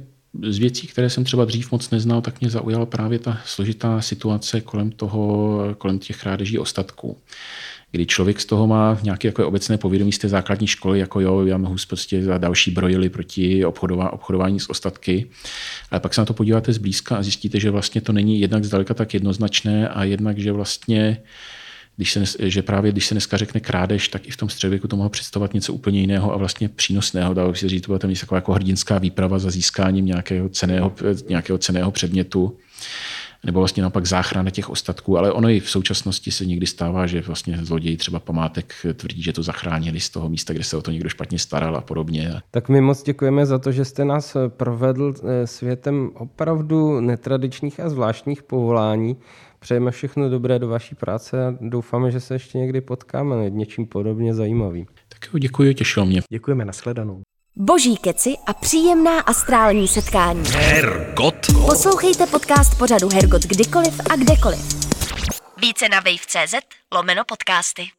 z 0.50 0.58
věcí, 0.58 0.88
které 0.88 1.10
jsem 1.10 1.24
třeba 1.24 1.46
dřív 1.46 1.72
moc 1.72 1.90
neznal, 1.90 2.22
tak 2.22 2.42
mě 2.42 2.50
zaujala 2.50 2.86
právě 2.86 3.20
ta 3.20 3.42
složitá 3.46 4.02
situace 4.02 4.62
kolem, 4.62 4.92
toho, 4.92 5.60
kolem 5.78 6.00
těch 6.00 6.22
krádeží 6.22 6.60
ostatků 6.60 7.18
kdy 7.92 8.06
člověk 8.06 8.42
z 8.42 8.46
toho 8.46 8.68
má 8.68 9.00
nějaké 9.04 9.28
jako 9.28 9.48
obecné 9.48 9.78
povědomí 9.78 10.12
z 10.12 10.18
té 10.18 10.30
základní 10.30 10.68
školy, 10.68 11.00
jako 11.00 11.20
jo, 11.20 11.46
já 11.46 11.58
mohu 11.58 11.76
prostě 11.88 12.24
za 12.24 12.38
další 12.38 12.72
brojily 12.72 13.10
proti 13.10 13.66
obchodová, 13.66 14.14
obchodování 14.14 14.60
s 14.60 14.70
ostatky. 14.70 15.26
Ale 15.92 16.00
pak 16.00 16.14
se 16.14 16.22
na 16.22 16.26
to 16.26 16.34
podíváte 16.34 16.74
zblízka 16.74 17.18
a 17.18 17.24
zjistíte, 17.24 17.60
že 17.60 17.72
vlastně 17.72 18.02
to 18.02 18.14
není 18.14 18.40
jednak 18.40 18.64
zdaleka 18.64 18.94
tak 18.94 19.14
jednoznačné 19.14 19.90
a 19.90 20.04
jednak, 20.04 20.38
že 20.38 20.52
vlastně 20.52 21.18
když 22.00 22.12
se, 22.12 22.50
že 22.50 22.62
právě 22.62 22.92
když 22.92 23.06
se 23.06 23.14
dneska 23.14 23.38
řekne 23.38 23.60
krádež, 23.60 24.08
tak 24.08 24.28
i 24.28 24.32
v 24.32 24.38
tom 24.38 24.50
středověku 24.50 24.88
to 24.88 24.96
mohlo 24.96 25.10
představovat 25.10 25.54
něco 25.54 25.74
úplně 25.74 26.00
jiného 26.00 26.34
a 26.34 26.38
vlastně 26.38 26.70
přínosného. 26.70 27.34
Dalo 27.34 27.56
se 27.56 27.70
říct, 27.70 27.82
to 27.82 27.88
byla 27.88 28.00
tam 28.00 28.14
taková 28.14 28.38
jako 28.38 28.54
hrdinská 28.54 28.98
výprava 28.98 29.40
za 29.40 29.52
získáním 29.52 30.06
nějakého 30.06 30.50
ceného, 30.50 30.94
nějakého 31.30 31.58
ceného 31.58 31.92
předmětu 31.92 32.58
nebo 33.44 33.60
vlastně 33.60 33.82
naopak 33.84 34.06
záchrana 34.06 34.50
těch 34.50 34.70
ostatků, 34.70 35.18
ale 35.18 35.32
ono 35.32 35.50
i 35.50 35.60
v 35.60 35.70
současnosti 35.70 36.32
se 36.32 36.46
někdy 36.46 36.66
stává, 36.66 37.08
že 37.08 37.22
vlastně 37.22 37.58
zloději 37.62 37.98
třeba 37.98 38.20
památek 38.20 38.74
tvrdí, 38.94 39.22
že 39.22 39.34
to 39.34 39.44
zachránili 39.44 40.00
z 40.00 40.10
toho 40.10 40.30
místa, 40.30 40.54
kde 40.54 40.64
se 40.64 40.78
o 40.78 40.82
to 40.82 40.92
někdo 40.92 41.10
špatně 41.10 41.40
staral 41.40 41.76
a 41.76 41.82
podobně. 41.82 42.34
Tak 42.52 42.70
my 42.70 42.82
moc 42.82 43.04
děkujeme 43.04 43.46
za 43.46 43.60
to, 43.60 43.72
že 43.72 43.86
jste 43.86 44.06
nás 44.06 44.38
provedl 44.48 45.14
eh, 45.24 45.48
světem 45.48 46.12
opravdu 46.14 47.02
netradičních 47.02 47.80
a 47.80 47.90
zvláštních 47.90 48.44
povolání. 48.44 49.18
Přejeme 49.60 49.92
všechno 49.92 50.30
dobré 50.30 50.60
do 50.60 50.68
vaší 50.68 50.96
práce 50.96 51.48
a 51.48 51.54
doufáme, 51.62 52.12
že 52.12 52.20
se 52.20 52.36
ještě 52.36 52.58
někdy 52.58 52.82
potkáme 52.82 53.36
nad 53.36 53.48
něčím 53.50 53.86
podobně 53.88 54.34
zajímavým. 54.34 54.86
Tak 55.10 55.34
jo, 55.34 55.40
děkuji, 55.40 55.74
těšilo 55.74 56.06
mě. 56.06 56.22
Děkujeme, 56.32 56.66
nashledanou. 56.66 57.22
Boží 57.56 57.98
keci 57.98 58.36
a 58.48 58.54
příjemná 58.54 59.20
astrální 59.20 59.88
setkání. 59.88 60.44
Hergot. 60.56 61.36
Poslouchejte 61.66 62.26
podcast 62.28 62.78
pořadu 62.78 63.10
Hergot 63.14 63.42
kdykoliv 63.42 64.00
a 64.12 64.16
kdekoliv. 64.16 64.60
Více 65.62 65.90
na 65.90 66.00
wave.cz 66.00 66.56
lomeno 66.94 67.24
podcasty. 67.28 67.99